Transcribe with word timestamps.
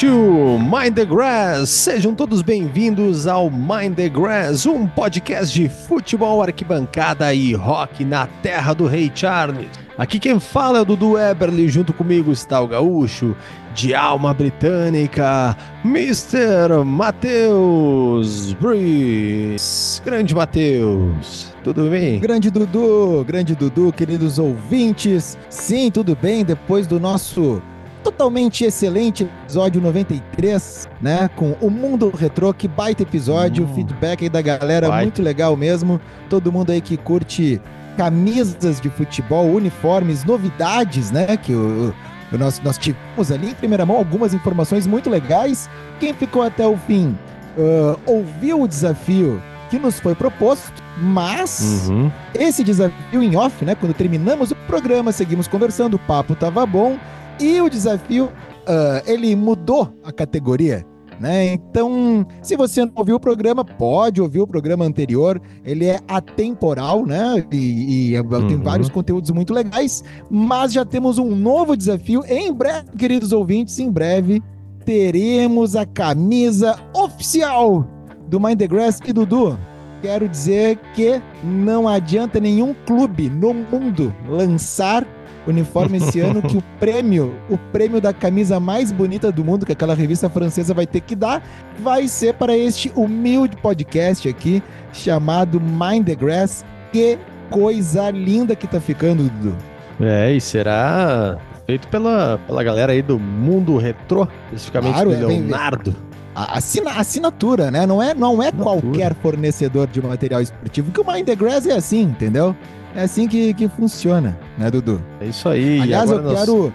to 0.00 0.58
Mind 0.58 0.94
the 0.94 1.04
Grass. 1.04 1.68
Sejam 1.68 2.14
todos 2.14 2.40
bem-vindos 2.40 3.26
ao 3.26 3.50
Mind 3.50 3.94
the 3.94 4.08
Grass, 4.08 4.64
um 4.64 4.86
podcast 4.86 5.52
de 5.52 5.68
futebol, 5.68 6.42
arquibancada 6.42 7.34
e 7.34 7.52
rock 7.52 8.02
na 8.02 8.26
terra 8.26 8.72
do 8.72 8.86
Rei 8.86 9.12
Charles. 9.14 9.68
Aqui 9.98 10.18
quem 10.18 10.40
fala 10.40 10.78
é 10.78 10.80
o 10.80 10.84
Dudu 10.84 11.18
Eberly, 11.18 11.68
junto 11.68 11.92
comigo 11.92 12.32
está 12.32 12.60
o 12.60 12.66
gaúcho 12.66 13.36
de 13.74 13.94
alma 13.94 14.32
britânica, 14.32 15.54
Mr. 15.84 16.82
Matheus 16.84 18.54
Breeze. 18.54 20.00
Grande 20.02 20.34
Matheus, 20.34 21.54
tudo 21.62 21.90
bem? 21.90 22.18
Grande 22.18 22.50
Dudu, 22.50 23.24
grande 23.26 23.54
Dudu, 23.54 23.92
queridos 23.92 24.38
ouvintes. 24.38 25.36
Sim, 25.50 25.90
tudo 25.90 26.16
bem, 26.16 26.44
depois 26.44 26.86
do 26.86 26.98
nosso 26.98 27.60
totalmente 28.02 28.64
excelente 28.64 29.24
episódio 29.24 29.80
93, 29.80 30.88
né? 31.00 31.30
Com 31.36 31.56
o 31.60 31.70
Mundo 31.70 32.10
Retrô, 32.10 32.52
que 32.52 32.66
baita 32.66 33.02
episódio, 33.02 33.64
hum, 33.64 33.74
feedback 33.74 34.24
aí 34.24 34.28
da 34.28 34.42
galera, 34.42 34.88
vai. 34.88 35.04
muito 35.04 35.22
legal 35.22 35.56
mesmo. 35.56 36.00
Todo 36.28 36.52
mundo 36.52 36.70
aí 36.70 36.80
que 36.80 36.96
curte 36.96 37.60
camisas 37.96 38.80
de 38.80 38.90
futebol, 38.90 39.46
uniformes, 39.46 40.24
novidades, 40.24 41.10
né? 41.10 41.36
Que 41.36 41.54
o, 41.54 41.94
o 42.32 42.38
nós, 42.38 42.60
nós 42.60 42.78
tivemos 42.78 43.30
ali 43.30 43.50
em 43.50 43.54
primeira 43.54 43.84
mão 43.84 43.96
algumas 43.96 44.34
informações 44.34 44.86
muito 44.86 45.10
legais. 45.10 45.68
Quem 46.00 46.12
ficou 46.14 46.42
até 46.42 46.66
o 46.66 46.76
fim 46.76 47.16
uh, 47.56 47.98
ouviu 48.06 48.62
o 48.62 48.68
desafio 48.68 49.40
que 49.70 49.78
nos 49.78 49.98
foi 49.98 50.14
proposto, 50.14 50.82
mas 50.98 51.88
uhum. 51.88 52.12
esse 52.34 52.62
desafio 52.62 53.22
em 53.22 53.36
off, 53.36 53.64
né? 53.64 53.74
Quando 53.74 53.94
terminamos 53.94 54.50
o 54.50 54.56
programa, 54.66 55.12
seguimos 55.12 55.48
conversando, 55.48 55.94
o 55.94 55.98
papo 55.98 56.34
tava 56.34 56.66
bom. 56.66 56.98
E 57.42 57.60
o 57.60 57.68
desafio, 57.68 58.26
uh, 58.26 59.02
ele 59.04 59.34
mudou 59.34 59.92
a 60.04 60.12
categoria. 60.12 60.86
Né? 61.18 61.52
Então, 61.52 62.26
se 62.40 62.56
você 62.56 62.84
não 62.84 62.92
ouviu 62.96 63.16
o 63.16 63.20
programa, 63.20 63.64
pode 63.64 64.20
ouvir 64.20 64.40
o 64.40 64.46
programa 64.46 64.84
anterior. 64.84 65.40
Ele 65.64 65.86
é 65.86 66.00
atemporal, 66.08 67.04
né? 67.04 67.44
E, 67.52 68.12
e 68.12 68.20
uhum. 68.20 68.48
tem 68.48 68.56
vários 68.56 68.88
conteúdos 68.88 69.30
muito 69.30 69.52
legais. 69.52 70.02
Mas 70.30 70.72
já 70.72 70.84
temos 70.84 71.18
um 71.18 71.34
novo 71.34 71.76
desafio. 71.76 72.24
Em 72.26 72.52
breve, 72.52 72.86
queridos 72.96 73.32
ouvintes, 73.32 73.78
em 73.78 73.90
breve 73.90 74.42
teremos 74.84 75.76
a 75.76 75.86
camisa 75.86 76.76
oficial 76.92 77.86
do 78.28 78.40
Mind 78.40 78.58
the 78.58 78.66
Grass 78.66 79.00
e 79.04 79.12
Dudu. 79.12 79.58
Quero 80.00 80.28
dizer 80.28 80.76
que 80.94 81.22
não 81.44 81.86
adianta 81.86 82.40
nenhum 82.40 82.74
clube 82.84 83.30
no 83.30 83.54
mundo 83.54 84.12
lançar 84.28 85.06
uniforme 85.46 85.98
esse 85.98 86.20
ano 86.20 86.40
que 86.42 86.56
o 86.56 86.62
prêmio, 86.78 87.34
o 87.50 87.58
prêmio 87.58 88.00
da 88.00 88.12
camisa 88.12 88.60
mais 88.60 88.92
bonita 88.92 89.32
do 89.32 89.44
mundo 89.44 89.66
que 89.66 89.72
aquela 89.72 89.94
revista 89.94 90.28
francesa 90.28 90.72
vai 90.72 90.86
ter 90.86 91.00
que 91.00 91.16
dar, 91.16 91.42
vai 91.80 92.06
ser 92.08 92.34
para 92.34 92.56
este 92.56 92.92
humilde 92.94 93.56
podcast 93.56 94.28
aqui 94.28 94.62
chamado 94.92 95.60
Mind 95.60 96.06
the 96.06 96.14
Grass. 96.14 96.64
Que 96.92 97.18
coisa 97.50 98.10
linda 98.10 98.54
que 98.54 98.66
tá 98.66 98.80
ficando, 98.80 99.24
Dudu. 99.24 99.56
É, 100.00 100.32
e 100.32 100.40
será 100.40 101.38
feito 101.66 101.88
pela, 101.88 102.38
pela 102.46 102.62
galera 102.62 102.92
aí 102.92 103.02
do 103.02 103.18
mundo 103.18 103.76
retrô, 103.76 104.26
especificamente 104.46 104.94
claro, 104.94 105.10
do 105.10 105.16
é, 105.16 105.26
Leonardo. 105.26 105.94
A 106.34 106.58
assina, 106.58 106.92
assinatura, 106.92 107.70
né? 107.70 107.86
Não 107.86 108.02
é, 108.02 108.14
não 108.14 108.42
é 108.42 108.50
qualquer 108.50 109.14
fornecedor 109.14 109.86
de 109.86 110.00
material 110.00 110.40
esportivo, 110.40 110.90
que 110.90 111.00
o 111.00 111.06
Mind 111.06 111.26
the 111.26 111.36
Grass 111.36 111.66
é 111.66 111.74
assim, 111.74 112.02
entendeu? 112.02 112.56
É 112.94 113.02
assim 113.02 113.26
que, 113.26 113.54
que 113.54 113.68
funciona, 113.68 114.36
né, 114.58 114.70
Dudu? 114.70 115.00
É 115.20 115.26
isso 115.26 115.48
aí. 115.48 115.80
Aliás, 115.80 116.10
eu 116.10 116.22
nós... 116.22 116.38
quero, 116.38 116.66
uh, 116.66 116.72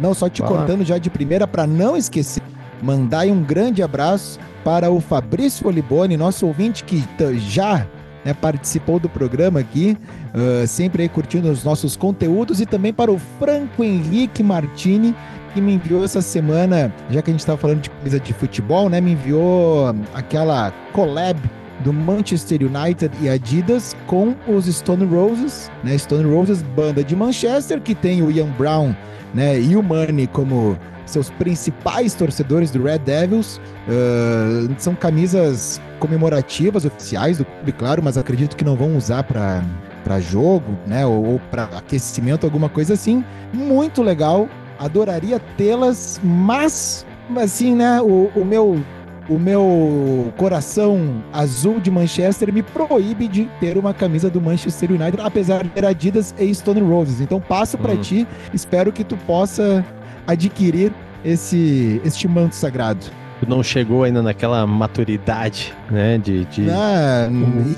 não 0.00 0.12
só 0.14 0.28
te 0.28 0.42
Fala. 0.42 0.60
contando 0.60 0.84
já 0.84 0.98
de 0.98 1.08
primeira, 1.08 1.46
para 1.46 1.66
não 1.66 1.96
esquecer, 1.96 2.42
mandar 2.82 3.26
um 3.26 3.42
grande 3.42 3.82
abraço 3.82 4.38
para 4.62 4.90
o 4.90 5.00
Fabrício 5.00 5.66
Oliboni, 5.66 6.16
nosso 6.16 6.46
ouvinte 6.46 6.84
que 6.84 7.02
já 7.38 7.86
né, 8.24 8.34
participou 8.34 8.98
do 8.98 9.08
programa 9.08 9.60
aqui, 9.60 9.96
uh, 10.34 10.66
sempre 10.66 11.04
aí 11.04 11.08
curtindo 11.08 11.50
os 11.50 11.64
nossos 11.64 11.96
conteúdos, 11.96 12.60
e 12.60 12.66
também 12.66 12.92
para 12.92 13.10
o 13.10 13.18
Franco 13.38 13.82
Henrique 13.82 14.42
Martini, 14.42 15.14
que 15.54 15.60
me 15.60 15.74
enviou 15.74 16.04
essa 16.04 16.20
semana, 16.20 16.92
já 17.08 17.22
que 17.22 17.30
a 17.30 17.32
gente 17.32 17.40
estava 17.40 17.56
falando 17.56 17.80
de 17.80 17.88
coisa 17.88 18.20
de 18.20 18.34
futebol, 18.34 18.90
né? 18.90 19.00
Me 19.00 19.12
enviou 19.12 19.94
aquela 20.12 20.70
collab 20.92 21.40
do 21.80 21.92
Manchester 21.92 22.60
United 22.62 23.10
e 23.20 23.28
Adidas 23.28 23.94
com 24.06 24.34
os 24.48 24.66
Stone 24.66 25.04
Roses, 25.04 25.70
né? 25.84 25.96
Stone 25.96 26.32
Roses, 26.32 26.62
banda 26.62 27.04
de 27.04 27.14
Manchester, 27.14 27.80
que 27.80 27.94
tem 27.94 28.22
o 28.22 28.30
Ian 28.30 28.50
Brown 28.58 28.94
né, 29.36 29.60
e 29.60 29.76
o 29.76 29.82
Money 29.82 30.26
como 30.26 30.78
seus 31.04 31.30
principais 31.30 32.14
torcedores 32.14 32.70
do 32.70 32.82
Red 32.82 32.98
Devils. 33.00 33.60
Uh, 33.86 34.74
são 34.78 34.94
camisas 34.94 35.80
comemorativas 36.00 36.84
oficiais 36.84 37.38
do 37.38 37.44
clube, 37.44 37.72
claro, 37.72 38.02
mas 38.02 38.18
acredito 38.18 38.56
que 38.56 38.64
não 38.64 38.74
vão 38.74 38.96
usar 38.96 39.22
para 39.22 39.62
para 40.02 40.20
jogo, 40.20 40.78
né, 40.86 41.04
ou, 41.04 41.32
ou 41.32 41.40
para 41.50 41.64
aquecimento, 41.64 42.46
alguma 42.46 42.68
coisa 42.68 42.94
assim. 42.94 43.24
Muito 43.52 44.04
legal, 44.04 44.48
adoraria 44.78 45.40
tê-las, 45.56 46.20
mas 46.22 47.04
assim, 47.36 47.74
né, 47.74 48.00
o, 48.00 48.30
o 48.36 48.44
meu 48.44 48.80
o 49.28 49.38
meu 49.38 50.32
coração 50.36 51.22
azul 51.32 51.80
de 51.80 51.90
Manchester 51.90 52.52
me 52.52 52.62
proíbe 52.62 53.28
de 53.28 53.44
ter 53.60 53.76
uma 53.76 53.92
camisa 53.92 54.30
do 54.30 54.40
Manchester 54.40 54.92
United, 54.92 55.20
apesar 55.20 55.62
de 55.64 55.70
ter 55.70 55.84
Adidas 55.84 56.34
e 56.38 56.54
Stone 56.54 56.80
Roses. 56.80 57.20
Então 57.20 57.40
passo 57.40 57.76
para 57.76 57.92
hum. 57.92 58.00
ti, 58.00 58.26
espero 58.52 58.92
que 58.92 59.04
tu 59.04 59.16
possa 59.26 59.84
adquirir 60.26 60.92
esse 61.24 62.00
este 62.04 62.28
manto 62.28 62.54
sagrado. 62.54 63.06
Tu 63.40 63.48
não 63.48 63.62
chegou 63.62 64.04
ainda 64.04 64.22
naquela 64.22 64.66
maturidade, 64.66 65.74
né, 65.90 66.16
de, 66.16 66.46
de 66.46 66.70
ah, 66.70 67.28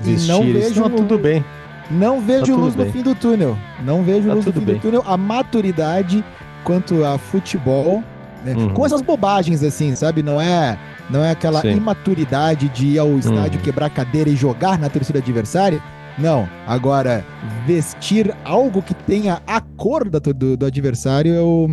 vestir 0.02 0.32
não 0.32 0.42
vejo 0.44 0.68
isso. 0.68 0.90
tudo 0.90 1.18
bem. 1.18 1.44
Não 1.90 2.20
vejo 2.20 2.54
tá 2.54 2.60
luz 2.60 2.74
bem. 2.74 2.86
no 2.86 2.92
fim 2.92 3.02
do 3.02 3.14
túnel. 3.14 3.58
Não 3.84 4.02
vejo 4.02 4.28
tá 4.28 4.34
luz 4.34 4.46
no 4.46 4.52
fim 4.52 4.60
bem. 4.60 4.74
do 4.76 4.80
túnel. 4.80 5.02
A 5.06 5.16
maturidade 5.16 6.22
quanto 6.62 7.04
a 7.04 7.18
futebol, 7.18 8.04
né? 8.44 8.54
uhum. 8.54 8.68
com 8.70 8.86
essas 8.86 9.00
bobagens 9.00 9.64
assim, 9.64 9.96
sabe? 9.96 10.22
Não 10.22 10.40
é 10.40 10.78
não 11.10 11.24
é 11.24 11.30
aquela 11.30 11.60
Sim. 11.60 11.72
imaturidade 11.72 12.68
de 12.68 12.86
ir 12.86 12.98
ao 12.98 13.18
estádio, 13.18 13.60
hum. 13.60 13.62
quebrar 13.62 13.90
cadeira 13.90 14.28
e 14.28 14.36
jogar 14.36 14.78
na 14.78 14.88
torcida 14.88 15.18
adversária. 15.18 15.82
Não. 16.18 16.48
Agora, 16.66 17.24
vestir 17.66 18.34
algo 18.44 18.82
que 18.82 18.94
tenha 18.94 19.40
a 19.46 19.60
cor 19.60 20.08
do, 20.08 20.20
do, 20.20 20.56
do 20.56 20.66
adversário, 20.66 21.32
eu 21.32 21.68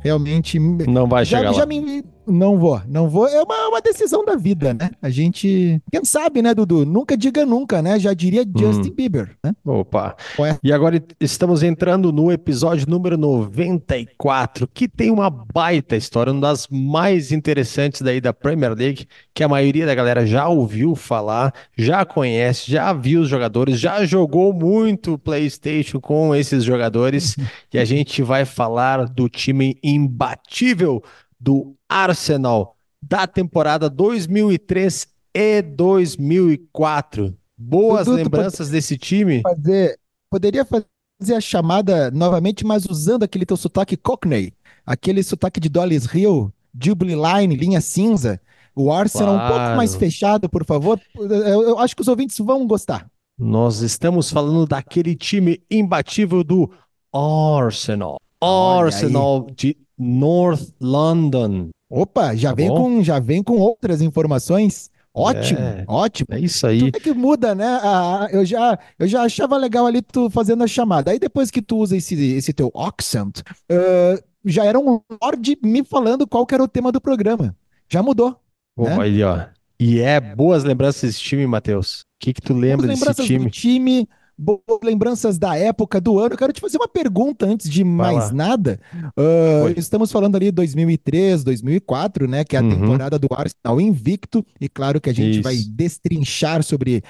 realmente. 0.00 0.58
Não 0.58 1.06
vai 1.06 1.24
já, 1.24 1.38
chegar 1.38 1.52
já 1.52 1.60
lá. 1.60 1.66
Me, 1.66 2.04
não 2.28 2.58
vou, 2.58 2.80
não 2.86 3.08
vou. 3.08 3.26
É 3.26 3.42
uma, 3.42 3.68
uma, 3.68 3.80
decisão 3.80 4.24
da 4.24 4.36
vida, 4.36 4.74
né? 4.74 4.90
A 5.00 5.08
gente. 5.10 5.80
Quem 5.90 6.04
sabe, 6.04 6.42
né, 6.42 6.54
Dudu? 6.54 6.84
Nunca 6.84 7.16
diga 7.16 7.46
nunca, 7.46 7.80
né? 7.80 7.98
Já 7.98 8.12
diria 8.12 8.44
Justin 8.44 8.90
hum. 8.90 8.94
Bieber, 8.94 9.36
né? 9.42 9.54
Opa. 9.64 10.16
Ué. 10.38 10.58
E 10.62 10.72
agora 10.72 11.02
estamos 11.20 11.62
entrando 11.62 12.12
no 12.12 12.30
episódio 12.30 12.88
número 12.88 13.16
94, 13.16 14.68
que 14.72 14.88
tem 14.88 15.10
uma 15.10 15.30
baita 15.30 15.96
história, 15.96 16.32
uma 16.32 16.42
das 16.42 16.68
mais 16.70 17.32
interessantes 17.32 18.02
daí 18.02 18.20
da 18.20 18.32
Premier 18.32 18.74
League, 18.74 19.06
que 19.34 19.42
a 19.42 19.48
maioria 19.48 19.86
da 19.86 19.94
galera 19.94 20.26
já 20.26 20.48
ouviu 20.48 20.94
falar, 20.94 21.54
já 21.76 22.04
conhece, 22.04 22.70
já 22.70 22.92
viu 22.92 23.22
os 23.22 23.28
jogadores, 23.28 23.80
já 23.80 24.04
jogou 24.04 24.52
muito 24.52 25.18
PlayStation 25.18 26.00
com 26.00 26.34
esses 26.34 26.64
jogadores. 26.64 27.36
e 27.72 27.78
a 27.78 27.84
gente 27.84 28.22
vai 28.22 28.44
falar 28.44 29.06
do 29.06 29.28
time 29.28 29.78
imbatível 29.82 31.02
do 31.40 31.77
Arsenal 31.88 32.76
da 33.02 33.26
temporada 33.26 33.88
2003 33.88 35.08
e 35.34 35.62
2004. 35.62 37.36
Boas 37.56 38.06
Dudu, 38.06 38.16
lembranças 38.18 38.70
desse 38.70 38.96
time. 38.96 39.42
Fazer, 39.42 39.98
poderia 40.30 40.64
fazer 40.64 41.34
a 41.34 41.40
chamada 41.40 42.10
novamente, 42.10 42.64
mas 42.64 42.84
usando 42.84 43.22
aquele 43.22 43.46
teu 43.46 43.56
sotaque 43.56 43.96
Cockney, 43.96 44.52
aquele 44.84 45.22
sotaque 45.22 45.58
de 45.58 45.68
Dolly's 45.68 46.12
Hill, 46.12 46.52
Jubilee 46.80 47.16
Line, 47.16 47.56
linha 47.56 47.80
cinza. 47.80 48.40
O 48.74 48.92
Arsenal 48.92 49.34
claro. 49.34 49.54
um 49.54 49.56
pouco 49.56 49.76
mais 49.76 49.94
fechado, 49.96 50.48
por 50.48 50.64
favor. 50.64 51.00
Eu, 51.16 51.62
eu 51.62 51.78
acho 51.80 51.96
que 51.96 52.02
os 52.02 52.08
ouvintes 52.08 52.38
vão 52.38 52.64
gostar. 52.64 53.10
Nós 53.36 53.80
estamos 53.80 54.30
falando 54.30 54.66
daquele 54.66 55.16
time 55.16 55.60
imbatível 55.68 56.44
do 56.44 56.70
Arsenal. 57.12 58.18
Arsenal 58.40 59.48
de 59.54 59.76
North 59.98 60.72
London. 60.80 61.70
Opa, 61.90 62.34
já 62.34 62.50
tá 62.50 62.56
vem 62.56 62.68
com 62.68 63.02
já 63.02 63.18
vem 63.18 63.42
com 63.42 63.56
outras 63.58 64.02
informações. 64.02 64.90
Ótimo, 65.14 65.60
é, 65.60 65.84
ótimo. 65.88 66.28
É 66.30 66.38
isso 66.38 66.66
aí. 66.66 66.78
Tudo 66.78 66.96
é 66.96 67.00
que 67.00 67.12
muda, 67.12 67.54
né? 67.54 67.66
Ah, 67.82 68.28
eu, 68.30 68.44
já, 68.44 68.78
eu 68.98 69.08
já 69.08 69.22
achava 69.22 69.56
legal 69.56 69.86
ali 69.86 70.00
tu 70.00 70.30
fazendo 70.30 70.62
a 70.62 70.66
chamada. 70.66 71.10
Aí 71.10 71.18
depois 71.18 71.50
que 71.50 71.60
tu 71.60 71.78
usa 71.78 71.96
esse, 71.96 72.14
esse 72.34 72.52
teu 72.52 72.70
accent, 72.76 73.40
uh, 73.40 74.22
já 74.44 74.64
era 74.64 74.78
um 74.78 75.00
lord 75.20 75.58
me 75.62 75.82
falando 75.82 76.26
qual 76.26 76.46
que 76.46 76.54
era 76.54 76.62
o 76.62 76.68
tema 76.68 76.92
do 76.92 77.00
programa. 77.00 77.56
Já 77.88 78.02
mudou. 78.02 78.38
Né? 78.76 78.96
Olha 78.96 79.02
aí, 79.02 79.22
ó. 79.24 79.46
E 79.80 80.00
é 80.00 80.20
boas 80.20 80.62
lembranças 80.62 81.02
desse 81.02 81.20
time, 81.20 81.46
Matheus. 81.46 82.00
O 82.00 82.04
que, 82.20 82.34
que 82.34 82.40
tu 82.40 82.54
lembra 82.54 82.86
desse 82.86 83.24
time? 83.24 83.44
do 83.46 83.50
time 83.50 84.08
boas 84.38 84.60
lembranças 84.84 85.36
da 85.36 85.56
época 85.56 86.00
do 86.00 86.18
ano. 86.18 86.34
Eu 86.34 86.38
quero 86.38 86.52
te 86.52 86.60
fazer 86.60 86.76
uma 86.76 86.86
pergunta 86.86 87.44
antes 87.44 87.68
de 87.68 87.82
mais 87.82 88.30
nada. 88.30 88.78
Uh, 89.18 89.76
estamos 89.76 90.12
falando 90.12 90.36
ali 90.36 90.52
2003, 90.52 91.42
2004, 91.42 92.28
né? 92.28 92.44
Que 92.44 92.54
é 92.56 92.60
a 92.60 92.62
uhum. 92.62 92.70
temporada 92.70 93.18
do 93.18 93.26
Arsenal 93.30 93.80
invicto. 93.80 94.46
E 94.60 94.68
claro 94.68 95.00
que 95.00 95.10
a 95.10 95.12
gente 95.12 95.40
Isso. 95.40 95.42
vai 95.42 95.56
destrinchar 95.56 96.62
sobre 96.62 97.02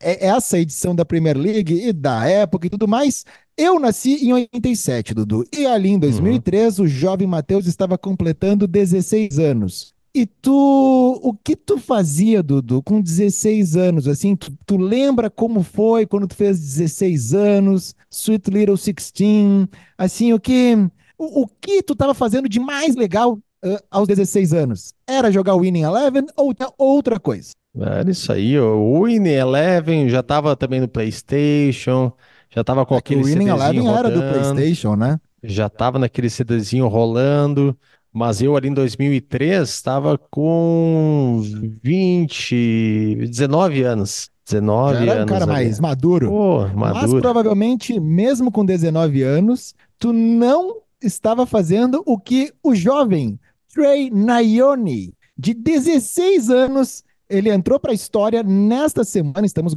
essa 0.00 0.58
edição 0.58 0.94
da 0.94 1.04
Premier 1.04 1.36
League 1.36 1.88
e 1.88 1.92
da 1.92 2.26
época 2.26 2.66
e 2.66 2.70
tudo 2.70 2.88
mais. 2.88 3.24
Eu 3.56 3.78
nasci 3.78 4.24
em 4.24 4.32
87, 4.32 5.12
Dudu. 5.12 5.44
E 5.54 5.66
ali 5.66 5.90
em 5.90 5.98
2003, 5.98 6.78
uhum. 6.78 6.84
o 6.86 6.88
jovem 6.88 7.26
Matheus 7.26 7.66
estava 7.66 7.98
completando 7.98 8.66
16 8.66 9.38
anos. 9.38 9.94
E 10.12 10.26
tu, 10.26 11.20
o 11.22 11.32
que 11.34 11.54
tu 11.54 11.78
fazia, 11.78 12.42
Dudu, 12.42 12.82
com 12.82 13.00
16 13.00 13.76
anos? 13.76 14.08
Assim, 14.08 14.34
tu, 14.34 14.52
tu, 14.66 14.76
lembra 14.76 15.30
como 15.30 15.62
foi 15.62 16.04
quando 16.04 16.26
tu 16.26 16.34
fez 16.34 16.58
16 16.58 17.32
anos, 17.32 17.94
Sweet 18.10 18.50
Little 18.50 18.74
16? 18.74 19.68
Assim, 19.96 20.32
o 20.32 20.40
que, 20.40 20.74
o, 21.16 21.42
o 21.42 21.46
que 21.46 21.80
tu 21.82 21.92
estava 21.92 22.12
fazendo 22.12 22.48
de 22.48 22.58
mais 22.58 22.96
legal 22.96 23.34
uh, 23.64 23.78
aos 23.88 24.08
16 24.08 24.52
anos? 24.52 24.92
Era 25.06 25.30
jogar 25.30 25.54
Winning 25.54 25.82
Eleven 25.82 26.26
ou 26.36 26.56
outra 26.76 27.20
coisa? 27.20 27.52
Era 27.78 28.10
isso 28.10 28.32
aí, 28.32 28.58
o 28.58 29.04
Winning 29.04 29.28
Eleven 29.28 30.08
já 30.08 30.20
estava 30.20 30.56
também 30.56 30.80
no 30.80 30.88
PlayStation, 30.88 32.12
já 32.52 32.62
estava 32.62 32.84
com 32.84 32.96
é 32.96 32.98
aquele 32.98 33.22
CDzinho 33.22 33.52
rodando. 33.52 33.62
O 33.62 33.70
Winning 33.70 33.86
Eleven 33.86 33.96
era 33.96 34.10
do 34.10 34.54
PlayStation, 34.54 34.96
né? 34.96 35.20
Já 35.42 35.66
estava 35.68 36.00
naquele 36.00 36.28
CDzinho 36.28 36.88
rolando. 36.88 37.78
Mas 38.12 38.42
eu 38.42 38.56
ali 38.56 38.68
em 38.68 38.74
2003 38.74 39.68
estava 39.68 40.18
com 40.18 41.40
20, 41.82 43.26
19 43.28 43.82
anos. 43.82 44.30
19 44.46 44.94
Já 44.94 45.02
era 45.02 45.12
anos. 45.12 45.24
um 45.24 45.26
cara 45.26 45.44
ali. 45.44 45.52
mais 45.52 45.80
maduro. 45.80 46.28
Pô, 46.28 46.68
maduro. 46.68 47.12
Mas 47.12 47.20
provavelmente, 47.20 48.00
mesmo 48.00 48.50
com 48.50 48.64
19 48.64 49.22
anos, 49.22 49.74
tu 49.98 50.12
não 50.12 50.78
estava 51.00 51.46
fazendo 51.46 52.02
o 52.04 52.18
que 52.18 52.52
o 52.62 52.74
jovem 52.74 53.38
Trey 53.72 54.10
Nayoni, 54.10 55.14
de 55.38 55.54
16 55.54 56.50
anos, 56.50 57.04
ele 57.28 57.48
entrou 57.48 57.78
para 57.78 57.92
a 57.92 57.94
história 57.94 58.42
nesta 58.42 59.04
semana. 59.04 59.46
Estamos 59.46 59.72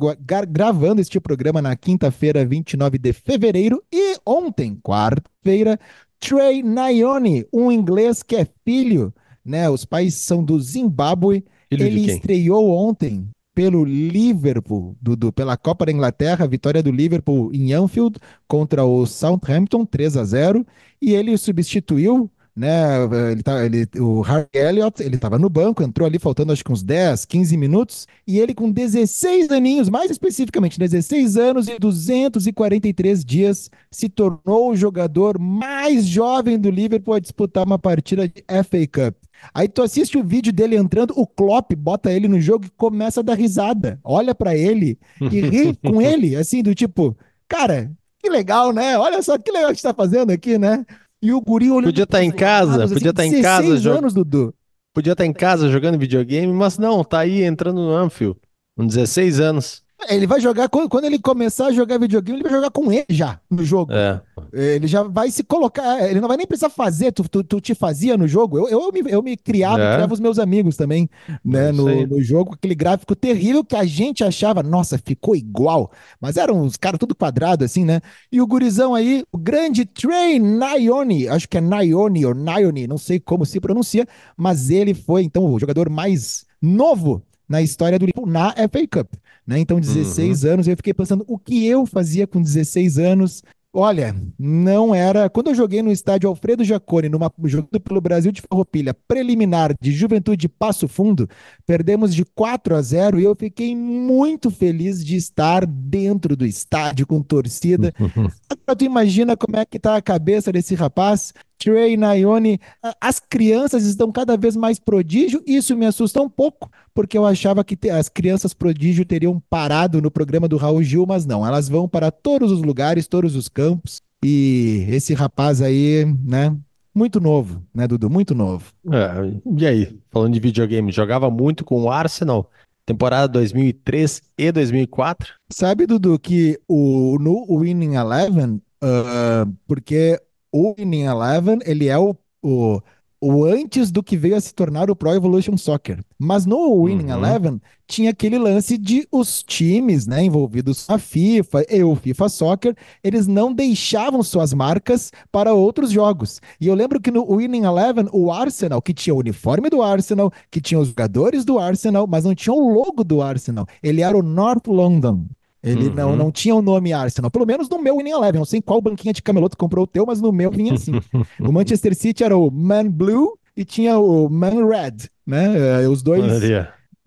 gravando 0.49 0.99
este 0.99 1.19
programa 1.19 1.61
na 1.61 1.75
quinta-feira, 1.75 2.43
29 2.43 2.97
de 2.97 3.13
fevereiro. 3.13 3.81
E 3.93 4.17
ontem, 4.25 4.75
quarta-feira, 4.81 5.79
Trey 6.23 6.63
Nayoni, 6.63 7.45
um 7.51 7.69
inglês 7.69 8.23
que 8.23 8.37
é 8.37 8.47
filho, 8.63 9.13
né? 9.43 9.69
Os 9.69 9.83
pais 9.83 10.13
são 10.13 10.41
do 10.41 10.57
Zimbábue. 10.57 11.43
Filho 11.69 11.85
Ele 11.85 12.11
estreou 12.11 12.71
ontem 12.71 13.27
pelo 13.53 13.83
Liverpool, 13.83 14.95
do, 15.01 15.17
do, 15.17 15.33
pela 15.33 15.57
Copa 15.57 15.85
da 15.85 15.91
Inglaterra, 15.91 16.47
vitória 16.47 16.81
do 16.81 16.91
Liverpool 16.91 17.51
em 17.53 17.73
Anfield 17.73 18.17
contra 18.47 18.85
o 18.85 19.05
Southampton, 19.05 19.85
3 19.85 20.17
a 20.17 20.23
0 20.23 20.65
e 21.01 21.13
ele 21.13 21.37
substituiu 21.37 22.31
né? 22.55 23.03
Ele 23.31 23.41
tá, 23.41 23.65
ele, 23.65 23.87
o 23.99 24.21
Harry 24.21 24.47
Elliott, 24.53 25.01
ele 25.01 25.15
estava 25.15 25.39
no 25.39 25.49
banco, 25.49 25.81
entrou 25.81 26.07
ali 26.07 26.19
faltando 26.19 26.53
acho 26.53 26.63
que 26.63 26.71
uns 26.71 26.83
10, 26.83 27.25
15 27.25 27.57
minutos, 27.57 28.07
e 28.27 28.39
ele 28.39 28.53
com 28.53 28.71
16 28.71 29.49
aninhos, 29.51 29.89
mais 29.89 30.11
especificamente 30.11 30.79
16 30.79 31.37
anos 31.37 31.67
e 31.67 31.79
243 31.79 33.25
dias, 33.25 33.69
se 33.89 34.07
tornou 34.07 34.71
o 34.71 34.75
jogador 34.75 35.39
mais 35.39 36.05
jovem 36.05 36.59
do 36.59 36.69
Liverpool 36.69 37.15
a 37.15 37.19
disputar 37.19 37.65
uma 37.65 37.79
partida 37.79 38.27
de 38.27 38.43
FA 38.63 38.87
Cup. 38.91 39.15
Aí 39.53 39.67
tu 39.67 39.81
assiste 39.81 40.17
o 40.17 40.23
vídeo 40.23 40.53
dele 40.53 40.75
entrando, 40.77 41.13
o 41.17 41.25
Klopp 41.25 41.73
bota 41.75 42.11
ele 42.11 42.27
no 42.27 42.39
jogo 42.39 42.65
e 42.65 42.69
começa 42.69 43.19
a 43.19 43.23
dar 43.23 43.33
risada. 43.33 43.99
Olha 44.03 44.33
para 44.33 44.55
ele 44.55 44.97
e 45.19 45.41
ri 45.41 45.75
com 45.83 46.01
ele, 46.01 46.35
assim, 46.35 46.61
do 46.61 46.73
tipo, 46.73 47.17
cara, 47.47 47.91
que 48.19 48.29
legal, 48.29 48.71
né? 48.71 48.97
Olha 48.97 49.21
só 49.21 49.37
que 49.37 49.51
legal 49.51 49.71
que 49.71 49.81
você 49.81 49.87
tá 49.87 49.93
fazendo 49.93 50.31
aqui, 50.31 50.57
né? 50.57 50.85
E 51.23 51.31
o 51.31 51.39
guri 51.39 51.71
olhando. 51.71 51.85
Podia 51.85 52.03
estar 52.03 52.17
tá 52.17 52.23
em 52.25 52.31
casa, 52.31 52.85
podia 52.85 53.11
estar 53.11 53.23
assim, 53.23 53.31
tá 53.31 53.37
em 53.37 53.41
casa. 53.41 53.91
anos, 53.97 54.13
Dudu. 54.13 54.53
Podia 54.93 55.13
estar 55.13 55.23
tá 55.23 55.25
em 55.25 55.31
casa 55.31 55.69
jogando 55.69 55.97
videogame, 55.97 56.51
mas 56.51 56.77
não, 56.77 57.01
tá 57.01 57.19
aí 57.19 57.43
entrando 57.43 57.77
no 57.77 57.95
Anfield, 57.95 58.37
com 58.75 58.85
16 58.85 59.39
anos. 59.39 59.81
Ele 60.09 60.27
vai 60.27 60.41
jogar, 60.41 60.67
quando 60.67 61.05
ele 61.05 61.17
começar 61.17 61.67
a 61.67 61.71
jogar 61.71 61.97
videogame, 61.97 62.39
ele 62.39 62.43
vai 62.43 62.51
jogar 62.51 62.69
com 62.71 62.91
ele 62.91 63.05
já 63.09 63.39
no 63.49 63.63
jogo. 63.63 63.93
É. 63.93 64.21
Ele 64.53 64.85
já 64.85 65.01
vai 65.01 65.31
se 65.31 65.43
colocar, 65.43 66.07
ele 66.07 66.21
não 66.21 66.27
vai 66.27 66.37
nem 66.37 66.45
precisar 66.45 66.69
fazer, 66.69 67.11
tu, 67.11 67.27
tu, 67.27 67.43
tu 67.43 67.59
te 67.59 67.73
fazia 67.73 68.15
no 68.15 68.27
jogo. 68.27 68.59
Eu, 68.59 68.69
eu, 68.69 68.91
me, 68.91 69.11
eu 69.11 69.23
me 69.23 69.35
criava, 69.35 69.81
é. 69.81 69.95
criava 69.95 70.13
os 70.13 70.19
meus 70.19 70.37
amigos 70.37 70.77
também, 70.77 71.09
né, 71.43 71.71
no, 71.71 72.05
no, 72.05 72.21
jogo, 72.21 72.53
aquele 72.53 72.75
gráfico 72.75 73.15
terrível 73.15 73.63
que 73.63 73.75
a 73.75 73.83
gente 73.83 74.23
achava, 74.23 74.61
nossa, 74.61 74.99
ficou 74.99 75.35
igual. 75.35 75.91
Mas 76.21 76.37
eram 76.37 76.61
os 76.61 76.77
caras 76.77 76.99
tudo 76.99 77.15
quadrado 77.15 77.65
assim, 77.65 77.83
né? 77.83 77.99
E 78.31 78.39
o 78.39 78.45
gurizão 78.45 78.93
aí, 78.93 79.25
o 79.31 79.39
grande 79.39 79.85
Trey 79.85 80.39
Nayoni, 80.39 81.27
acho 81.27 81.49
que 81.49 81.57
é 81.57 81.61
Nayoni 81.61 82.23
ou 82.23 82.35
Nayoni, 82.35 82.85
não 82.85 82.99
sei 82.99 83.19
como 83.19 83.47
se 83.47 83.59
pronuncia, 83.59 84.07
mas 84.37 84.69
ele 84.69 84.93
foi 84.93 85.23
então 85.23 85.51
o 85.51 85.59
jogador 85.59 85.89
mais 85.89 86.45
novo 86.61 87.23
na 87.49 87.61
história 87.61 87.97
do 87.97 88.05
Liverpool 88.05 88.27
na 88.27 88.51
FA 88.51 88.87
Cup. 88.89 89.13
Né? 89.45 89.59
Então, 89.59 89.79
16 89.79 90.43
uhum. 90.43 90.51
anos, 90.51 90.67
eu 90.67 90.77
fiquei 90.77 90.93
pensando 90.93 91.25
o 91.27 91.37
que 91.37 91.65
eu 91.67 91.85
fazia 91.85 92.25
com 92.25 92.41
16 92.41 92.97
anos. 92.97 93.43
Olha, 93.75 94.15
não 94.37 94.93
era. 94.93 95.27
Quando 95.27 95.47
eu 95.47 95.55
joguei 95.55 95.81
no 95.81 95.91
estádio 95.91 96.29
Alfredo 96.29 96.63
Jaconi, 96.63 97.09
numa 97.09 97.31
jogando 97.45 97.79
pelo 97.79 97.99
Brasil 97.99 98.31
de 98.31 98.41
Farroupilha, 98.41 98.93
preliminar 99.07 99.73
de 99.81 99.91
Juventude 99.91 100.47
Passo 100.47 100.87
Fundo, 100.87 101.27
perdemos 101.65 102.13
de 102.13 102.23
4 102.23 102.75
a 102.75 102.81
0 102.81 103.19
e 103.19 103.23
eu 103.23 103.35
fiquei 103.35 103.75
muito 103.75 104.51
feliz 104.51 105.03
de 105.03 105.15
estar 105.15 105.65
dentro 105.65 106.35
do 106.35 106.45
estádio 106.45 107.07
com 107.07 107.19
torcida. 107.19 107.91
Agora 107.99 108.75
tu 108.77 108.85
imagina 108.85 109.35
como 109.35 109.57
é 109.57 109.65
que 109.65 109.79
tá 109.79 109.95
a 109.95 110.01
cabeça 110.01 110.51
desse 110.51 110.75
rapaz 110.75 111.33
Trey, 111.57 111.95
Nayone, 111.95 112.59
as 112.99 113.19
crianças 113.19 113.85
estão 113.85 114.11
cada 114.11 114.35
vez 114.35 114.55
mais 114.55 114.79
prodígio, 114.79 115.41
isso 115.47 115.75
me 115.75 115.85
assusta 115.85 116.21
um 116.21 116.29
pouco, 116.29 116.69
porque 116.93 117.17
eu 117.17 117.25
achava 117.25 117.63
que 117.63 117.89
as 117.89 118.09
crianças 118.09 118.53
prodígio 118.53 119.05
teriam 119.05 119.41
parado 119.49 120.01
no 120.01 120.11
programa 120.11 120.47
do 120.47 120.57
Raul 120.57 120.83
Gil, 120.83 121.05
mas 121.07 121.25
não, 121.25 121.45
elas 121.45 121.69
vão 121.69 121.87
para 121.87 122.11
todos 122.11 122.51
os 122.51 122.61
lugares, 122.61 123.07
todos 123.07 123.35
os 123.35 123.47
campos, 123.47 124.01
e 124.23 124.85
esse 124.89 125.13
rapaz 125.13 125.61
aí, 125.61 126.05
né, 126.23 126.55
muito 126.93 127.19
novo, 127.19 127.63
né, 127.73 127.87
Dudu? 127.87 128.09
Muito 128.09 128.35
novo. 128.35 128.71
É, 128.91 129.33
e 129.57 129.65
aí, 129.65 129.99
falando 130.11 130.33
de 130.33 130.39
videogame, 130.39 130.91
jogava 130.91 131.29
muito 131.29 131.65
com 131.65 131.81
o 131.81 131.89
Arsenal, 131.89 132.49
temporada 132.85 133.27
2003 133.27 134.21
e 134.37 134.51
2004? 134.51 135.33
Sabe, 135.49 135.87
Dudu, 135.87 136.19
que 136.19 136.59
o, 136.67 137.17
no 137.19 137.45
Winning 137.59 137.95
Eleven, 137.95 138.61
uh, 138.83 139.51
porque 139.67 140.19
o 140.53 140.75
Winning 140.77 141.05
Eleven, 141.05 141.59
ele 141.65 141.87
é 141.87 141.97
o, 141.97 142.15
o, 142.41 142.79
o 143.19 143.43
antes 143.43 143.91
do 143.91 144.03
que 144.03 144.15
veio 144.15 144.35
a 144.35 144.41
se 144.41 144.53
tornar 144.53 144.91
o 144.91 144.95
Pro 144.95 145.11
Evolution 145.11 145.57
Soccer. 145.57 145.99
Mas 146.19 146.45
no 146.45 146.83
Winning 146.83 147.11
uhum. 147.11 147.25
Eleven 147.25 147.61
tinha 147.87 148.11
aquele 148.11 148.37
lance 148.37 148.77
de 148.77 149.07
os 149.11 149.41
times 149.41 150.05
né, 150.05 150.23
envolvidos 150.23 150.87
na 150.87 150.99
FIFA 150.99 151.65
e 151.69 151.83
o 151.83 151.95
FIFA 151.95 152.29
Soccer, 152.29 152.75
eles 153.03 153.25
não 153.25 153.51
deixavam 153.51 154.21
suas 154.21 154.53
marcas 154.53 155.11
para 155.31 155.53
outros 155.53 155.89
jogos. 155.89 156.39
E 156.61 156.67
eu 156.67 156.75
lembro 156.75 157.01
que 157.01 157.09
no 157.09 157.25
Winning 157.35 157.63
Eleven, 157.63 158.07
o 158.11 158.31
Arsenal, 158.31 158.81
que 158.81 158.93
tinha 158.93 159.15
o 159.15 159.19
uniforme 159.19 159.71
do 159.71 159.81
Arsenal, 159.81 160.31
que 160.51 160.61
tinha 160.61 160.79
os 160.79 160.89
jogadores 160.89 161.43
do 161.43 161.57
Arsenal, 161.57 162.05
mas 162.05 162.25
não 162.25 162.35
tinha 162.35 162.53
o 162.53 162.73
logo 162.73 163.03
do 163.03 163.23
Arsenal. 163.23 163.65
Ele 163.81 164.01
era 164.01 164.15
o 164.15 164.21
North 164.21 164.67
London. 164.67 165.25
Ele 165.63 165.87
uhum. 165.87 165.93
não, 165.93 166.15
não 166.15 166.31
tinha 166.31 166.53
o 166.53 166.61
nome 166.61 166.91
Arsenal. 166.91 167.31
Pelo 167.31 167.45
menos 167.45 167.69
no 167.69 167.81
meu 167.81 167.97
Winning 167.97 168.11
Eleven. 168.11 168.39
Não 168.39 168.45
sei 168.45 168.61
qual 168.61 168.81
banquinha 168.81 169.13
de 169.13 169.21
camelô 169.21 169.47
tu 169.47 169.57
comprou 169.57 169.85
o 169.85 169.87
teu, 169.87 170.05
mas 170.05 170.19
no 170.19 170.31
meu 170.31 170.51
vinha 170.51 170.73
assim. 170.73 170.91
o 171.39 171.51
Manchester 171.51 171.95
City 171.95 172.23
era 172.23 172.35
o 172.35 172.51
Man 172.51 172.89
Blue 172.89 173.37
e 173.55 173.63
tinha 173.63 173.97
o 173.97 174.29
Man 174.29 174.67
Red, 174.67 175.09
né? 175.25 175.83
Eh, 175.83 175.87
os 175.87 176.03
dois. 176.03 176.21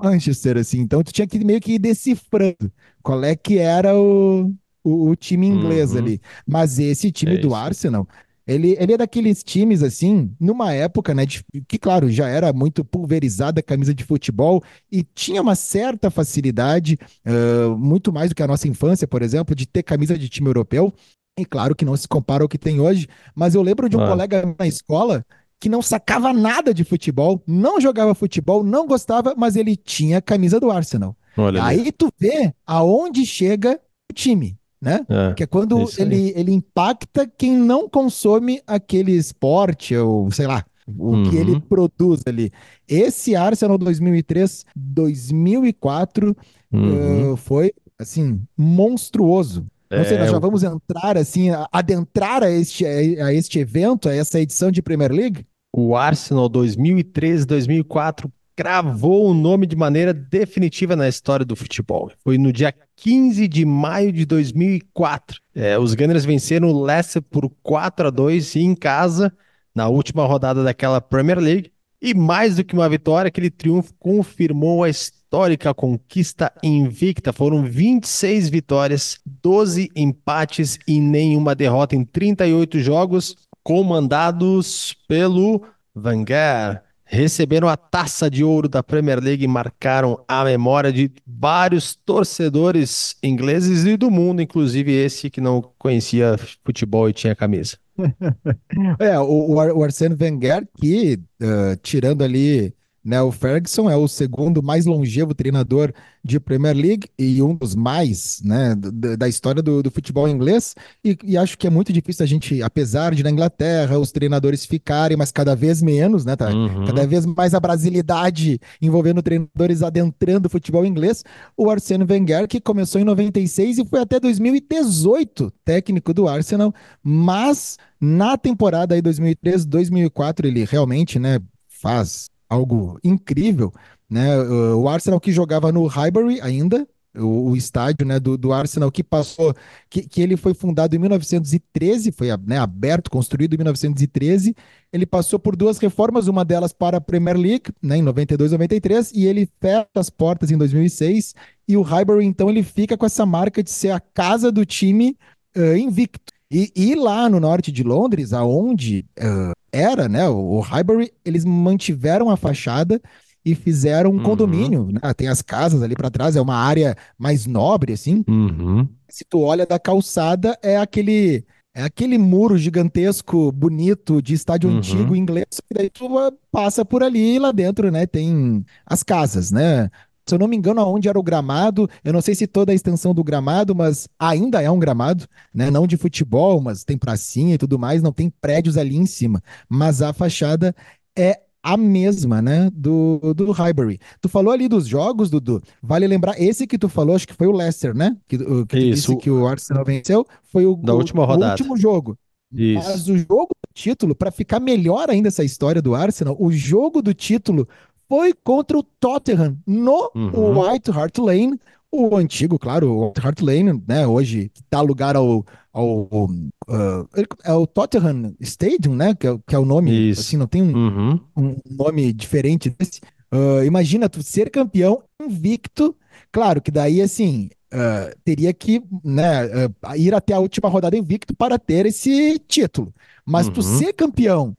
Manchester, 0.03 0.57
assim. 0.57 0.81
Então 0.81 1.03
tu 1.03 1.13
tinha 1.13 1.27
que 1.27 1.39
meio 1.45 1.61
que 1.61 1.75
ir 1.75 1.79
decifrando 1.79 2.73
qual 3.03 3.23
é 3.25 3.37
que 3.37 3.59
era 3.59 3.95
o, 3.95 4.53
o, 4.83 5.11
o 5.11 5.17
time 5.17 5.47
inglês 5.47 5.93
uhum. 5.93 5.99
ali. 5.99 6.21
Mas 6.47 6.79
esse 6.79 7.13
time 7.13 7.37
é 7.37 7.39
do 7.39 7.55
Arsenal 7.55 8.09
ele, 8.47 8.77
ele 8.79 8.93
é 8.93 8.97
daqueles 8.97 9.43
times, 9.43 9.83
assim, 9.83 10.33
numa 10.39 10.73
época, 10.73 11.13
né, 11.13 11.27
de, 11.27 11.45
que, 11.67 11.79
claro, 11.79 12.09
já 12.09 12.29
era 12.29 12.53
muito 12.53 12.85
pulverizada 12.85 13.59
a 13.59 13.63
camisa 13.63 13.93
de 13.93 14.05
futebol 14.05 14.63
e 14.91 15.03
tinha 15.03 15.43
uma 15.43 15.57
certa 15.57 16.11
facilidade, 16.11 16.97
uh, 17.27 17.77
muito 17.77 18.13
mais 18.13 18.29
do 18.29 18.37
que 18.37 18.43
a 18.43 18.47
nossa 18.47 18.69
infância, 18.69 19.09
por 19.09 19.21
exemplo, 19.21 19.55
de 19.55 19.67
ter 19.67 19.83
camisa 19.83 20.17
de 20.17 20.29
time 20.29 20.49
europeu. 20.49 20.93
E 21.39 21.45
claro 21.45 21.75
que 21.75 21.85
não 21.85 21.97
se 21.97 22.07
compara 22.07 22.45
ao 22.45 22.49
que 22.49 22.57
tem 22.57 22.81
hoje, 22.81 23.09
mas 23.35 23.55
eu 23.55 23.63
lembro 23.63 23.89
de 23.89 23.97
um 23.97 24.01
ah. 24.03 24.09
colega 24.09 24.55
na 24.59 24.67
escola 24.67 25.25
que 25.59 25.69
não 25.69 25.83
sacava 25.83 26.33
nada 26.33 26.73
de 26.73 26.85
futebol, 26.85 27.43
não 27.47 27.81
jogava 27.81 28.15
futebol, 28.15 28.63
não 28.63 28.87
gostava, 28.87 29.35
mas 29.37 29.57
ele 29.57 29.75
tinha 29.77 30.23
camisa 30.23 30.61
do 30.61 30.71
Arsenal. 30.71 31.17
Olha 31.37 31.63
Aí 31.65 31.81
ali. 31.81 31.93
tu 31.93 32.11
vê 32.19 32.55
aonde 32.65 33.27
chega 33.27 33.81
o 34.11 34.15
time 34.15 34.57
né? 34.87 35.05
É, 35.09 35.35
que 35.35 35.43
é 35.43 35.47
quando 35.47 35.85
ele, 35.99 36.33
ele 36.37 36.53
impacta 36.53 37.27
quem 37.27 37.57
não 37.57 37.89
consome 37.89 38.63
aquele 38.65 39.11
esporte, 39.11 39.97
ou 39.97 40.31
sei 40.31 40.47
lá, 40.47 40.65
o 40.87 41.11
uhum. 41.11 41.29
que 41.29 41.37
ele 41.37 41.53
uhum. 41.53 41.61
produz 41.61 42.23
ali. 42.25 42.53
Esse 42.87 43.35
Arsenal 43.35 43.77
2003, 43.77 44.65
2004 44.77 46.37
uhum. 46.73 47.33
uh, 47.33 47.37
foi, 47.37 47.73
assim, 47.99 48.41
monstruoso. 48.57 49.67
Não 49.91 50.05
sei, 50.05 50.19
nós 50.19 50.31
já 50.31 50.39
vamos 50.39 50.63
entrar 50.63 51.17
assim, 51.17 51.49
adentrar 51.73 52.43
a 52.43 52.51
este, 52.51 52.85
a 52.85 53.33
este 53.33 53.59
evento, 53.59 54.09
a 54.09 54.15
essa 54.15 54.41
edição 54.41 54.71
de 54.71 54.83
Premier 54.83 55.13
League? 55.13 55.47
O 55.73 55.95
Arsenal 55.95 56.49
2013-2004 56.51 58.31
cravou 58.57 59.29
o 59.29 59.35
nome 59.35 59.67
de 59.67 59.77
maneira 59.77 60.15
definitiva 60.15 60.97
na 60.97 61.07
história 61.07 61.45
do 61.45 61.55
futebol. 61.55 62.11
Foi 62.25 62.39
no 62.39 62.51
dia 62.51 62.75
15 62.97 63.47
de 63.47 63.67
maio 63.67 64.11
de 64.11 64.25
2004. 64.25 65.39
É, 65.55 65.79
os 65.79 65.95
Gunners 65.95 66.25
venceram 66.25 66.71
o 66.71 66.83
Leicester 66.83 67.21
por 67.21 67.51
4 67.63 68.09
a 68.09 68.11
2 68.11 68.57
em 68.57 68.75
casa 68.75 69.31
na 69.75 69.89
última 69.89 70.25
rodada 70.27 70.65
daquela 70.65 71.03
Premier 71.03 71.39
League. 71.39 71.71
E 72.01 72.15
mais 72.15 72.57
do 72.57 72.65
que 72.65 72.75
uma 72.75 72.89
vitória, 72.89 73.29
aquele 73.29 73.51
triunfo 73.51 73.93
confirmou 73.99 74.85
a 74.85 74.89
histórica 74.89 75.75
conquista 75.75 76.51
invicta. 76.63 77.33
Foram 77.33 77.63
26 77.63 78.49
vitórias, 78.49 79.19
12 79.43 79.91
empates 79.95 80.79
e 80.87 80.99
nenhuma 80.99 81.55
derrota 81.55 81.95
em 81.95 82.05
38 82.05 82.81
jogos, 82.81 83.37
comandados 83.63 84.95
pelo 85.09 85.63
Wenger 85.95 86.86
receberam 87.07 87.69
a 87.69 87.77
taça 87.77 88.29
de 88.29 88.43
ouro 88.43 88.69
da 88.69 88.83
Premier 88.83 89.21
League 89.23 89.45
e 89.45 89.49
marcaram 89.49 90.23
a 90.27 90.45
memória 90.45 90.93
de 90.93 91.11
vários 91.25 91.95
torcedores 91.95 93.17
ingleses 93.23 93.85
e 93.85 93.97
do 93.97 94.11
mundo, 94.11 94.43
inclusive 94.43 94.93
esse 94.93 95.31
que 95.31 95.41
não 95.41 95.63
conhecia 95.79 96.37
futebol 96.65 97.09
e 97.09 97.13
tinha 97.13 97.35
camisa. 97.35 97.79
é, 98.99 99.19
o, 99.19 99.55
o 99.55 99.83
Arsene 99.83 100.17
Wenger, 100.21 100.67
que 100.79 101.19
uh, 101.41 101.77
tirando 101.81 102.23
ali 102.23 102.75
né, 103.07 103.23
o 103.23 103.31
Ferguson 103.31 103.89
é 103.89 103.97
o 103.97 104.09
segundo 104.09 104.61
mais 104.61 104.85
longevo 104.85 105.33
treinador 105.33 105.93
de 106.25 106.41
Premier 106.41 106.75
League 106.75 107.09
e 107.17 107.41
um 107.41 107.55
dos 107.55 107.77
mais 107.77 108.43
né, 108.45 108.75
da, 108.75 109.29
história 109.29 109.63
do, 109.63 109.81
do 109.81 109.93
futebol 109.93 110.29
inglês. 110.29 110.75
E, 111.05 111.17
e, 111.23 111.37
acho 111.37 111.57
que 111.57 111.69
é 111.69 111.71
muito 111.71 111.93
difícil 111.93 112.25
a 112.25 112.27
gente, 112.27 112.61
apesar 112.65 113.15
de 113.15 113.23
na 113.23 113.31
Inglaterra 113.31 113.97
os 113.97 114.11
treinadores 114.11 114.67
ficarem, 114.67 115.17
mas 115.17 115.31
cada 115.31 115.55
vez 115.55 115.81
menos, 115.81 116.25
né? 116.25 116.35
Tá? 116.35 116.51
Uhum. 116.51 116.85
Cada 116.85 117.07
vez 117.07 117.25
mais 117.25 117.55
a 117.55 117.61
brasilidade 117.61 118.59
envolvendo 118.83 119.23
treinadores 119.23 119.85
adentrando 119.85 120.49
o 120.49 120.51
futebol 120.51 120.85
inglês. 120.85 121.23
O 121.57 121.71
Arsene 121.71 122.05
Wenger, 122.05 122.49
que 122.49 122.61
começou 122.61 123.01
em 123.01 123.05
96 123.05 123.79
e 123.79 123.85
foi 123.85 124.01
até 124.01 124.19
2018 124.19 125.53
técnico 125.65 126.13
do 126.13 126.27
Arsenal, 126.27 126.75
mas 127.05 127.79
na 128.01 128.37
temporada 128.37 128.97
aí 128.97 129.03
2003-2004 129.03 130.47
ele 130.47 130.65
realmente, 130.65 131.21
né, 131.21 131.39
faz 131.69 132.29
algo 132.49 132.99
incrível, 133.03 133.73
né? 134.09 134.39
O 134.75 134.89
Arsenal 134.89 135.21
que 135.21 135.33
jogava 135.33 135.73
no 135.73 135.87
Highbury 135.87 136.41
ainda, 136.41 136.87
o, 137.19 137.51
o 137.51 137.57
estádio 137.57 138.07
né, 138.07 138.21
do, 138.21 138.37
do, 138.37 138.53
Arsenal 138.53 138.91
que 138.91 139.03
passou, 139.03 139.55
que, 139.89 140.03
que 140.03 140.21
ele 140.21 140.37
foi 140.37 140.55
fundado 140.55 140.95
em 140.95 140.99
1913, 140.99 142.13
foi 142.13 142.29
né, 142.47 142.59
aberto, 142.59 143.11
construído 143.11 143.55
em 143.55 143.57
1913. 143.57 144.55
Ele 144.93 145.07
passou 145.07 145.39
por 145.39 145.57
duas 145.57 145.79
reformas, 145.79 146.29
uma 146.29 146.45
delas 146.45 146.73
para 146.73 146.99
a 146.99 147.01
Premier 147.01 147.37
League, 147.37 147.73
né, 147.83 147.99
em 147.99 148.03
92, 148.03 148.53
93, 148.53 149.13
e 149.13 149.27
ele 149.27 149.49
fecha 149.61 149.89
as 149.95 150.11
portas 150.11 150.51
em 150.51 150.59
2006. 150.59 151.35
E 151.69 151.77
o 151.77 151.83
Highbury, 151.83 152.25
então, 152.25 152.49
ele 152.49 152.63
fica 152.63 152.97
com 152.97 153.07
essa 153.07 153.27
marca 153.27 153.63
de 153.63 153.71
ser 153.71 153.91
a 153.91 154.01
casa 154.01 154.53
do 154.53 154.65
time 154.65 155.17
uh, 155.57 155.77
invicto. 155.77 156.36
E, 156.51 156.73
e, 156.77 156.95
lá 156.95 157.29
no 157.29 157.41
norte 157.41 157.73
de 157.73 157.83
Londres, 157.83 158.33
aonde 158.33 159.05
uh, 159.19 159.53
era, 159.73 160.09
né, 160.09 160.29
o, 160.29 160.37
o 160.37 160.61
Highbury, 160.61 161.13
eles 161.25 161.45
mantiveram 161.45 162.31
a 162.31 162.37
fachada 162.37 163.01
e 163.45 163.55
fizeram 163.55 164.11
um 164.11 164.17
uhum. 164.17 164.23
condomínio, 164.23 164.89
né? 164.91 165.01
Tem 165.15 165.29
as 165.29 165.41
casas 165.41 165.81
ali 165.81 165.95
para 165.95 166.11
trás, 166.11 166.35
é 166.35 166.41
uma 166.41 166.57
área 166.57 166.97
mais 167.17 167.47
nobre, 167.47 167.93
assim. 167.93 168.25
Uhum. 168.29 168.89
Se 169.09 169.25
tu 169.25 169.41
olha 169.41 169.65
da 169.65 169.79
calçada, 169.79 170.59
é 170.63 170.77
aquele 170.77 171.45
é 171.73 171.83
aquele 171.83 172.17
muro 172.17 172.57
gigantesco, 172.57 173.53
bonito, 173.53 174.23
de 174.23 174.33
estádio 174.33 174.71
uhum. 174.71 174.79
antigo 174.79 175.15
inglês, 175.15 175.61
e 175.71 175.75
daí 175.75 175.91
tu 175.91 176.09
passa 176.51 176.87
por 176.87 177.03
ali 177.03 177.35
e 177.35 177.39
lá 177.39 177.53
dentro, 177.53 177.91
né, 177.91 178.07
tem 178.07 178.65
as 178.87 179.03
casas, 179.03 179.53
né? 179.53 179.91
Se 180.27 180.35
eu 180.35 180.39
não 180.39 180.49
me 180.49 180.57
engano, 180.57 180.81
aonde 180.81 181.09
era 181.09 181.19
o 181.19 181.23
gramado, 181.23 181.89
eu 182.05 182.13
não 182.13 182.21
sei 182.21 182.35
se 182.35 182.47
toda 182.47 182.73
a 182.73 182.75
extensão 182.75 183.15
do 183.15 183.23
gramado, 183.23 183.75
mas 183.75 184.09
ainda 184.19 184.61
é 184.61 184.71
um 184.71 184.79
gramado, 184.79 185.25
né? 185.55 185.71
Não 185.71 185.87
de 185.87 185.97
futebol, 185.97 186.61
mas 186.61 186.83
tem 186.83 186.99
pracinha 186.99 187.55
e 187.55 187.59
tudo 187.59 187.79
mais, 187.79 188.03
não 188.03 188.13
tem 188.13 188.29
prédios 188.29 188.77
ali 188.77 188.97
em 188.97 189.07
cima. 189.07 189.41
Mas 189.69 190.03
a 190.03 190.13
fachada 190.13 190.75
é 191.17 191.41
a 191.63 191.77
mesma, 191.77 192.41
né, 192.41 192.71
do, 192.73 193.35
do 193.35 193.51
Highbury. 193.51 193.99
Tu 194.21 194.29
falou 194.29 194.53
ali 194.53 194.69
dos 194.69 194.87
jogos, 194.87 195.29
Dudu. 195.29 195.61
Vale 195.83 196.07
lembrar, 196.07 196.41
esse 196.41 196.65
que 196.65 196.79
tu 196.79 196.89
falou, 196.89 197.17
acho 197.17 197.27
que 197.27 197.35
foi 197.35 197.49
o 197.49 197.53
Leicester, 197.53 197.93
né? 197.93 198.17
Que, 198.29 198.39
que 198.39 198.79
Isso. 198.79 199.11
disse 199.11 199.17
que 199.17 199.29
o 199.29 199.45
Arsenal 199.49 199.85
venceu, 199.85 200.25
foi 200.45 200.65
o, 200.65 200.77
da 200.77 200.95
última 200.95 201.25
rodada. 201.25 201.49
o 201.49 201.51
último 201.51 201.77
jogo. 201.77 202.17
Isso. 202.53 202.89
Mas 202.89 203.09
o 203.09 203.19
jogo 203.19 203.49
do 203.49 203.75
título, 203.75 204.15
para 204.15 204.31
ficar 204.31 204.61
melhor 204.61 205.11
ainda 205.11 205.27
essa 205.27 205.43
história 205.43 205.83
do 205.83 205.95
Arsenal, 205.95 206.37
o 206.39 206.53
jogo 206.53 207.03
do 207.03 207.13
título 207.13 207.69
foi 208.09 208.33
contra 208.33 208.79
o 208.79 208.83
Tottenham 208.83 209.57
no 209.67 210.11
uhum. 210.15 210.61
White 210.61 210.91
Hart 210.91 211.19
Lane, 211.19 211.59
o 211.91 212.17
antigo, 212.17 212.59
claro, 212.59 212.91
o 212.91 213.07
White 213.07 213.21
Hart 213.27 213.41
Lane, 213.41 213.83
né, 213.87 214.07
hoje 214.07 214.51
que 214.53 214.63
dá 214.71 214.81
lugar 214.81 215.17
ao, 215.17 215.45
ao 215.73 216.03
uh, 216.05 217.09
é 217.45 217.53
o 217.53 217.67
Tottenham 217.67 218.35
Stadium, 218.41 218.95
né, 218.95 219.15
que 219.15 219.27
é, 219.27 219.39
que 219.47 219.55
é 219.55 219.59
o 219.59 219.65
nome, 219.65 220.11
Isso. 220.11 220.21
assim, 220.21 220.37
não 220.37 220.47
tem 220.47 220.63
um, 220.63 220.75
uhum. 220.75 221.21
um 221.37 221.57
nome 221.71 222.13
diferente 222.13 222.71
desse. 222.71 223.01
Uh, 223.33 223.65
imagina 223.65 224.09
tu 224.09 224.23
ser 224.23 224.51
campeão 224.51 225.03
invicto, 225.21 225.97
claro 226.31 226.61
que 226.61 226.71
daí, 226.71 227.01
assim, 227.01 227.51
uh, 227.73 228.17
teria 228.25 228.53
que 228.53 228.83
né, 229.03 229.49
ir 229.97 230.15
até 230.15 230.35
a 230.35 230.39
última 230.39 230.69
rodada 230.69 230.97
invicto 230.97 231.35
para 231.35 231.59
ter 231.59 231.87
esse 231.87 232.39
título, 232.47 232.93
mas 233.25 233.47
uhum. 233.49 233.53
tu 233.55 233.63
ser 233.63 233.93
campeão 233.93 234.57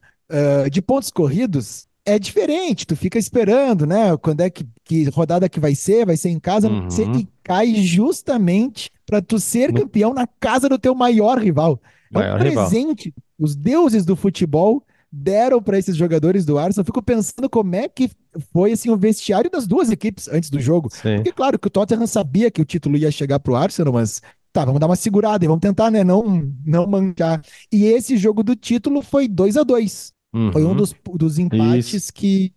de 0.70 0.82
pontos 0.82 1.10
corridos, 1.10 1.87
é 2.08 2.18
diferente, 2.18 2.86
tu 2.86 2.96
fica 2.96 3.18
esperando, 3.18 3.86
né? 3.86 4.16
Quando 4.16 4.40
é 4.40 4.48
que, 4.48 4.66
que 4.82 5.04
rodada 5.10 5.48
que 5.48 5.60
vai 5.60 5.74
ser, 5.74 6.06
vai 6.06 6.16
ser 6.16 6.30
em 6.30 6.40
casa, 6.40 6.68
uhum. 6.68 6.90
ser, 6.90 7.06
e 7.14 7.28
cai 7.42 7.74
justamente 7.74 8.90
para 9.04 9.20
tu 9.20 9.38
ser 9.38 9.72
campeão 9.74 10.14
na 10.14 10.26
casa 10.26 10.68
do 10.68 10.78
teu 10.78 10.94
maior 10.94 11.38
rival. 11.38 11.80
É 12.10 12.18
maior 12.18 12.36
um 12.36 12.38
presente. 12.38 13.04
Rival. 13.06 13.22
Os 13.38 13.54
deuses 13.54 14.04
do 14.04 14.16
futebol 14.16 14.82
deram 15.12 15.62
para 15.62 15.78
esses 15.78 15.96
jogadores 15.96 16.44
do 16.46 16.58
Arsenal. 16.58 16.82
Eu 16.82 16.86
fico 16.86 17.02
pensando 17.02 17.48
como 17.48 17.74
é 17.74 17.88
que 17.88 18.10
foi 18.52 18.72
assim 18.72 18.90
o 18.90 18.96
vestiário 18.96 19.50
das 19.50 19.66
duas 19.66 19.90
equipes 19.90 20.28
antes 20.28 20.48
do 20.48 20.60
jogo. 20.60 20.88
Sim. 20.90 21.16
Porque 21.16 21.32
claro 21.32 21.58
que 21.58 21.66
o 21.66 21.70
Tottenham 21.70 22.06
sabia 22.06 22.50
que 22.50 22.62
o 22.62 22.64
título 22.64 22.96
ia 22.96 23.10
chegar 23.10 23.38
pro 23.38 23.54
Arsenal, 23.54 23.92
mas 23.92 24.22
tá, 24.52 24.64
vamos 24.64 24.80
dar 24.80 24.86
uma 24.86 24.96
segurada 24.96 25.44
e 25.44 25.48
vamos 25.48 25.60
tentar, 25.60 25.90
né, 25.90 26.02
não 26.02 26.52
não 26.64 26.86
manchar. 26.86 27.42
E 27.70 27.84
esse 27.84 28.16
jogo 28.16 28.42
do 28.42 28.56
título 28.56 29.02
foi 29.02 29.28
2 29.28 29.58
a 29.58 29.62
2 29.62 30.17
Uhum. 30.34 30.52
Foi 30.52 30.64
um 30.64 30.74
dos, 30.74 30.94
dos 31.14 31.38
empates 31.38 31.94
Isso. 31.94 32.12
que. 32.12 32.52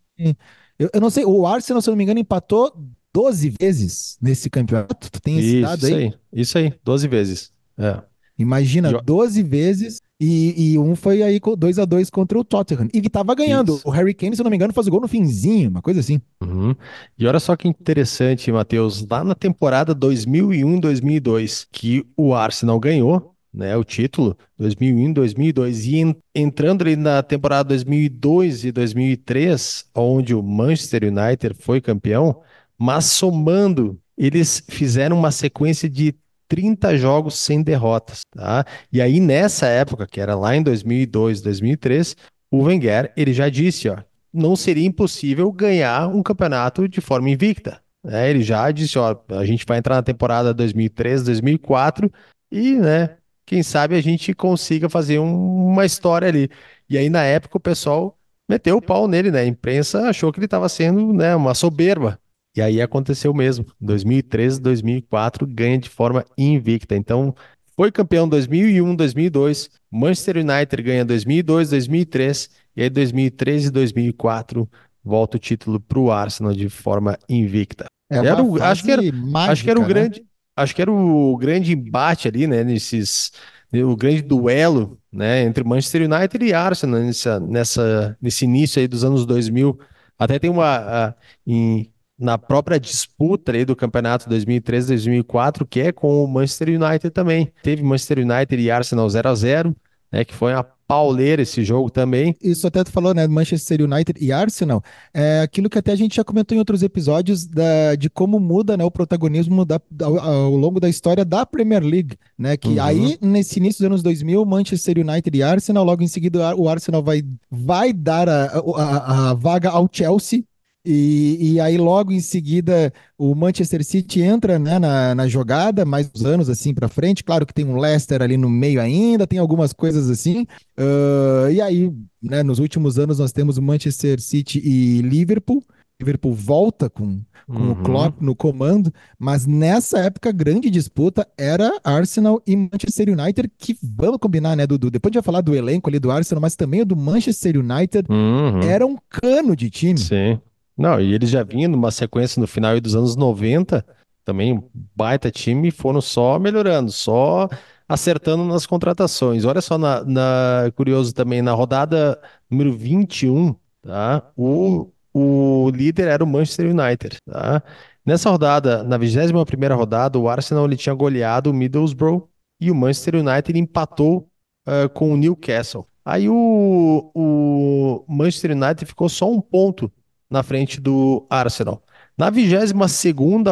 Eu, 0.77 0.89
eu, 0.93 1.01
não 1.01 1.09
sei, 1.09 1.25
o 1.25 1.45
Arsenal, 1.45 1.81
se 1.81 1.89
eu 1.89 1.91
não 1.91 1.97
me 1.97 2.03
engano, 2.03 2.19
empatou 2.19 2.73
12 3.13 3.53
vezes 3.59 4.17
nesse 4.21 4.49
campeonato. 4.49 5.09
Tu 5.09 5.21
tem 5.21 5.37
esse 5.37 5.57
Isso 5.57 5.61
dado 5.61 5.85
aí? 5.85 5.93
aí? 5.93 6.13
Isso 6.33 6.57
aí, 6.57 6.73
12 6.83 7.07
vezes. 7.07 7.51
É. 7.77 8.01
Imagina, 8.37 9.01
12 9.01 9.43
vezes 9.43 9.99
e, 10.19 10.73
e, 10.73 10.77
um 10.79 10.95
foi 10.95 11.23
aí 11.23 11.39
2 11.39 11.79
a 11.79 11.85
2 11.85 12.11
contra 12.11 12.37
o 12.37 12.43
Tottenham. 12.43 12.87
E 12.93 13.01
que 13.01 13.09
tava 13.09 13.33
ganhando. 13.33 13.75
Isso. 13.75 13.87
O 13.87 13.91
Harry 13.91 14.13
Kane, 14.13 14.35
se 14.35 14.41
eu 14.41 14.43
não 14.43 14.51
me 14.51 14.55
engano, 14.55 14.71
faz 14.71 14.85
o 14.85 14.91
gol 14.91 15.01
no 15.01 15.07
finzinho, 15.07 15.69
uma 15.69 15.81
coisa 15.81 15.99
assim. 15.99 16.21
Uhum. 16.41 16.75
E 17.17 17.25
olha 17.25 17.39
só 17.39 17.55
que 17.55 17.67
interessante, 17.67 18.51
Matheus. 18.51 19.03
Lá 19.09 19.23
na 19.23 19.33
temporada 19.33 19.95
2001-2002, 19.95 21.67
que 21.71 22.05
o 22.15 22.35
Arsenal 22.35 22.79
ganhou, 22.79 23.30
né, 23.53 23.75
o 23.75 23.83
título 23.83 24.37
2001, 24.57 25.13
2002 25.13 25.85
e 25.85 25.97
en 25.97 26.15
entrando 26.33 26.83
ali 26.83 26.95
na 26.95 27.21
temporada 27.21 27.69
2002 27.69 28.65
e 28.65 28.71
2003, 28.71 29.85
onde 29.95 30.33
o 30.33 30.41
Manchester 30.41 31.03
United 31.03 31.55
foi 31.59 31.81
campeão, 31.81 32.41
mas 32.77 33.05
somando, 33.05 33.99
eles 34.17 34.63
fizeram 34.69 35.17
uma 35.17 35.31
sequência 35.31 35.89
de 35.89 36.15
30 36.47 36.97
jogos 36.97 37.35
sem 37.35 37.61
derrotas, 37.61 38.21
tá? 38.31 38.65
E 38.91 39.01
aí 39.01 39.19
nessa 39.19 39.67
época, 39.67 40.07
que 40.07 40.19
era 40.19 40.35
lá 40.35 40.55
em 40.55 40.63
2002, 40.63 41.41
2003, 41.41 42.15
o 42.49 42.63
Wenger, 42.63 43.13
ele 43.15 43.33
já 43.33 43.47
disse, 43.49 43.87
ó, 43.87 43.97
não 44.33 44.55
seria 44.55 44.85
impossível 44.85 45.51
ganhar 45.51 46.07
um 46.07 46.21
campeonato 46.21 46.87
de 46.87 47.01
forma 47.01 47.29
invicta. 47.29 47.81
Né? 48.03 48.29
Ele 48.29 48.43
já 48.43 48.69
disse, 48.71 48.97
ó, 48.97 49.15
a 49.29 49.45
gente 49.45 49.65
vai 49.65 49.77
entrar 49.77 49.95
na 49.95 50.03
temporada 50.03 50.53
2003, 50.53 51.23
2004 51.23 52.11
e, 52.51 52.75
né, 52.75 53.17
quem 53.51 53.63
sabe 53.63 53.97
a 53.97 54.01
gente 54.01 54.33
consiga 54.33 54.87
fazer 54.87 55.19
um, 55.19 55.65
uma 55.67 55.85
história 55.85 56.25
ali. 56.25 56.49
E 56.89 56.97
aí, 56.97 57.09
na 57.09 57.21
época, 57.21 57.57
o 57.57 57.59
pessoal 57.59 58.17
meteu 58.49 58.77
o 58.77 58.81
pau 58.81 59.09
nele, 59.09 59.29
né? 59.29 59.41
A 59.41 59.45
imprensa 59.45 60.07
achou 60.07 60.31
que 60.31 60.39
ele 60.39 60.45
estava 60.45 60.69
sendo 60.69 61.11
né, 61.11 61.35
uma 61.35 61.53
soberba. 61.53 62.17
E 62.55 62.61
aí 62.61 62.81
aconteceu 62.81 63.33
mesmo. 63.33 63.65
2013, 63.81 64.61
2004, 64.61 65.45
ganha 65.45 65.77
de 65.77 65.89
forma 65.89 66.23
invicta. 66.37 66.95
Então, 66.95 67.35
foi 67.75 67.91
campeão 67.91 68.25
2001, 68.25 68.95
2002. 68.95 69.69
Manchester 69.91 70.37
United 70.37 70.81
ganha 70.81 71.03
2002, 71.03 71.71
2003. 71.71 72.49
E 72.77 72.83
aí, 72.83 72.89
2013 72.89 73.67
e 73.67 73.71
2004, 73.71 74.69
volta 75.03 75.35
o 75.35 75.39
título 75.41 75.77
para 75.77 75.99
o 75.99 76.09
Arsenal 76.09 76.53
de 76.53 76.69
forma 76.69 77.19
invicta. 77.27 77.83
É 78.09 78.15
era 78.15 78.41
o, 78.41 78.63
acho 78.63 78.85
que 78.85 78.91
era, 78.91 79.01
mágica, 79.11 79.51
acho 79.51 79.63
que 79.65 79.69
era 79.69 79.79
o 79.79 79.83
né? 79.83 79.89
grande 79.89 80.25
acho 80.61 80.75
que 80.75 80.81
era 80.81 80.91
o 80.91 81.37
grande 81.37 81.73
embate 81.73 82.27
ali, 82.27 82.47
né, 82.47 82.63
nesses, 82.63 83.31
o 83.73 83.95
grande 83.95 84.21
duelo, 84.21 84.99
né, 85.11 85.43
entre 85.43 85.63
Manchester 85.63 86.09
United 86.11 86.45
e 86.45 86.53
Arsenal 86.53 87.01
nessa, 87.01 87.39
nessa, 87.39 88.17
nesse 88.21 88.45
início 88.45 88.79
aí 88.79 88.87
dos 88.87 89.03
anos 89.03 89.25
2000. 89.25 89.79
Até 90.17 90.39
tem 90.39 90.49
uma, 90.49 90.77
a, 90.77 91.15
em, 91.45 91.91
na 92.17 92.37
própria 92.37 92.79
disputa 92.79 93.51
aí 93.51 93.65
do 93.65 93.75
campeonato 93.75 94.29
2003-2004, 94.29 95.65
que 95.67 95.79
é 95.81 95.91
com 95.91 96.23
o 96.23 96.27
Manchester 96.27 96.69
United 96.69 97.09
também. 97.09 97.51
Teve 97.63 97.83
Manchester 97.83 98.19
United 98.19 98.61
e 98.61 98.69
Arsenal 98.71 99.09
0 99.09 99.29
a 99.29 99.35
0 99.35 99.75
né, 100.11 100.25
que 100.25 100.33
foi 100.33 100.53
uma 100.53 100.65
pauleira 100.91 101.41
esse 101.41 101.63
jogo 101.63 101.89
também. 101.89 102.35
Isso 102.43 102.67
até 102.67 102.83
tu 102.83 102.91
falou, 102.91 103.13
né? 103.13 103.25
Manchester 103.25 103.81
United 103.81 104.21
e 104.21 104.29
Arsenal. 104.29 104.83
É 105.13 105.39
aquilo 105.39 105.69
que 105.69 105.79
até 105.79 105.93
a 105.93 105.95
gente 105.95 106.17
já 106.17 106.23
comentou 106.23 106.53
em 106.53 106.59
outros 106.59 106.83
episódios 106.83 107.45
da, 107.45 107.95
de 107.95 108.09
como 108.09 108.41
muda 108.41 108.75
né, 108.75 108.83
o 108.83 108.91
protagonismo 108.91 109.63
da, 109.63 109.79
ao, 110.01 110.19
ao, 110.19 110.51
longo 110.51 110.81
da 110.81 110.89
história 110.89 111.23
da 111.23 111.45
Premier 111.45 111.81
League, 111.81 112.17
né? 112.37 112.57
Que 112.57 112.67
uhum. 112.67 112.83
aí, 112.83 113.17
nesse 113.21 113.57
início 113.57 113.79
dos 113.79 113.85
anos 113.85 114.03
2000, 114.03 114.45
Manchester 114.45 114.97
United 114.97 115.37
e 115.37 115.41
Arsenal, 115.41 115.85
logo 115.85 116.03
em 116.03 116.09
seguida 116.09 116.53
o 116.57 116.67
Arsenal 116.67 117.01
vai, 117.01 117.23
vai 117.49 117.93
dar 117.93 118.27
a, 118.27 118.47
a, 118.75 119.29
a 119.29 119.33
vaga 119.33 119.69
ao 119.69 119.87
Chelsea, 119.89 120.43
e, 120.83 121.53
e, 121.53 121.59
aí, 121.59 121.77
logo 121.77 122.11
em 122.11 122.19
seguida, 122.19 122.91
o 123.15 123.35
Manchester 123.35 123.83
City 123.85 124.21
entra 124.21 124.57
né, 124.57 124.79
na, 124.79 125.13
na 125.13 125.27
jogada, 125.27 125.85
mais 125.85 126.09
uns 126.15 126.25
anos 126.25 126.49
assim 126.49 126.73
para 126.73 126.87
frente. 126.87 127.23
Claro 127.23 127.45
que 127.45 127.53
tem 127.53 127.65
um 127.65 127.77
Leicester 127.77 128.21
ali 128.21 128.35
no 128.35 128.49
meio 128.49 128.81
ainda, 128.81 129.27
tem 129.27 129.37
algumas 129.37 129.73
coisas 129.73 130.09
assim. 130.09 130.47
Uh, 130.77 131.51
e 131.51 131.61
aí, 131.61 131.93
né, 132.21 132.41
nos 132.41 132.57
últimos 132.57 132.97
anos, 132.97 133.19
nós 133.19 133.31
temos 133.31 133.59
o 133.59 133.61
Manchester 133.61 134.19
City 134.19 134.59
e 134.59 135.01
Liverpool. 135.03 135.63
Liverpool 135.99 136.33
volta 136.33 136.89
com, 136.89 137.21
com 137.45 137.53
uhum. 137.53 137.71
o 137.73 137.75
Klopp 137.83 138.19
no 138.19 138.35
comando, 138.35 138.91
mas 139.19 139.45
nessa 139.45 139.99
época, 139.99 140.31
grande 140.31 140.67
disputa 140.71 141.27
era 141.37 141.79
Arsenal 141.83 142.41
e 142.47 142.55
Manchester 142.55 143.09
United, 143.09 143.51
que 143.55 143.77
vamos 143.83 144.17
combinar, 144.17 144.55
né, 144.55 144.65
Dudu? 144.65 144.89
Depois 144.89 145.11
a 145.11 145.13
gente 145.13 145.21
vai 145.21 145.25
falar 145.31 145.41
do 145.41 145.53
elenco 145.53 145.91
ali 145.91 145.99
do 145.99 146.09
Arsenal, 146.09 146.41
mas 146.41 146.55
também 146.55 146.81
o 146.81 146.85
do 146.85 146.95
Manchester 146.95 147.55
United 147.59 148.07
uhum. 148.09 148.61
era 148.63 148.83
um 148.83 148.97
cano 149.07 149.55
de 149.55 149.69
time. 149.69 149.99
Sim. 149.99 150.39
Não, 150.81 150.99
e 150.99 151.13
eles 151.13 151.29
já 151.29 151.43
vinham 151.43 151.69
numa 151.69 151.91
sequência 151.91 152.39
no 152.41 152.47
final 152.47 152.79
dos 152.81 152.95
anos 152.95 153.15
90, 153.15 153.85
também 154.25 154.53
um 154.53 154.63
baita 154.95 155.29
time, 155.29 155.69
foram 155.69 156.01
só 156.01 156.39
melhorando, 156.39 156.91
só 156.91 157.47
acertando 157.87 158.43
nas 158.45 158.65
contratações. 158.65 159.45
Olha 159.45 159.61
só, 159.61 159.77
na, 159.77 160.03
na, 160.03 160.71
curioso 160.75 161.13
também, 161.13 161.39
na 161.39 161.51
rodada 161.53 162.19
número 162.49 162.75
21, 162.75 163.55
tá? 163.83 164.23
O, 164.35 164.91
o 165.13 165.69
líder 165.69 166.07
era 166.07 166.23
o 166.23 166.27
Manchester 166.27 166.71
United, 166.71 167.17
tá? 167.29 167.61
Nessa 168.03 168.31
rodada, 168.31 168.83
na 168.83 168.97
21ª 168.97 169.75
rodada, 169.75 170.17
o 170.17 170.27
Arsenal 170.27 170.65
ele 170.65 170.77
tinha 170.77 170.95
goleado 170.95 171.51
o 171.51 171.53
Middlesbrough 171.53 172.27
e 172.59 172.71
o 172.71 172.75
Manchester 172.75 173.17
United 173.17 173.59
empatou 173.59 174.27
uh, 174.67 174.89
com 174.89 175.13
o 175.13 175.17
Newcastle. 175.17 175.85
Aí 176.03 176.27
o, 176.27 177.11
o 177.13 178.03
Manchester 178.07 178.53
United 178.53 178.83
ficou 178.87 179.07
só 179.07 179.29
um 179.31 179.39
ponto 179.39 179.91
na 180.31 180.41
frente 180.41 180.79
do 180.79 181.27
Arsenal. 181.29 181.83
Na 182.17 182.29
22 182.29 182.71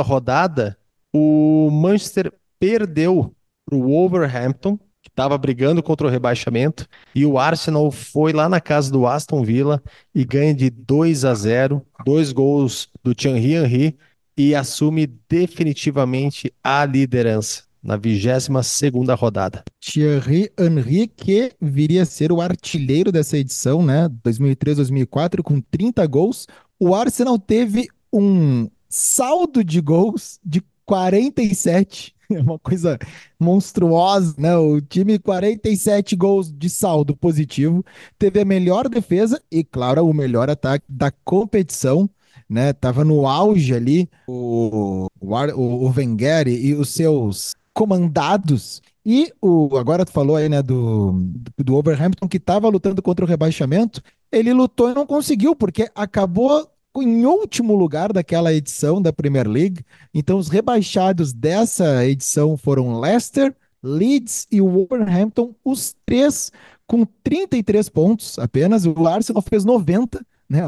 rodada, 0.03 0.77
o 1.13 1.69
Manchester 1.71 2.31
perdeu 2.59 3.36
para 3.65 3.77
o 3.77 3.83
Wolverhampton, 3.83 4.77
que 5.01 5.09
estava 5.09 5.37
brigando 5.37 5.83
contra 5.83 6.07
o 6.07 6.09
rebaixamento, 6.09 6.87
e 7.13 7.25
o 7.25 7.37
Arsenal 7.37 7.92
foi 7.92 8.33
lá 8.33 8.48
na 8.50 8.61
casa 8.61 8.92
do 8.92 9.05
Aston 9.05 9.44
Villa 9.44 9.81
e 10.13 10.24
ganha 10.24 10.53
de 10.53 10.70
2 10.70 11.25
a 11.25 11.33
0, 11.33 11.85
dois 12.05 12.31
gols 12.31 12.89
do 13.03 13.13
Thierry 13.13 13.55
Henry 13.55 13.98
e 14.37 14.55
assume 14.55 15.07
definitivamente 15.27 16.53
a 16.63 16.85
liderança 16.85 17.63
na 17.81 17.98
22ª 17.98 19.18
rodada. 19.18 19.63
Thierry 19.79 20.51
Henry, 20.57 21.07
que 21.07 21.53
viria 21.61 22.03
a 22.03 22.05
ser 22.05 22.31
o 22.31 22.42
artilheiro 22.42 23.11
dessa 23.11 23.37
edição, 23.37 23.83
né, 23.83 24.09
2003-2004, 24.24 25.42
com 25.42 25.61
30 25.61 26.05
gols, 26.07 26.46
o 26.79 26.96
Arsenal 26.96 27.37
teve 27.37 27.87
um 28.11 28.70
saldo 28.87 29.63
de 29.63 29.81
gols 29.81 30.39
de 30.44 30.63
47. 30.85 32.15
É 32.31 32.42
uma 32.42 32.59
coisa 32.59 33.00
monstruosa, 33.39 34.35
né? 34.37 34.55
O 34.55 34.79
time 34.79 35.18
47 35.18 36.15
gols 36.15 36.53
de 36.55 36.70
saldo 36.70 37.15
positivo, 37.15 37.83
teve 38.20 38.39
a 38.39 38.46
melhor 38.46 38.87
defesa 38.87 39.42
e, 39.51 39.63
claro, 39.63 40.07
o 40.07 40.13
melhor 40.13 40.48
ataque 40.48 40.85
da 40.87 41.09
competição, 41.09 42.07
né? 42.48 42.72
Tava 42.72 43.03
no 43.03 43.25
auge 43.25 43.74
ali 43.74 44.07
o, 44.27 45.07
o, 45.20 45.27
o 45.27 45.89
Wenger 45.89 46.48
e 46.48 46.75
os 46.75 46.89
seus 46.89 47.55
comandados 47.74 48.79
e 49.05 49.33
o 49.42 49.75
agora 49.75 50.05
tu 50.05 50.11
falou 50.11 50.35
aí, 50.35 50.48
né, 50.48 50.61
do, 50.61 51.13
do 51.57 51.75
Overhampton 51.75 52.27
que 52.27 52.37
estava 52.37 52.70
lutando 52.70 53.01
contra 53.01 53.25
o 53.25 53.27
rebaixamento, 53.27 54.03
ele 54.31 54.53
lutou 54.53 54.89
e 54.89 54.94
não 54.94 55.05
conseguiu, 55.05 55.55
porque 55.55 55.89
acabou 55.96 56.70
em 56.98 57.25
último 57.25 57.75
lugar 57.75 58.11
daquela 58.11 58.53
edição 58.53 59.01
da 59.01 59.13
Premier 59.13 59.48
League. 59.48 59.85
Então, 60.13 60.37
os 60.37 60.50
rebaixados 60.50 61.33
dessa 61.33 62.05
edição 62.05 62.57
foram 62.57 63.00
Leicester, 63.00 63.55
Leeds 63.81 64.48
e 64.51 64.59
Wolverhampton, 64.59 65.55
os 65.63 65.96
três 66.05 66.51
com 66.85 67.05
33 67.24 67.87
pontos 67.89 68.37
apenas. 68.39 68.85
O 68.85 69.07
Arsenal 69.07 69.42
fez 69.42 69.63
90, 69.63 70.25
né? 70.50 70.61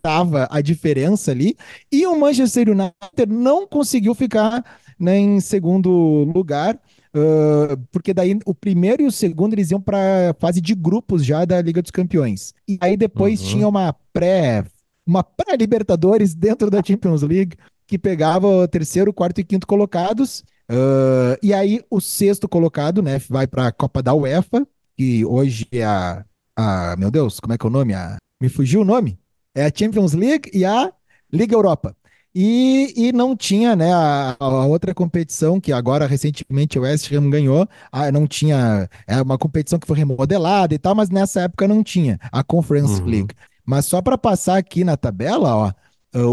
Tava 0.00 0.48
a 0.50 0.60
diferença 0.60 1.30
ali. 1.30 1.56
E 1.90 2.06
o 2.06 2.18
Manchester 2.18 2.70
United 2.70 3.32
não 3.32 3.66
conseguiu 3.66 4.14
ficar 4.14 4.64
né, 4.98 5.18
em 5.18 5.38
segundo 5.38 5.90
lugar. 6.34 6.80
Uh, 7.14 7.76
porque 7.90 8.14
daí 8.14 8.38
o 8.46 8.54
primeiro 8.54 9.02
e 9.02 9.06
o 9.06 9.12
segundo 9.12 9.52
eles 9.52 9.70
iam 9.70 9.80
para 9.80 10.34
fase 10.38 10.60
de 10.62 10.74
grupos 10.74 11.24
já 11.24 11.44
da 11.44 11.60
Liga 11.60 11.82
dos 11.82 11.90
Campeões. 11.90 12.54
E 12.66 12.78
aí 12.80 12.96
depois 12.96 13.40
uhum. 13.40 13.46
tinha 13.48 13.68
uma 13.68 13.94
pré 14.12 14.64
uma 15.06 15.22
pré-Libertadores 15.22 16.34
dentro 16.34 16.70
da 16.70 16.82
Champions 16.82 17.22
League 17.22 17.56
que 17.86 17.98
pegava 17.98 18.46
o 18.46 18.66
terceiro, 18.68 19.12
quarto 19.12 19.40
e 19.40 19.44
quinto 19.44 19.66
colocados. 19.66 20.44
Uh, 20.70 21.36
e 21.42 21.52
aí 21.52 21.80
o 21.90 22.00
sexto 22.00 22.48
colocado, 22.48 23.02
né, 23.02 23.20
vai 23.28 23.46
para 23.46 23.66
a 23.66 23.72
Copa 23.72 24.02
da 24.02 24.14
UEFA, 24.14 24.66
que 24.96 25.24
hoje 25.24 25.66
é 25.70 25.84
a, 25.84 26.24
a, 26.56 26.96
meu 26.96 27.10
Deus, 27.10 27.40
como 27.40 27.52
é 27.52 27.58
que 27.58 27.66
é 27.66 27.68
o 27.68 27.72
nome? 27.72 27.92
A, 27.92 28.16
me 28.40 28.48
fugiu 28.48 28.80
o 28.80 28.84
nome? 28.84 29.18
É 29.54 29.66
a 29.66 29.72
Champions 29.74 30.14
League 30.14 30.50
e 30.54 30.64
a 30.64 30.90
Liga 31.30 31.54
Europa. 31.54 31.94
E, 32.34 32.94
e 32.96 33.12
não 33.12 33.36
tinha, 33.36 33.76
né, 33.76 33.92
a, 33.92 34.36
a, 34.40 34.66
outra 34.66 34.94
competição 34.94 35.60
que 35.60 35.70
agora 35.70 36.06
recentemente 36.06 36.78
o 36.78 36.82
West 36.82 37.12
Ham 37.12 37.28
ganhou, 37.28 37.68
a, 37.90 38.10
não 38.10 38.26
tinha, 38.26 38.88
é 39.06 39.20
uma 39.20 39.36
competição 39.36 39.78
que 39.78 39.86
foi 39.86 39.98
remodelada 39.98 40.74
e 40.74 40.78
tal, 40.78 40.94
mas 40.94 41.10
nessa 41.10 41.42
época 41.42 41.68
não 41.68 41.82
tinha, 41.82 42.18
a 42.32 42.42
Conference 42.42 43.02
uhum. 43.02 43.06
League. 43.06 43.34
Mas 43.66 43.84
só 43.84 44.00
para 44.00 44.16
passar 44.16 44.56
aqui 44.56 44.82
na 44.82 44.96
tabela, 44.96 45.54
ó, 45.54 45.72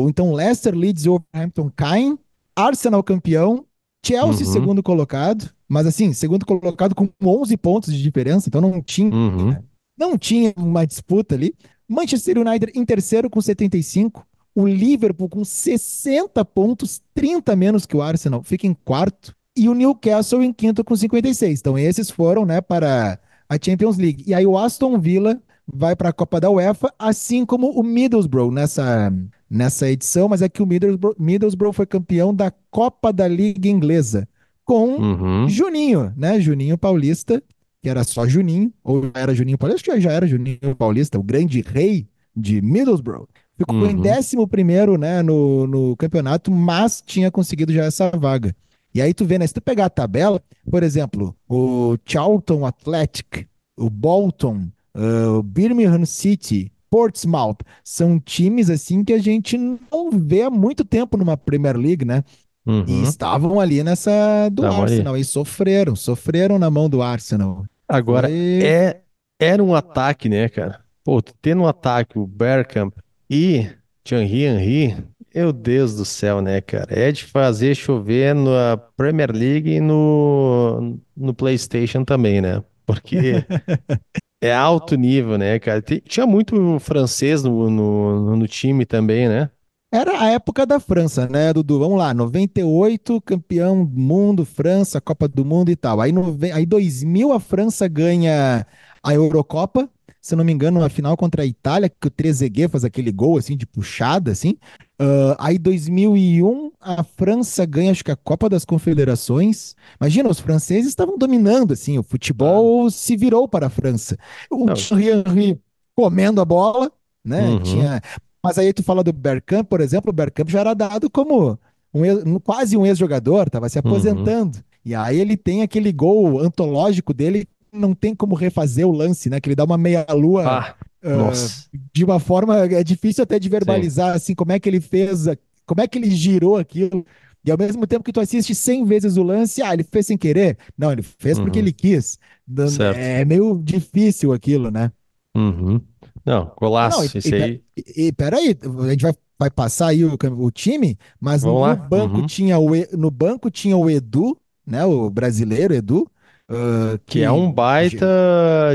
então 0.08 0.34
Leicester, 0.34 0.74
Leeds 0.74 1.06
e 1.06 1.10
Wolverhampton 1.10 1.70
caem, 1.76 2.18
Arsenal 2.56 3.04
campeão, 3.04 3.66
Chelsea 4.06 4.48
uhum. 4.48 4.54
segundo 4.54 4.84
colocado, 4.84 5.50
mas 5.68 5.86
assim, 5.86 6.14
segundo 6.14 6.46
colocado 6.46 6.96
com 6.96 7.10
11 7.22 7.58
pontos 7.58 7.94
de 7.94 8.02
diferença, 8.02 8.48
então 8.48 8.62
não 8.62 8.82
tinha, 8.82 9.14
uhum. 9.14 9.56
não 9.98 10.18
tinha 10.18 10.54
uma 10.56 10.88
disputa 10.88 11.36
ali. 11.36 11.54
Manchester 11.88 12.38
United 12.38 12.72
em 12.76 12.86
terceiro 12.86 13.30
com 13.30 13.42
75, 13.42 14.26
o 14.60 14.68
Liverpool 14.68 15.30
com 15.30 15.46
60 15.46 16.44
pontos, 16.44 17.02
30 17.14 17.56
menos 17.56 17.86
que 17.86 17.96
o 17.96 18.02
Arsenal, 18.02 18.44
fica 18.44 18.68
em 18.68 18.74
quarto, 18.74 19.34
e 19.56 19.70
o 19.70 19.74
Newcastle 19.74 20.44
em 20.44 20.52
quinto 20.52 20.84
com 20.84 20.96
56. 20.96 21.60
Então 21.60 21.78
esses 21.78 22.10
foram, 22.10 22.46
né, 22.46 22.60
para 22.60 23.20
a 23.48 23.56
Champions 23.62 23.98
League. 23.98 24.24
E 24.28 24.34
aí 24.34 24.46
o 24.46 24.58
Aston 24.58 25.00
Villa 25.00 25.42
vai 25.66 25.96
para 25.96 26.10
a 26.10 26.14
Copa 26.14 26.40
da 26.40 26.50
UEFA, 26.50 26.94
assim 27.00 27.46
como 27.46 27.70
o 27.70 27.84
Middlesbrough 27.84 28.52
nessa, 28.52 29.14
nessa 29.50 29.90
edição, 29.90 30.28
mas 30.28 30.42
é 30.42 30.50
que 30.50 30.62
o 30.62 30.66
Middlesbrough, 30.66 31.16
Middlesbrough 31.18 31.74
foi 31.74 31.86
campeão 31.86 32.34
da 32.34 32.52
Copa 32.70 33.14
da 33.14 33.28
Liga 33.28 33.70
Inglesa 33.70 34.28
com 34.66 34.96
uhum. 34.96 35.50
Juninho, 35.50 36.14
né? 36.18 36.40
Juninho 36.40 36.78
Paulista, 36.78 37.42
que 37.82 37.90
era 37.90 38.04
só 38.04 38.28
Juninho, 38.28 38.74
ou 38.84 39.10
era 39.14 39.34
Juninho 39.34 39.58
Paulista, 39.58 39.92
acho 39.92 40.00
que 40.00 40.02
já 40.02 40.12
era 40.12 40.28
Juninho 40.28 40.76
Paulista, 40.78 41.18
o 41.18 41.24
grande 41.24 41.62
rei 41.62 42.08
de 42.36 42.62
Middlesbrough. 42.62 43.28
Ficou 43.60 43.76
uhum. 43.76 43.90
em 43.90 44.10
11 44.10 44.48
primeiro, 44.48 44.98
né, 44.98 45.22
no, 45.22 45.68
no 45.68 45.98
campeonato, 45.98 46.50
mas 46.50 47.04
tinha 47.06 47.30
conseguido 47.30 47.74
já 47.74 47.84
essa 47.84 48.10
vaga. 48.10 48.56
E 48.96 49.02
aí 49.02 49.14
tu 49.14 49.26
vê, 49.26 49.38
né, 49.38 49.46
se 49.46 49.54
tu 49.54 49.62
pegar 49.62 49.88
a 49.88 49.90
tabela, 49.90 50.42
por 50.72 50.82
exemplo, 50.82 51.36
o 51.46 51.98
Charlton 52.06 52.66
Athletic, 52.66 53.46
o 53.78 53.90
Bolton, 53.90 54.70
uh, 54.96 55.44
Birmingham 55.44 56.06
City, 56.06 56.72
Portsmouth, 56.90 57.58
são 57.84 58.18
times 58.18 58.70
assim 58.70 59.04
que 59.04 59.12
a 59.12 59.20
gente 59.20 59.58
não 59.58 60.10
vê 60.10 60.44
há 60.44 60.50
muito 60.50 60.86
tempo 60.86 61.18
numa 61.18 61.36
Premier 61.36 61.76
League, 61.76 62.06
né? 62.06 62.24
Uhum. 62.66 62.86
E 62.88 63.04
estavam 63.04 63.60
ali 63.60 63.84
nessa 63.84 64.48
do 64.50 64.66
Arsenal 64.66 65.18
e 65.18 65.26
sofreram, 65.26 65.98
sofreram 65.98 66.58
na 66.58 66.70
mão 66.72 66.90
do 66.90 67.02
Arsenal. 67.02 67.66
Agora, 67.90 68.30
é, 68.32 69.02
era 69.38 69.62
um 69.62 69.76
ataque, 69.76 70.30
né, 70.30 70.48
cara? 70.48 70.80
Pô, 71.04 71.22
tendo 71.22 71.64
um 71.64 71.68
ataque, 71.68 72.18
o 72.18 72.26
Bergkamp 72.26 72.94
e 73.30 73.70
Thierry 74.04 74.46
Henry, 74.46 74.98
meu 75.34 75.54
Deus 75.54 75.96
do 75.96 76.06
céu, 76.06 76.42
né, 76.42 76.62
cara? 76.62 76.88
É 76.90 77.12
de 77.12 77.24
fazer 77.24 77.76
chover 77.76 78.34
na 78.34 78.78
Premier 78.98 79.32
League 79.32 79.70
e 79.70 79.80
no, 79.80 81.00
no 81.16 81.34
PlayStation 81.34 82.04
também, 82.04 82.42
né? 82.42 82.64
Porque 82.86 83.46
é 84.42 84.54
alto 84.54 84.96
nível, 84.96 85.38
né, 85.38 85.60
cara? 85.60 85.82
Tinha 85.82 86.26
muito 86.26 86.80
francês 86.80 87.44
no, 87.44 87.70
no, 87.70 88.36
no 88.36 88.48
time 88.48 88.86
também, 88.86 89.28
né? 89.30 89.50
Era 89.92 90.22
a 90.22 90.30
época 90.30 90.68
da 90.68 90.80
França, 90.80 91.28
né, 91.28 91.52
Dudu? 91.52 91.80
Vamos 91.80 91.98
lá, 91.98 92.14
98, 92.14 93.20
campeão 93.22 93.84
do 93.84 94.00
mundo, 94.00 94.46
França, 94.46 95.02
Copa 95.02 95.28
do 95.28 95.44
Mundo 95.44 95.72
e 95.72 95.76
tal. 95.76 96.00
Aí, 96.00 96.12
nove... 96.12 96.52
Aí 96.52 96.64
2000 96.64 97.32
a 97.34 97.40
França 97.40 97.88
ganha 97.88 98.68
a 99.02 99.14
Eurocopa, 99.14 99.90
se 100.22 100.36
não 100.36 100.44
me 100.44 100.52
engano, 100.52 100.80
uma 100.80 100.90
final 100.90 101.16
contra 101.18 101.44
a 101.44 101.46
Itália, 101.46 101.90
que 101.90 102.08
o 102.08 102.12
Trezeguet 102.12 102.70
faz 102.72 102.84
aquele 102.84 103.12
gol 103.12 103.38
assim 103.38 103.56
de 103.58 103.66
puxada, 103.66 104.32
assim. 104.32 104.58
Ah, 105.00 105.36
aí 105.40 105.58
2001 105.58 106.72
a 106.80 107.04
França 107.04 107.66
ganha, 107.66 107.92
acho 107.92 108.04
que 108.04 108.12
a 108.12 108.16
Copa 108.16 108.50
das 108.50 108.66
Confederações. 108.66 109.76
Imagina, 110.00 110.30
os 110.30 110.40
franceses 110.40 110.88
estavam 110.90 111.18
dominando, 111.18 111.74
assim, 111.74 111.98
o 111.98 112.04
futebol 112.04 112.90
se 112.92 113.16
virou 113.16 113.48
para 113.48 113.68
a 113.68 113.70
França. 113.70 114.18
O 114.52 114.66
Henry 114.92 115.60
comendo 115.96 116.42
a 116.42 116.46
bola, 116.46 116.92
né? 117.24 117.56
Uhum. 117.56 117.60
Tinha 117.60 118.02
mas 118.44 118.58
aí 118.58 118.72
tu 118.74 118.82
fala 118.84 119.04
do 119.04 119.12
Bergkamp, 119.12 119.68
por 119.68 119.82
exemplo, 119.82 120.12
o 120.12 120.14
Bergkamp 120.14 120.50
já 120.50 120.62
era 120.62 120.74
dado 120.74 121.10
como 121.10 121.60
um 121.94 122.06
ex- 122.06 122.24
quase 122.44 122.78
um 122.78 122.86
ex-jogador, 122.86 123.48
estava 123.48 123.68
se 123.68 123.78
Uhum. 123.84 123.92
aposentando. 123.92 124.60
E 124.86 124.96
aí 124.96 125.20
ele 125.20 125.36
tem 125.36 125.62
aquele 125.62 125.92
gol 125.92 126.40
antológico 126.40 127.14
dele, 127.14 127.46
não 127.72 127.94
tem 127.94 128.16
como 128.16 128.36
refazer 128.36 128.88
o 128.88 128.92
lance, 128.92 129.30
né? 129.30 129.40
Que 129.40 129.50
ele 129.50 129.56
dá 129.56 129.64
uma 129.64 129.78
meia-lua 129.78 130.44
Ah, 130.48 130.76
nossa. 131.12 131.70
de 131.94 132.04
uma 132.04 132.20
forma, 132.20 132.58
é 132.66 132.84
difícil 132.84 133.24
até 133.24 133.40
de 133.40 133.48
Sim. 133.48 133.52
verbalizar, 133.52 134.16
assim, 134.16 134.36
como 134.36 134.52
é 134.52 134.60
que 134.60 134.68
ele 134.70 134.82
fez, 134.82 135.26
como 135.66 135.82
é 135.82 135.88
que 135.88 135.98
ele 135.98 136.12
girou 136.12 136.58
aquilo. 136.58 137.06
E 137.44 137.52
ao 137.52 137.58
mesmo 137.58 137.88
tempo 137.88 138.04
que 138.04 138.12
tu 138.12 138.20
assiste 138.20 138.54
100 138.54 138.84
vezes 138.84 139.16
o 139.18 139.24
lance, 139.24 139.62
ah, 139.62 139.74
ele 139.74 139.84
fez 139.84 140.08
sem 140.08 140.18
querer? 140.18 140.58
Não, 140.78 140.92
ele 140.92 141.02
fez 141.02 141.40
porque 141.40 141.60
Uhum. 141.60 141.66
ele 141.66 141.72
quis. 141.74 142.20
Certo. 142.66 142.98
É 142.98 143.24
meio 143.26 143.58
difícil 143.64 144.34
aquilo, 144.34 144.70
né? 144.72 144.92
Uhum. 145.36 145.82
Não, 146.26 146.54
Ah, 146.76 146.88
não, 146.90 147.04
e, 147.04 147.10
golaço. 147.10 147.18
e, 147.24 147.34
aí. 147.34 147.64
e- 147.78 148.08
e 148.08 148.12
peraí, 148.12 148.56
a 148.86 148.90
gente 148.92 149.02
vai, 149.02 149.14
vai 149.38 149.50
passar 149.52 149.88
aí 149.88 150.04
o, 150.06 150.18
o 150.38 150.52
time, 150.52 150.98
mas 151.20 151.44
Vamos 151.44 151.62
no 151.62 151.62
lá. 151.62 151.76
banco 151.76 152.22
Uhum. 152.22 152.26
tinha 152.26 152.60
o, 152.60 152.70
no 152.98 153.10
banco 153.12 153.50
tinha 153.50 153.78
o 153.78 153.90
Edu, 153.90 154.38
né, 154.66 154.86
o 154.86 155.10
brasileiro 155.10 155.74
Edu, 155.74 156.10
ah, 156.50 157.00
Que 157.06 157.24
é 157.24 157.32
um 157.32 157.52
baita 157.52 158.06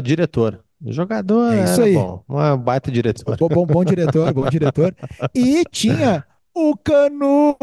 diretor. 0.03 0.61
Jogador 0.87 1.53
é 1.53 1.65
isso 1.65 1.81
era 1.81 1.85
aí, 1.85 1.95
bom. 1.95 2.25
Uma 2.29 2.57
baita 2.57 2.91
diretor. 2.91 3.37
bom, 3.39 3.49
bom, 3.49 3.67
bom 3.67 3.85
diretor, 3.85 4.33
bom 4.35 4.49
diretor, 4.51 4.95
e 5.35 5.65
tinha 5.71 6.25
o 6.55 6.77
Canu, 6.77 7.57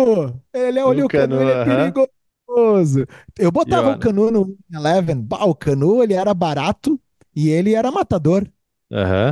ele 0.53 0.79
é, 0.79 0.83
O 0.83 0.87
olha 0.87 1.05
o 1.05 1.07
Canu, 1.07 1.39
ele 1.39 1.51
é 1.51 1.63
perigoso. 1.63 3.05
Eu 3.37 3.51
botava 3.51 3.91
o. 3.91 3.99
Canu 3.99 4.31
no 4.31 4.57
Eleven, 4.73 5.21
bah, 5.21 5.45
o 5.45 5.53
Canu 5.55 6.01
ele 6.03 6.13
era 6.13 6.33
barato 6.33 6.99
e 7.35 7.49
ele 7.49 7.75
era 7.75 7.91
matador. 7.91 8.47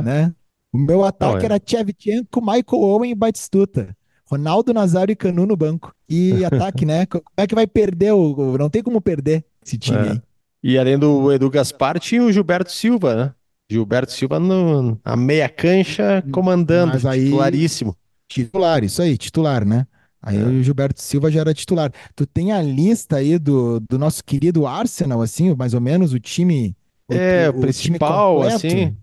Né? 0.04 0.32
O 0.72 0.78
meu 0.78 0.98
Não 0.98 1.04
ataque 1.04 1.42
é. 1.42 1.46
era 1.46 1.60
Shevchenko, 1.64 2.40
Michael 2.40 2.64
Owen 2.82 3.10
e 3.10 3.14
Batistuta. 3.14 3.94
Ronaldo 4.24 4.72
Nazário 4.72 5.12
e 5.12 5.16
Canu 5.16 5.44
no 5.44 5.56
banco. 5.56 5.92
E 6.08 6.44
ataque, 6.46 6.86
né? 6.86 7.04
Como 7.06 7.24
é 7.36 7.46
que 7.46 7.54
vai 7.54 7.66
perder? 7.66 8.12
O... 8.12 8.56
Não 8.56 8.70
tem 8.70 8.82
como 8.82 9.00
perder 9.00 9.44
esse 9.66 9.76
time 9.76 9.98
É. 9.98 10.10
aí. 10.12 10.22
E 10.62 10.78
além 10.78 10.98
do 10.98 11.32
Edu 11.32 11.50
Gaspar, 11.50 11.98
tinha 11.98 12.22
o 12.22 12.32
Gilberto 12.32 12.70
Silva, 12.72 13.14
né? 13.14 13.34
Gilberto 13.70 14.12
Silva 14.12 14.38
no, 14.40 15.00
a 15.04 15.16
meia 15.16 15.48
cancha 15.48 16.22
comandando, 16.32 16.92
Mas 16.92 17.06
aí, 17.06 17.24
titularíssimo. 17.24 17.96
titular, 18.28 18.82
isso 18.84 19.00
aí, 19.02 19.16
titular, 19.16 19.64
né? 19.64 19.86
Aí 20.22 20.36
É, 20.36 20.44
o 20.44 20.62
Gilberto 20.62 21.00
Silva 21.00 21.30
já 21.30 21.40
era 21.40 21.54
titular. 21.54 21.92
Tu 22.14 22.26
tem 22.26 22.52
a 22.52 22.60
lista 22.62 23.16
aí 23.16 23.38
do, 23.38 23.80
do 23.80 23.98
nosso 23.98 24.22
querido 24.24 24.66
Arsenal, 24.66 25.22
assim, 25.22 25.54
mais 25.54 25.72
ou 25.74 25.80
menos, 25.80 26.12
o 26.12 26.20
time, 26.20 26.76
o, 27.08 27.14
É, 27.14 27.48
o 27.50 27.54
o 27.54 27.60
principal, 27.60 28.42
assim, 28.42 28.96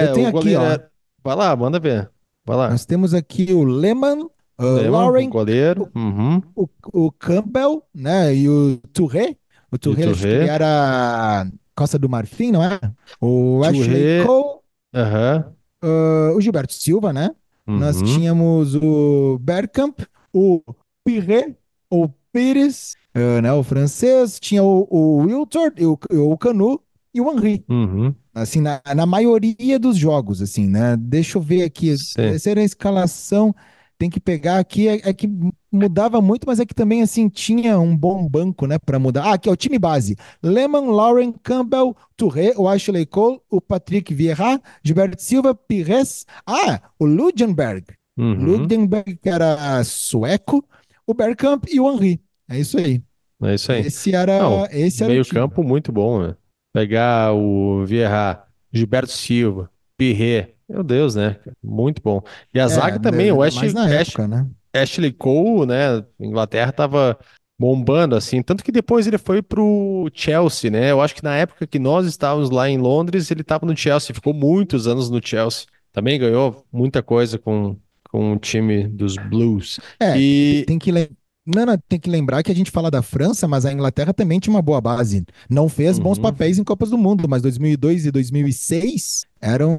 Eu 0.00 0.08
é, 0.08 0.12
o 0.12 0.12
tenho 0.12 0.28
aqui, 0.28 0.30
goleiro 0.30 0.60
ó. 0.62 0.64
é... 0.74 0.88
Vai 1.24 1.36
lá, 1.36 1.54
manda 1.56 1.80
ver. 1.80 2.10
Vai 2.44 2.56
lá. 2.56 2.70
Nós 2.70 2.84
temos 2.86 3.14
aqui 3.14 3.52
o 3.52 3.64
Lehmann, 3.64 4.24
uh, 4.58 4.64
Lema, 4.64 5.06
o 5.08 5.08
Lauren, 5.08 5.28
goleiro. 5.28 5.90
Uhum. 5.94 6.42
o, 6.54 6.68
o 6.92 7.12
Campbell, 7.12 7.82
né? 7.94 8.34
E 8.34 8.48
o 8.48 8.78
Touré. 8.92 9.36
O 9.70 9.76
acho 9.76 9.94
que 9.94 10.00
ele 10.00 10.14
Touré. 10.14 10.46
era 10.48 11.46
Costa 11.74 11.98
do 11.98 12.08
Marfim, 12.08 12.50
não 12.52 12.62
é? 12.64 12.80
O 13.20 13.62
Ashley. 13.64 14.24
Cole, 14.24 14.60
Aham. 14.94 15.52
ah, 15.82 16.32
o 16.34 16.40
Gilberto 16.40 16.72
Silva, 16.72 17.12
né? 17.12 17.30
Nós 17.66 18.00
Uhum. 18.00 18.04
tínhamos 18.06 18.74
o 18.74 19.38
Bergkamp, 19.40 20.00
o 20.32 20.62
Pirret, 21.04 21.54
o 21.90 22.08
Pires, 22.32 22.94
ah, 23.14 23.42
né? 23.42 23.52
O 23.52 23.62
francês. 23.62 24.38
Tinha 24.40 24.62
o, 24.64 24.86
o 24.90 25.18
Wiltord, 25.18 25.84
o, 25.84 25.98
o 26.32 26.38
Canu 26.38 26.80
e 27.14 27.20
o 27.20 27.30
Henry. 27.30 27.64
Uhum. 27.68 28.14
Assim, 28.34 28.60
na, 28.60 28.80
na 28.96 29.04
maioria 29.04 29.78
dos 29.78 29.96
jogos, 29.96 30.40
assim, 30.40 30.66
né? 30.66 30.96
Deixa 30.98 31.36
eu 31.36 31.42
ver 31.42 31.62
aqui. 31.64 31.96
Sim. 31.98 32.20
Essa 32.22 32.50
era 32.50 32.60
a 32.60 32.64
escalação. 32.64 33.54
Tem 33.98 34.08
que 34.08 34.20
pegar 34.20 34.58
aqui. 34.58 34.86
É, 34.86 35.10
é 35.10 35.12
que 35.12 35.28
mudava 35.70 36.20
muito, 36.20 36.46
mas 36.46 36.60
é 36.60 36.64
que 36.64 36.74
também, 36.74 37.02
assim, 37.02 37.28
tinha 37.28 37.78
um 37.78 37.96
bom 37.96 38.28
banco, 38.28 38.66
né? 38.66 38.78
Pra 38.78 38.98
mudar. 38.98 39.24
Ah, 39.24 39.32
aqui 39.34 39.48
é 39.48 39.52
o 39.52 39.56
time 39.56 39.78
base. 39.78 40.16
Lehmann, 40.42 40.86
Lauren, 40.86 41.32
Campbell, 41.42 41.96
Touré, 42.16 42.54
o 42.56 42.68
Ashley 42.68 43.04
Cole, 43.04 43.40
o 43.50 43.60
Patrick 43.60 44.14
Vieira, 44.14 44.60
Gilberto 44.84 45.20
Silva, 45.20 45.54
Pires. 45.54 46.24
Ah, 46.46 46.80
o 46.98 47.04
Ludenberg. 47.04 47.84
Uhum. 48.16 48.34
Ludenberg, 48.34 49.16
que 49.16 49.28
era 49.28 49.82
sueco, 49.84 50.64
o 51.06 51.12
Bergkamp 51.14 51.64
e 51.68 51.80
o 51.80 51.90
Henry. 51.90 52.20
É 52.48 52.58
isso 52.58 52.78
aí. 52.78 53.02
É 53.42 53.54
isso 53.54 53.72
aí. 53.72 53.86
Esse 53.86 54.14
era, 54.14 54.38
Não, 54.40 54.66
esse 54.70 55.02
era 55.02 55.10
o 55.10 55.14
meio 55.14 55.26
campo 55.26 55.62
muito 55.62 55.90
bom, 55.92 56.22
né? 56.22 56.36
Pegar 56.72 57.32
o 57.32 57.84
Vieira, 57.84 58.44
Gilberto 58.72 59.12
Silva, 59.12 59.70
Pirret, 59.96 60.54
meu 60.68 60.82
Deus, 60.82 61.14
né? 61.14 61.40
Muito 61.62 62.02
bom. 62.02 62.22
E 62.52 62.60
a 62.60 62.68
É, 62.68 62.68
zaga 62.68 62.98
também, 63.00 63.32
o 63.32 63.42
ainda 63.42 63.42
Ash, 63.42 63.62
mais 63.62 63.72
na 63.72 63.88
Ash, 63.88 64.18
época, 64.18 64.28
né? 64.28 64.48
Ashley 64.74 65.12
Cole, 65.12 65.66
né? 65.66 66.04
Inglaterra 66.20 66.72
tava 66.72 67.18
bombando 67.58 68.14
assim, 68.16 68.42
tanto 68.42 68.62
que 68.64 68.70
depois 68.72 69.06
ele 69.06 69.18
foi 69.18 69.42
pro 69.42 70.08
Chelsea, 70.14 70.70
né? 70.70 70.90
Eu 70.92 71.00
acho 71.00 71.14
que 71.14 71.24
na 71.24 71.36
época 71.36 71.66
que 71.66 71.78
nós 71.78 72.06
estávamos 72.06 72.50
lá 72.50 72.68
em 72.68 72.78
Londres, 72.78 73.30
ele 73.30 73.40
estava 73.42 73.66
no 73.66 73.76
Chelsea, 73.76 74.14
ficou 74.14 74.32
muitos 74.34 74.86
anos 74.86 75.10
no 75.10 75.20
Chelsea. 75.24 75.66
Também 75.92 76.18
ganhou 76.18 76.64
muita 76.72 77.02
coisa 77.02 77.38
com, 77.38 77.76
com 78.10 78.32
o 78.34 78.38
time 78.38 78.86
dos 78.88 79.16
Blues. 79.16 79.80
É, 80.00 80.22
te- 80.44 80.56
E 80.56 80.64
tem 80.64 80.78
que, 80.78 80.92
lem- 80.92 81.08
não, 81.54 81.66
não, 81.66 81.78
tem 81.88 81.98
que 81.98 82.10
lembrar 82.10 82.42
que 82.42 82.52
a 82.52 82.54
gente 82.54 82.70
fala 82.70 82.90
da 82.90 83.02
França, 83.02 83.48
mas 83.48 83.64
a 83.66 83.72
Inglaterra 83.72 84.12
também 84.14 84.38
tinha 84.40 84.54
uma 84.54 84.62
boa 84.62 84.80
base. 84.80 85.24
Não 85.48 85.68
fez 85.68 85.98
bons 85.98 86.18
Uhum, 86.18 86.22
papéis 86.22 86.58
em 86.58 86.64
Copas 86.64 86.90
do 86.90 86.98
Mundo, 86.98 87.28
mas 87.28 87.42
2002 87.42 88.06
e 88.06 88.10
2006 88.10 89.26
eram 89.40 89.78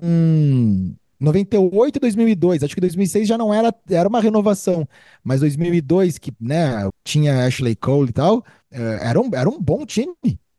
98 1.19 1.97
e 1.97 1.99
2002. 1.99 2.63
Acho 2.63 2.75
que 2.75 2.81
2006 2.81 3.27
já 3.27 3.37
não 3.37 3.53
era, 3.53 3.73
era 3.89 4.07
uma 4.07 4.21
renovação, 4.21 4.87
mas 5.23 5.41
2002 5.41 6.17
que, 6.17 6.33
né, 6.39 6.89
tinha 7.03 7.45
Ashley 7.45 7.75
Cole 7.75 8.09
e 8.09 8.13
tal, 8.13 8.43
eh, 8.71 8.99
era 9.01 9.19
um, 9.19 9.29
era 9.33 9.49
um 9.49 9.61
bom 9.61 9.85
time. 9.85 10.13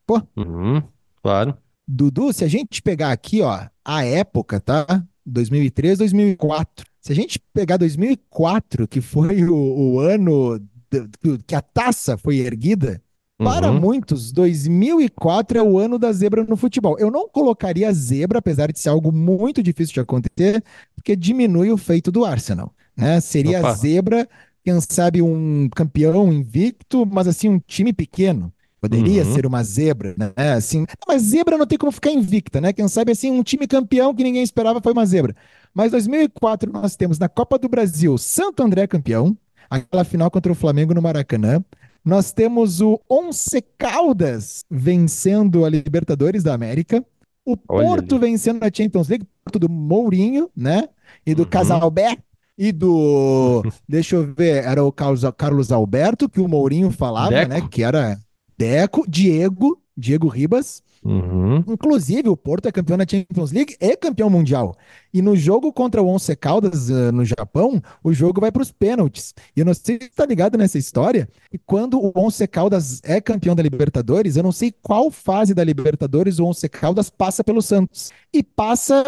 Pô, 0.07 0.21
uhum, 0.37 0.83
claro. 1.23 1.57
Dudu, 1.87 2.33
se 2.33 2.45
a 2.45 2.49
gente 2.49 2.81
pegar 2.83 3.11
aqui, 3.13 3.43
ó, 3.43 3.67
a 3.85 4.05
época, 4.05 4.61
tá? 4.61 4.87
2003, 5.27 5.99
2004. 5.99 6.87
Se 7.01 7.13
a 7.13 7.15
gente 7.15 7.39
pegar 7.53 7.77
2004, 7.77 8.87
que 8.87 9.01
foi 9.01 9.45
o, 9.45 9.55
o 9.95 10.01
ano 10.01 10.61
que 11.47 11.55
a 11.55 11.63
taça 11.63 12.17
foi 12.17 12.39
erguida, 12.39 13.03
para 13.43 13.73
Uhum, 13.73 13.73
muitos, 13.73 14.33
2004 14.33 15.59
é 15.59 15.63
o 15.63 15.79
ano 15.79 15.99
da 15.99 16.13
zebra 16.13 16.45
no 16.45 16.57
futebol. 16.57 16.99
Eu 16.99 17.11
não 17.11 17.29
colocaria 17.29 17.89
a 17.89 17.93
zebra, 17.93 18.39
apesar 18.39 18.71
de 18.71 18.79
ser 18.79 18.91
algo 18.91 19.11
muito 19.11 19.63
difícil 19.63 19.95
de 19.95 20.01
acontecer, 20.01 20.63
porque 20.95 21.17
diminui 21.17 21.71
o 21.71 21.79
feito 21.79 22.13
do 22.13 22.25
Arsenal, 22.25 22.75
né? 22.97 23.19
Seria 23.21 23.61
a 23.61 23.63
opa. 23.63 23.73
zebra, 23.73 24.29
quem 24.63 24.79
sabe 24.81 25.23
um 25.23 25.69
campeão 25.71 26.31
invicto, 26.33 27.07
mas 27.07 27.27
assim 27.27 27.49
um 27.49 27.59
time 27.59 27.93
pequeno. 27.93 28.53
Poderia 28.81 29.25
Uhum, 29.25 29.27
ser 29.27 29.45
uma 29.47 29.63
zebra, 29.63 30.15
né? 30.19 30.53
Assim, 30.55 30.87
mas 31.07 31.23
zebra 31.23 31.59
não 31.59 31.67
tem 31.67 31.77
como 31.79 31.93
ficar 31.93 32.11
invicta, 32.11 32.61
né? 32.61 32.73
Quem 32.73 32.89
sabe 32.89 33.13
assim 33.13 33.31
um 33.31 33.43
time 33.43 33.67
campeão 33.67 34.15
que 34.15 34.23
ninguém 34.25 34.43
esperava 34.43 34.81
foi 34.83 34.93
uma 34.93 35.05
zebra. 35.05 35.35
Mas 35.75 35.91
2004 35.93 36.71
nós 36.73 36.97
temos 36.97 37.19
na 37.19 37.29
Copa 37.29 37.59
do 37.59 37.69
Brasil 37.69 38.17
Santo 38.19 38.63
André 38.63 38.87
campeão, 38.87 39.37
aquela 39.71 40.05
final 40.05 40.31
contra 40.31 40.53
o 40.53 40.55
Flamengo 40.55 40.95
no 40.95 41.03
Maracanã. 41.03 41.65
Nós 42.05 42.33
temos 42.33 42.81
o 42.81 43.01
Once 43.09 43.63
Caldas 43.79 44.65
vencendo 44.71 45.65
a 45.65 45.69
Libertadores 45.69 46.43
da 46.43 46.55
América. 46.55 47.05
O 47.45 47.57
olha 47.69 47.89
Porto 47.89 48.17
ali. 48.17 48.19
vencendo 48.19 48.63
a 48.65 48.71
Champions 48.73 49.09
League, 49.09 49.27
Porto 49.45 49.59
do 49.59 49.69
Mourinho, 49.69 50.51
né? 50.57 50.89
E 51.27 51.35
do 51.35 51.45
Uhum, 51.45 51.49
Casalbé. 51.49 52.19
E 52.57 52.73
do. 52.73 53.63
Deixa 53.89 54.17
eu 54.17 54.35
ver, 54.35 54.65
era 54.65 54.85
o 54.85 54.93
Carlos, 54.93 55.23
Carlos 55.37 55.73
Alberto, 55.73 56.29
que 56.29 56.41
o 56.41 56.49
Mourinho 56.49 56.91
falava, 56.91 57.45
né? 57.47 57.61
Deco. 57.61 57.69
Que 57.69 57.83
era 57.83 58.19
Deco, 58.59 59.05
Diego, 59.09 59.83
Diego 59.97 60.29
Ribas. 60.29 60.83
Uhum. 61.03 61.65
Inclusive, 61.67 62.29
o 62.29 62.37
Porto 62.37 62.67
é 62.67 62.73
campeão 62.73 62.99
da 62.99 63.07
Champions 63.09 63.53
League 63.53 63.75
e 63.81 63.97
campeão 63.97 64.29
mundial. 64.29 64.77
E 65.13 65.23
no 65.23 65.35
jogo 65.35 65.73
contra 65.73 66.03
o 66.03 66.07
Once 66.07 66.35
Caldas 66.37 66.91
uh, 66.91 67.11
no 67.13 67.25
Japão, 67.25 67.81
o 68.05 68.13
jogo 68.13 68.41
vai 68.41 68.53
para 68.53 68.61
os 68.63 68.71
pênaltis. 68.71 69.33
E 69.57 69.61
eu 69.61 69.65
não 69.67 69.73
sei 69.73 69.99
se 69.99 70.09
está 70.09 70.27
ligado 70.27 70.59
nessa 70.59 70.77
história. 70.79 71.29
E 71.53 71.59
quando 71.59 71.99
o 71.99 72.13
Once 72.15 72.47
Caldas 72.47 73.01
é 73.03 73.21
campeão 73.21 73.55
da 73.55 73.63
Libertadores, 73.63 74.37
eu 74.37 74.43
não 74.43 74.53
sei 74.53 74.73
qual 74.83 75.11
fase 75.11 75.55
da 75.55 75.65
Libertadores 75.65 76.39
o 76.39 76.45
Once 76.45 76.69
Caldas 76.69 77.09
passa 77.09 77.43
pelo 77.43 77.63
Santos. 77.63 78.11
E 78.33 78.43
passa. 78.43 79.05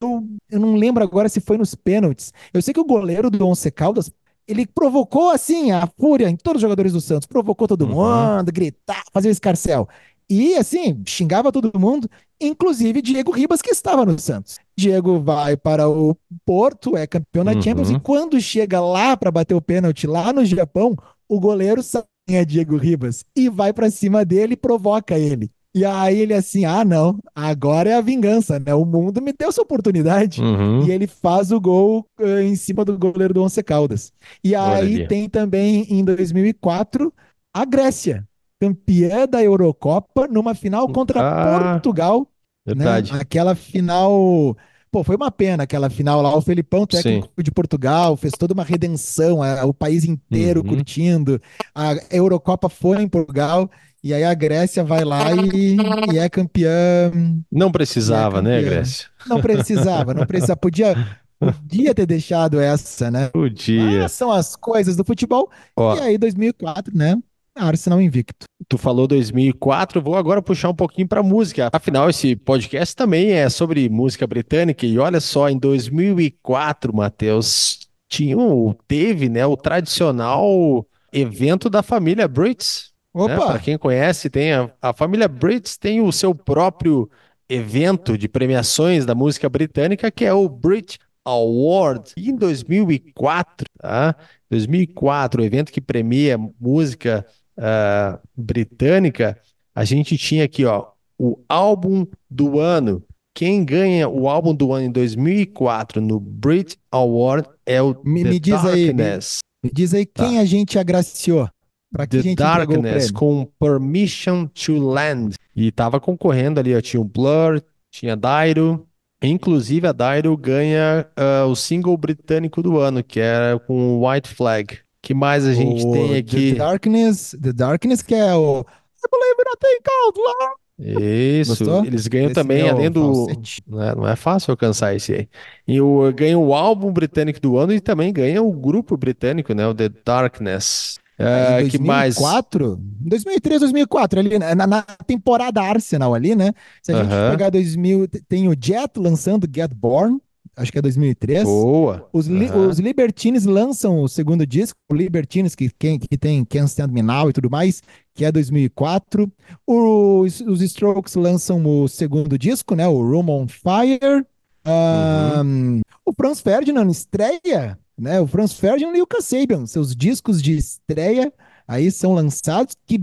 Eu, 0.00 0.26
eu 0.50 0.60
não 0.60 0.74
lembro 0.74 1.02
agora 1.02 1.28
se 1.28 1.40
foi 1.40 1.56
nos 1.56 1.74
pênaltis. 1.74 2.32
Eu 2.52 2.60
sei 2.60 2.74
que 2.74 2.80
o 2.80 2.84
goleiro 2.84 3.30
do 3.30 3.46
Once 3.46 3.70
Caldas 3.70 4.10
ele 4.48 4.64
provocou 4.66 5.30
assim 5.30 5.72
a 5.72 5.86
fúria 5.98 6.28
em 6.28 6.36
todos 6.36 6.58
os 6.58 6.62
jogadores 6.62 6.92
do 6.92 7.00
Santos, 7.00 7.26
provocou 7.26 7.66
todo 7.66 7.84
Uhum. 7.84 8.36
mundo, 8.38 8.52
gritar, 8.52 9.02
fazer 9.12 9.28
o 9.28 9.32
escarcel. 9.32 9.88
E 10.28 10.54
assim, 10.56 11.02
xingava 11.06 11.52
todo 11.52 11.78
mundo, 11.78 12.08
inclusive 12.40 13.00
Diego 13.00 13.30
Ribas, 13.30 13.62
que 13.62 13.70
estava 13.70 14.04
no 14.04 14.18
Santos. 14.18 14.58
Diego 14.76 15.20
vai 15.20 15.56
para 15.56 15.88
o 15.88 16.16
Porto, 16.44 16.96
é 16.96 17.06
campeão 17.06 17.44
da 17.44 17.52
Uhum. 17.52 17.62
Champions, 17.62 17.90
e 17.90 17.96
quando 18.00 18.40
chega 18.40 18.80
lá 18.80 19.16
para 19.16 19.30
bater 19.30 19.54
o 19.54 19.60
pênalti 19.62 20.06
lá 20.06 20.32
no 20.32 20.44
Japão, 20.44 20.96
o 21.28 21.38
goleiro 21.38 21.80
é 22.28 22.44
Diego 22.44 22.76
Ribas 22.76 23.24
e 23.36 23.48
vai 23.48 23.72
para 23.72 23.90
cima 23.90 24.24
dele 24.24 24.54
e 24.54 24.56
provoca 24.56 25.18
ele. 25.18 25.50
E 25.74 25.84
aí 25.84 26.18
ele 26.20 26.32
assim, 26.32 26.64
ah 26.64 26.84
não, 26.84 27.18
agora 27.34 27.90
é 27.90 27.94
a 27.94 28.00
vingança, 28.00 28.58
né? 28.58 28.74
O 28.74 28.84
mundo 28.84 29.20
me 29.20 29.32
deu 29.32 29.48
essa 29.50 29.60
oportunidade. 29.60 30.40
Uhum. 30.40 30.86
E 30.86 30.90
ele 30.90 31.06
faz 31.06 31.52
o 31.52 31.60
gol 31.60 32.06
eh, 32.18 32.42
em 32.44 32.56
cima 32.56 32.82
do 32.84 32.98
goleiro 32.98 33.34
do 33.34 33.42
Once 33.42 33.62
Caldas. 33.62 34.10
E 34.42 34.54
Olha 34.58 34.86
aí 34.86 34.96
ali. 34.96 35.06
tem 35.06 35.28
também 35.28 35.86
em 35.90 36.02
2004 36.02 37.12
a 37.52 37.64
Grécia, 37.66 38.26
campeã 38.60 39.26
da 39.26 39.42
Eurocopa 39.42 40.26
numa 40.28 40.54
final 40.54 40.88
contra 40.88 41.20
Ah, 41.20 41.72
Portugal, 41.72 42.20
né? 42.66 42.74
Verdade. 42.74 43.12
Aquela 43.14 43.54
final, 43.54 44.56
pô, 44.90 45.04
foi 45.04 45.16
uma 45.16 45.30
pena 45.30 45.62
aquela 45.64 45.90
final 45.90 46.22
lá. 46.22 46.34
O 46.36 46.40
Felipão, 46.40 46.86
técnico 46.86 47.42
de 47.42 47.50
Portugal, 47.50 48.16
fez 48.16 48.32
toda 48.38 48.54
uma 48.54 48.64
redenção, 48.64 49.42
a- 49.42 49.64
o 49.64 49.74
país 49.74 50.04
inteiro 50.04 50.60
Uhum. 50.62 50.68
curtindo. 50.68 51.40
A 51.74 51.94
Eurocopa 52.10 52.68
foi 52.68 53.02
em 53.02 53.08
Portugal. 53.08 53.70
E 54.02 54.14
aí 54.14 54.22
a 54.22 54.34
Grécia 54.34 54.84
vai 54.84 55.04
lá 55.04 55.32
e, 55.32 55.76
e 56.12 56.18
é 56.18 56.28
campeã 56.28 57.10
Não 57.50 57.72
precisava, 57.72 58.40
né, 58.40 58.56
campeã. 58.58 58.70
Grécia? 58.70 59.06
não 59.26 59.40
precisava, 59.40 60.14
não 60.14 60.24
precisava. 60.26 60.56
Podia, 60.56 60.94
podia 61.40 61.92
ter 61.94 62.06
deixado 62.06 62.60
essa, 62.60 63.10
né? 63.10 63.28
Podia. 63.30 64.02
Mas 64.02 64.12
são 64.12 64.30
as 64.30 64.54
coisas 64.54 64.96
do 64.96 65.04
futebol. 65.04 65.50
Ó, 65.76 65.96
E 65.96 66.00
aí, 66.00 66.18
2004, 66.18 66.96
né? 66.96 67.16
Arsenal 67.56 68.00
invicto. 68.00 68.46
Tu 68.68 68.76
falou 68.78 69.06
2004, 69.06 70.00
vou 70.02 70.16
agora 70.16 70.42
puxar 70.42 70.68
um 70.70 70.74
pouquinho 70.74 71.08
para 71.08 71.22
música. 71.22 71.70
Afinal, 71.72 72.10
esse 72.10 72.36
podcast 72.36 72.94
também 72.94 73.32
é 73.32 73.48
sobre 73.48 73.88
música 73.88 74.26
britânica. 74.26 74.84
E 74.86 74.98
olha 74.98 75.20
só, 75.20 75.48
em 75.48 75.58
2004, 75.58 76.94
Matheus, 76.94 77.88
tinha, 78.08 78.36
um- 78.36 78.74
teve, 78.86 79.28
né, 79.28 79.46
o 79.46 79.56
tradicional 79.56 80.86
evento 81.12 81.70
da 81.70 81.82
família 81.82 82.28
Brits. 82.28 82.92
né? 83.14 83.24
Para 83.34 83.44
Opa! 83.44 83.58
quem 83.58 83.78
conhece, 83.78 84.28
tem 84.28 84.52
a, 84.52 84.70
a 84.82 84.92
família 84.92 85.26
Brits 85.28 85.76
tem 85.78 86.00
o 86.02 86.12
seu 86.12 86.34
próprio 86.34 87.08
evento 87.48 88.18
de 88.18 88.28
premiações 88.28 89.06
da 89.06 89.14
música 89.14 89.48
britânica, 89.48 90.10
que 90.10 90.24
é 90.24 90.34
o 90.34 90.48
Brit 90.48 90.98
Award. 91.24 92.12
E 92.16 92.28
em 92.30 92.36
2004, 92.36 93.66
tá? 93.80 94.14
2004, 94.50 95.40
o 95.40 95.44
evento 95.44 95.72
que 95.72 95.80
premia 95.80 96.36
música 96.60 97.24
ah, 97.58 98.18
britânica, 98.36 99.38
a 99.74 99.84
gente 99.84 100.16
tinha 100.16 100.44
aqui, 100.44 100.64
ó, 100.64 100.86
o 101.18 101.38
álbum 101.48 102.06
do 102.30 102.58
ano. 102.58 103.02
Quem 103.34 103.64
ganha 103.64 104.08
o 104.08 104.28
álbum 104.28 104.54
do 104.54 104.72
ano 104.72 104.86
em 104.86 104.90
2004 104.90 106.00
no 106.00 106.18
Brit 106.18 106.78
Award 106.90 107.46
é 107.66 107.82
o 107.82 107.94
Me- 108.02 108.22
The 108.24 108.30
me 108.30 108.40
diz 108.40 108.64
aí, 108.64 108.86
me- 108.86 108.92
Darkness. 108.94 109.38
Me 109.62 109.70
diz 109.70 109.92
aí 109.94 110.06
Tá. 110.06 110.24
quem 110.24 110.38
a 110.38 110.44
gente 110.44 110.78
agraciou. 110.78 111.48
Pra 111.92 112.06
que 112.06 112.18
a 112.18 112.22
The 112.22 112.34
Darkness 112.34 113.10
com 113.10 113.46
Permission 113.60 114.46
to 114.48 114.78
Land. 114.78 115.36
E 115.54 115.70
tava 115.70 116.00
concorrendo 116.00 116.58
ali, 116.60 116.74
ó, 116.74 116.80
tinha 116.80 117.00
o 117.00 117.04
Blur, 117.04 117.60
tinha 117.90 118.16
Dairo. 118.16 118.86
Inclusive 119.22 119.86
a 119.86 119.92
Dairo 119.92 120.36
ganha 120.36 121.06
ah, 121.16 121.44
o 121.46 121.54
single 121.54 121.96
britânico 121.96 122.62
do 122.62 122.78
ano, 122.78 123.02
que 123.04 123.20
era 123.20 123.58
com 123.58 123.98
o 123.98 124.08
White 124.08 124.28
Flag. 124.28 124.78
Que 125.06 125.14
mais 125.14 125.46
a 125.46 125.54
gente 125.54 125.84
O 125.84 125.90
tem 125.92 126.22
The 126.24 126.36
aqui? 126.36 126.54
Darkness, 126.54 127.36
The 127.40 127.52
Darkness, 127.52 128.02
que 128.02 128.14
é 128.14 128.34
o 128.34 128.60
I 128.60 129.08
believe 129.10 129.44
nothing 129.46 129.82
cold 129.84 130.18
love. 130.18 130.54
Isso, 130.78 131.64
Gostou? 131.64 131.84
eles 131.84 132.06
ganham 132.06 132.30
Esse 132.30 132.34
também, 132.34 132.62
meu 132.62 132.68
além 132.68 132.90
do. 132.90 133.00
falsete. 133.00 133.62
Não 133.66 134.06
é, 134.08 134.12
é 134.12 134.16
fácil 134.16 134.50
alcançar 134.50 134.94
esse 134.94 135.12
aí. 135.14 135.28
E 135.66 135.80
o, 135.80 136.12
ganha 136.12 136.38
o 136.38 136.54
álbum 136.54 136.92
britânico 136.92 137.40
do 137.40 137.56
ano 137.56 137.72
e 137.72 137.80
também 137.80 138.12
ganha 138.12 138.42
o 138.42 138.52
grupo 138.52 138.96
britânico, 138.96 139.54
né? 139.54 139.66
O 139.66 139.74
The 139.74 139.88
Darkness. 140.04 140.98
Ah, 141.18 141.62
em 141.62 141.68
que 141.68 141.78
mais? 141.78 142.16
2004, 142.16 142.76
2003, 142.78 143.60
2004, 143.60 144.20
ali 144.20 144.38
na, 144.38 144.66
na 144.66 144.82
temporada 145.06 145.62
Arsenal 145.62 146.14
ali, 146.14 146.34
né? 146.34 146.52
Se 146.82 146.92
a 146.92 146.94
gente 146.94 147.06
Aham. 147.12 147.26
pegar 147.26 147.48
2000, 147.48 148.06
tem 148.28 148.48
o 148.48 148.54
Jet 148.60 148.98
lançando 148.98 149.48
Get 149.52 149.72
Born, 149.72 150.20
acho 150.56 150.72
que 150.72 150.78
é 150.78 150.82
2003. 150.82 151.44
Boa. 151.44 152.08
Os, 152.12 152.26
li, 152.26 152.46
Aham. 152.46 152.68
os 152.68 152.78
Libertines 152.78 153.44
lançam 153.44 154.00
o 154.00 154.08
segundo 154.08 154.46
disco, 154.46 154.78
o 154.90 154.94
Libertines, 154.94 155.54
que, 155.54 155.70
que, 155.78 155.98
que 155.98 156.16
tem 156.18 156.44
Can't 156.44 156.66
Stand 156.70 156.88
Me 156.88 157.02
Now 157.02 157.28
e 157.30 157.32
tudo 157.32 157.50
mais, 157.50 157.82
que 158.14 158.24
é 158.24 158.32
2004. 158.32 159.30
Os, 159.66 160.40
os 160.40 160.62
Strokes 160.62 161.14
lançam 161.14 161.64
o 161.64 161.86
segundo 161.88 162.38
disco, 162.38 162.74
né? 162.74 162.88
O 162.88 163.00
Room 163.00 163.28
on 163.30 163.46
Fire. 163.48 164.24
Ahn, 164.64 165.80
O 166.04 166.12
Franz 166.12 166.40
Ferdinand 166.40 166.90
estreia, 166.90 167.78
né? 167.96 168.20
O 168.20 168.26
Franz 168.26 168.52
Ferdinand 168.52 168.96
e 168.96 169.02
o 169.02 169.06
Kasabian, 169.06 169.64
seus 169.66 169.94
discos 169.94 170.42
de 170.42 170.56
estreia 170.56 171.32
aí 171.68 171.90
são 171.90 172.12
lançados. 172.14 172.74
Que- 172.86 173.00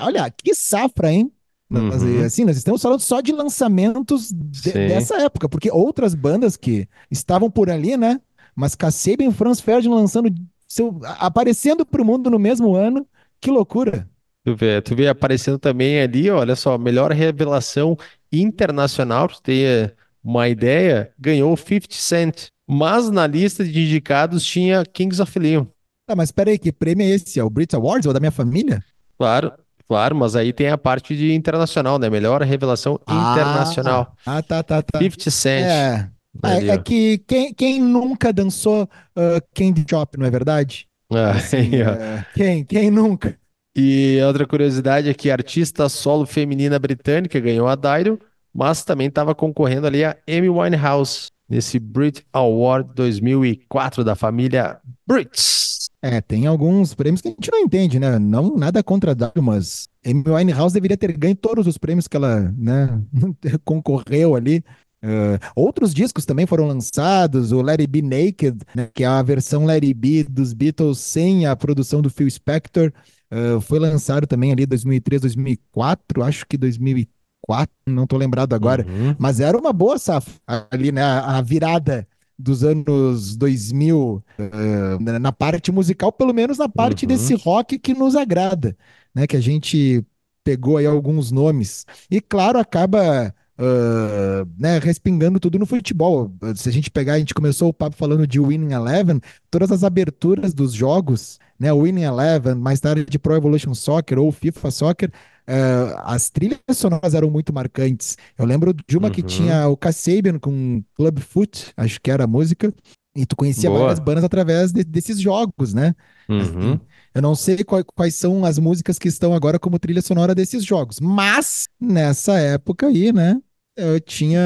olha, 0.00 0.30
que 0.30 0.54
safra, 0.54 1.12
hein? 1.12 1.30
Nós, 1.70 2.02
Uhum. 2.02 2.24
assim, 2.24 2.44
nós 2.44 2.56
estamos 2.56 2.80
falando 2.80 3.00
só 3.00 3.20
de 3.20 3.30
lançamentos 3.32 4.32
de- 4.32 4.72
dessa 4.72 5.16
época, 5.20 5.48
porque 5.48 5.70
outras 5.70 6.14
bandas 6.14 6.56
que 6.56 6.88
estavam 7.10 7.50
por 7.50 7.68
ali, 7.70 7.96
né? 7.96 8.20
Mas 8.54 8.74
Kasabian 8.74 9.28
e 9.28 9.32
Franz 9.32 9.60
Ferdinand 9.60 9.96
lançando, 9.96 10.30
seu, 10.66 10.98
aparecendo 11.18 11.84
para 11.84 12.00
o 12.02 12.04
mundo 12.04 12.30
no 12.30 12.38
mesmo 12.38 12.74
ano, 12.74 13.06
que 13.40 13.50
loucura. 13.50 14.08
Tu 14.44 14.56
vê, 14.56 14.80
tu 14.80 14.96
vê 14.96 15.08
aparecendo 15.08 15.58
também 15.58 16.00
ali, 16.00 16.30
olha 16.30 16.56
só, 16.56 16.78
melhor 16.78 17.12
revelação 17.12 17.96
internacional, 18.32 19.26
pra 19.28 19.36
tu 19.36 19.42
ter 19.42 19.94
uma 20.24 20.48
ideia, 20.48 21.12
ganhou 21.18 21.52
o 21.52 21.56
50 21.56 21.94
Cent. 21.94 22.46
Mas 22.66 23.10
na 23.10 23.26
lista 23.26 23.64
de 23.64 23.80
indicados 23.80 24.44
tinha 24.44 24.84
Kings 24.84 25.20
of 25.20 25.38
Leon. 25.38 25.66
Tá, 26.06 26.16
mas 26.16 26.32
peraí, 26.32 26.58
que 26.58 26.72
prêmio 26.72 27.04
é 27.06 27.10
esse? 27.10 27.38
É 27.38 27.44
o 27.44 27.50
Brit 27.50 27.74
Awards 27.76 28.06
ou 28.06 28.12
da 28.14 28.20
minha 28.20 28.32
família? 28.32 28.82
Claro, 29.18 29.52
claro, 29.88 30.14
mas 30.14 30.36
aí 30.36 30.52
tem 30.52 30.68
a 30.68 30.78
parte 30.78 31.16
de 31.16 31.32
internacional, 31.32 31.98
né? 31.98 32.10
Melhor 32.10 32.42
revelação 32.42 33.00
internacional. 33.08 34.14
Ah, 34.24 34.42
tá, 34.42 34.62
tá, 34.62 34.82
tá. 34.82 34.98
50 34.98 35.30
Cent. 35.30 35.64
É, 35.64 36.10
é, 36.44 36.68
é 36.68 36.78
que 36.78 37.18
quem, 37.26 37.52
quem 37.54 37.80
nunca 37.80 38.32
dançou 38.32 38.84
uh, 38.84 39.42
Candy 39.54 39.84
Shop, 39.88 40.18
não 40.18 40.26
é 40.26 40.30
verdade? 40.30 40.86
Ah, 41.12 41.30
Assim, 41.36 41.76
é, 41.76 42.24
quem, 42.34 42.64
quem 42.64 42.90
nunca? 42.90 43.36
E 43.76 44.20
outra 44.26 44.46
curiosidade 44.46 45.08
é 45.08 45.14
que 45.14 45.30
a 45.30 45.34
artista 45.34 45.88
solo 45.88 46.26
feminina 46.26 46.78
britânica 46.78 47.38
ganhou 47.38 47.68
a 47.68 47.76
Dido, 47.76 48.18
mas 48.52 48.84
também 48.84 49.06
estava 49.06 49.34
concorrendo 49.34 49.86
ali 49.86 50.04
a 50.04 50.16
Amy 50.28 50.48
Winehouse 50.48 51.28
nesse 51.48 51.78
Brit 51.78 52.24
Award 52.32 52.90
2004 52.94 54.04
da 54.04 54.14
família 54.14 54.78
Brits. 55.06 55.77
É, 56.00 56.20
tem 56.20 56.46
alguns 56.46 56.94
prêmios 56.94 57.20
que 57.20 57.28
a 57.28 57.30
gente 57.32 57.50
não 57.50 57.58
entende, 57.58 57.98
né? 57.98 58.18
Não 58.20 58.56
nada 58.56 58.82
contra 58.84 59.10
a 59.10 59.14
W, 59.14 59.42
mas 59.42 59.88
Amy 60.06 60.22
Winehouse 60.26 60.72
deveria 60.72 60.96
ter 60.96 61.16
ganho 61.16 61.34
todos 61.34 61.66
os 61.66 61.76
prêmios 61.76 62.06
que 62.06 62.16
ela, 62.16 62.52
né, 62.56 63.02
concorreu 63.64 64.36
ali. 64.36 64.62
Uh, 65.02 65.38
outros 65.54 65.92
discos 65.94 66.24
também 66.24 66.46
foram 66.46 66.66
lançados, 66.66 67.52
o 67.52 67.62
Let 67.62 67.80
It 67.80 67.86
Be 67.90 68.02
Naked, 68.02 68.58
né, 68.74 68.88
que 68.92 69.04
é 69.04 69.06
a 69.06 69.22
versão 69.22 69.64
Let 69.64 69.84
It 69.84 69.94
Be 69.94 70.24
dos 70.24 70.52
Beatles 70.52 70.98
sem 70.98 71.46
a 71.46 71.54
produção 71.56 72.00
do 72.02 72.10
Phil 72.10 72.28
Spector, 72.30 72.92
uh, 73.32 73.60
foi 73.60 73.78
lançado 73.78 74.26
também 74.26 74.50
ali 74.52 74.66
2003, 74.66 75.20
2004, 75.22 76.22
acho 76.24 76.44
que 76.48 76.56
2004, 76.56 77.72
não 77.86 78.06
tô 78.06 78.16
lembrado 78.16 78.54
agora, 78.54 78.84
Uhum. 78.88 79.14
mas 79.18 79.38
era 79.40 79.56
uma 79.56 79.72
boa 79.72 79.98
safra 79.98 80.32
ali, 80.70 80.90
né? 80.92 81.02
A 81.02 81.40
virada 81.42 82.06
dos 82.38 82.62
anos 82.64 83.36
2000 83.36 84.22
eh, 84.38 84.98
na- 85.00 85.18
na 85.18 85.32
parte 85.32 85.72
musical, 85.72 86.12
pelo 86.12 86.32
menos 86.32 86.58
na 86.58 86.68
parte 86.68 87.04
Uhum. 87.04 87.08
desse 87.08 87.34
rock 87.34 87.78
que 87.78 87.94
nos 87.94 88.14
agrada, 88.16 88.76
né? 89.14 89.26
Que 89.26 89.36
a 89.36 89.40
gente 89.40 90.04
pegou 90.44 90.76
aí 90.76 90.86
alguns 90.86 91.30
nomes. 91.32 91.84
E 92.10 92.20
claro, 92.20 92.58
acaba 92.58 93.34
uh, 93.58 94.48
né, 94.58 94.78
respingando 94.78 95.40
tudo 95.40 95.58
no 95.58 95.66
futebol. 95.66 96.32
Se 96.56 96.68
a 96.68 96.72
gente 96.72 96.90
pegar, 96.90 97.14
a 97.14 97.18
gente 97.18 97.34
começou 97.34 97.68
o 97.68 97.72
papo 97.74 97.96
falando 97.96 98.26
de 98.26 98.38
Winning 98.40 98.72
Eleven, 98.72 99.20
todas 99.50 99.70
as 99.72 99.82
aberturas 99.84 100.54
dos 100.54 100.72
jogos, 100.72 101.38
né, 101.58 101.72
Winning 101.72 102.02
Eleven, 102.04 102.54
mais 102.54 102.80
tarde 102.80 103.04
de 103.04 103.18
Pro 103.18 103.34
Evolution 103.34 103.74
Soccer 103.74 104.18
ou 104.18 104.30
FIFA 104.32 104.70
Soccer, 104.70 105.12
uh, 105.48 105.98
as 106.04 106.30
trilhas 106.30 106.58
sonoras 106.74 107.14
eram 107.14 107.30
muito 107.30 107.52
marcantes. 107.52 108.16
Eu 108.36 108.44
lembro 108.44 108.74
de 108.86 108.96
uma 108.98 109.10
que 109.10 109.22
Uhum. 109.22 109.26
tinha 109.26 109.68
o 109.68 109.76
Kasabian 109.76 110.38
com 110.38 110.82
Clubfoot, 110.94 111.72
acho 111.76 112.00
que 112.00 112.10
era 112.10 112.24
a 112.24 112.26
música, 112.26 112.72
e 113.16 113.26
tu 113.26 113.34
conhecia 113.34 113.68
Boa. 113.68 113.80
várias 113.82 113.98
bandas 113.98 114.22
através 114.24 114.70
de- 114.72 114.84
desses 114.84 115.18
jogos, 115.20 115.74
né? 115.74 115.94
Uhum. 116.28 116.40
Assim, 116.40 116.80
eu 117.14 117.22
não 117.22 117.34
sei 117.34 117.64
qual- 117.64 117.84
quais 117.84 118.14
são 118.14 118.44
as 118.44 118.58
músicas 118.58 118.98
que 118.98 119.08
estão 119.08 119.34
agora 119.34 119.58
como 119.58 119.78
trilha 119.78 120.02
sonora 120.02 120.34
desses 120.34 120.64
jogos, 120.64 121.00
mas 121.00 121.66
nessa 121.80 122.38
época 122.38 122.86
aí, 122.86 123.12
né, 123.12 123.40
eu 123.76 123.98
tinha 124.00 124.40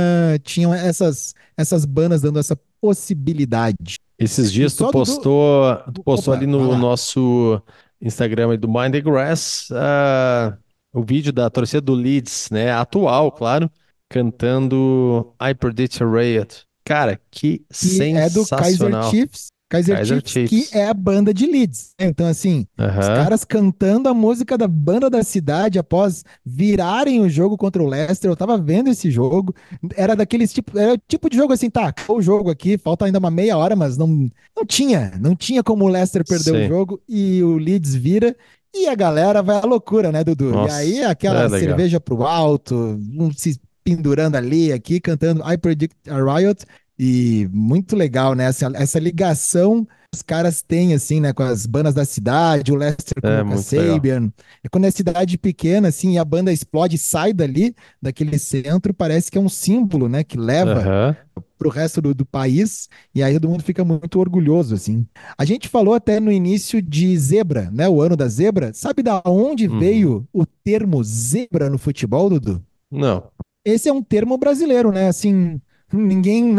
tinham 0.44 0.72
essas 0.72 1.34
essas 1.56 1.84
bandas 1.84 2.22
dando 2.22 2.38
essa 2.38 2.56
possibilidade. 2.80 3.96
Esses 4.18 4.52
dias 4.52 4.74
tu 4.74 4.78
só 4.78 4.86
do- 4.86 4.92
postou, 4.92 5.76
tu 5.92 6.02
postou 6.04 6.32
Opa, 6.34 6.42
ali 6.42 6.46
no 6.50 6.76
nosso 6.78 7.60
Instagram 8.00 8.50
aí 8.52 8.56
do 8.56 8.68
Mind 8.68 8.92
the 8.92 9.00
Grass, 9.00 9.68
ah, 9.72 10.56
o 10.92 11.02
vídeo 11.02 11.32
da 11.32 11.48
torcida 11.50 11.80
do 11.80 11.94
Leeds, 11.94 12.48
né? 12.50 12.70
Atual, 12.72 13.32
claro, 13.32 13.70
cantando 14.08 15.34
I 15.40 15.54
Predict 15.54 16.02
a 16.02 16.06
Riot. 16.06 16.64
Cara, 16.84 17.20
que 17.30 17.64
Que 17.70 18.16
é 18.16 18.28
do 18.28 18.46
Kaiser 18.46 18.90
sensacional. 18.90 19.10
Chiefs, 19.10 19.46
Kaiser, 19.70 19.96
Kaiser 19.96 20.20
Chiefs, 20.26 20.32
Chiefs. 20.32 20.70
que 20.70 20.76
é 20.76 20.88
a 20.88 20.92
banda 20.92 21.32
de 21.32 21.46
Leeds. 21.46 21.94
né? 21.98 22.06
Então 22.08 22.26
assim, 22.26 22.66
os 22.76 23.06
caras 23.06 23.44
cantando 23.44 24.08
a 24.08 24.12
música 24.14 24.58
da 24.58 24.68
banda 24.68 25.08
da 25.08 25.22
cidade 25.22 25.78
após 25.78 26.24
virarem 26.44 27.20
o 27.20 27.28
jogo 27.30 27.56
contra 27.56 27.82
o 27.82 27.86
Leicester. 27.86 28.30
Eu 28.30 28.36
tava 28.36 28.58
vendo 28.58 28.90
esse 28.90 29.10
jogo. 29.10 29.54
Era 29.96 30.14
daqueles 30.14 30.52
tipo, 30.52 30.76
era 30.78 30.94
o 30.94 30.98
tipo 30.98 31.30
de 31.30 31.36
jogo 31.36 31.52
assim, 31.52 31.70
tá, 31.70 31.86
acabou 31.88 32.18
o 32.18 32.22
jogo 32.22 32.50
aqui, 32.50 32.76
falta 32.76 33.06
ainda 33.06 33.18
uma 33.18 33.30
meia 33.30 33.56
hora, 33.56 33.74
mas 33.76 33.96
não, 33.96 34.08
não 34.54 34.66
tinha, 34.66 35.12
não 35.20 35.34
tinha 35.36 35.62
como 35.62 35.84
o 35.84 35.88
Leicester 35.88 36.24
perder 36.26 36.44
Sim. 36.52 36.64
o 36.64 36.68
jogo 36.68 37.00
e 37.08 37.42
o 37.42 37.56
Leeds 37.56 37.94
vira. 37.94 38.36
E 38.74 38.88
a 38.88 38.94
galera 38.94 39.42
vai 39.42 39.56
à 39.56 39.66
loucura, 39.66 40.10
né, 40.10 40.24
Dudu? 40.24 40.50
Nossa, 40.50 40.82
e 40.84 40.98
aí 40.98 41.04
aquela 41.04 41.44
é 41.44 41.48
cerveja 41.48 42.00
pro 42.00 42.22
alto, 42.24 42.74
um 42.74 43.30
se 43.32 43.60
pendurando 43.84 44.36
ali, 44.36 44.72
aqui, 44.72 45.00
cantando 45.00 45.42
I 45.50 45.58
Predict 45.58 45.94
a 46.08 46.16
Riot. 46.16 46.64
E 47.04 47.48
muito 47.52 47.96
legal, 47.96 48.34
né? 48.34 48.44
Essa, 48.44 48.70
essa 48.74 48.98
ligação 49.00 49.84
que 49.84 49.90
os 50.14 50.22
caras 50.22 50.62
têm, 50.62 50.94
assim, 50.94 51.20
né? 51.20 51.32
Com 51.32 51.42
as 51.42 51.66
bandas 51.66 51.94
da 51.94 52.04
cidade, 52.04 52.70
o 52.70 52.76
Leicester 52.76 53.20
com 53.20 53.26
É, 53.28 53.42
o. 53.42 53.48
Kasabian. 53.48 54.32
E 54.62 54.68
quando 54.68 54.84
é 54.84 54.90
cidade 54.90 55.36
pequena, 55.36 55.88
assim, 55.88 56.12
e 56.12 56.18
a 56.18 56.24
banda 56.24 56.52
explode 56.52 56.94
e 56.94 56.98
sai 56.98 57.32
dali, 57.32 57.74
daquele 58.00 58.38
centro, 58.38 58.94
parece 58.94 59.30
que 59.32 59.38
é 59.38 59.40
um 59.40 59.48
símbolo, 59.48 60.08
né? 60.08 60.22
Que 60.22 60.36
leva 60.38 60.80
Aham. 60.80 61.16
para 61.58 61.68
o 61.68 61.70
resto 61.70 62.00
do, 62.00 62.14
do 62.14 62.24
país, 62.26 62.88
e 63.12 63.20
aí 63.22 63.34
todo 63.34 63.48
mundo 63.48 63.64
fica 63.64 63.84
muito 63.84 64.20
orgulhoso, 64.20 64.74
assim. 64.74 65.04
A 65.36 65.44
gente 65.44 65.68
falou 65.68 65.94
até 65.94 66.20
no 66.20 66.30
início 66.30 66.80
de 66.80 67.16
zebra, 67.18 67.68
né? 67.72 67.88
O 67.88 68.00
ano 68.00 68.16
da 68.16 68.28
zebra. 68.28 68.72
Sabe 68.74 69.02
da 69.02 69.20
onde 69.26 69.66
Uhum. 69.66 69.78
veio 69.80 70.28
o 70.32 70.46
termo 70.46 71.02
zebra 71.02 71.68
no 71.68 71.78
futebol, 71.78 72.30
Dudu? 72.30 72.62
Não. 72.90 73.32
Esse 73.64 73.88
é 73.88 73.92
um 73.92 74.02
termo 74.02 74.36
brasileiro, 74.38 74.90
né? 74.92 75.08
Assim, 75.08 75.60
ninguém, 75.92 76.54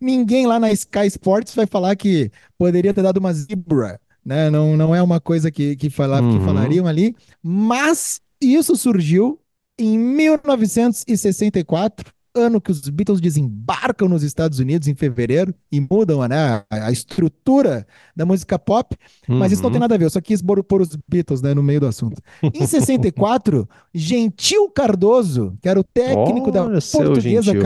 ninguém 0.00 0.46
lá 0.46 0.58
na 0.58 0.72
Sky 0.72 1.06
Sports 1.06 1.54
vai 1.54 1.66
falar 1.66 1.94
que 1.96 2.30
poderia 2.58 2.92
ter 2.94 3.02
dado 3.02 3.18
uma 3.18 3.32
zebra, 3.32 4.00
né? 4.24 4.48
Não, 4.50 4.76
não 4.76 4.94
é 4.94 5.02
uma 5.02 5.20
coisa 5.20 5.50
que, 5.50 5.76
que, 5.76 5.90
fala, 5.90 6.22
que 6.22 6.36
Uhum. 6.36 6.38
falariam 6.38 6.86
ali, 6.86 7.14
mas 7.42 8.20
isso 8.40 8.76
surgiu 8.76 9.38
em 9.78 9.98
1964, 9.98 12.12
ano 12.36 12.60
que 12.60 12.70
os 12.70 12.80
Beatles 12.88 13.20
desembarcam 13.20 14.08
nos 14.08 14.22
Estados 14.24 14.58
Unidos 14.58 14.88
em 14.88 14.94
fevereiro 14.94 15.54
e 15.70 15.80
mudam 15.80 16.26
né, 16.28 16.36
a, 16.36 16.64
a 16.86 16.90
estrutura 16.92 17.86
da 18.14 18.26
música 18.26 18.58
pop, 18.58 18.96
mas 19.36 19.52
isso 19.52 19.62
não 19.62 19.70
tem 19.70 19.78
Uhum. 19.78 19.80
nada 19.80 19.94
a 19.94 19.98
ver, 19.98 20.04
eu 20.06 20.10
só 20.10 20.20
quis 20.20 20.42
pôr 20.42 20.82
os 20.82 20.96
Beatles 21.08 21.40
né, 21.42 21.54
no 21.54 21.62
meio 21.62 21.80
do 21.80 21.86
assunto. 21.86 22.20
Em 22.52 22.64
64, 22.64 23.68
Gentil 23.94 24.68
Cardoso, 24.70 25.56
que 25.62 25.68
era 25.68 25.78
o 25.78 25.84
técnico 25.84 26.50
da 26.50 26.64
Olha, 26.64 26.80
seu 26.80 27.04
portuguesa 27.04 27.52
Gentil. 27.52 27.62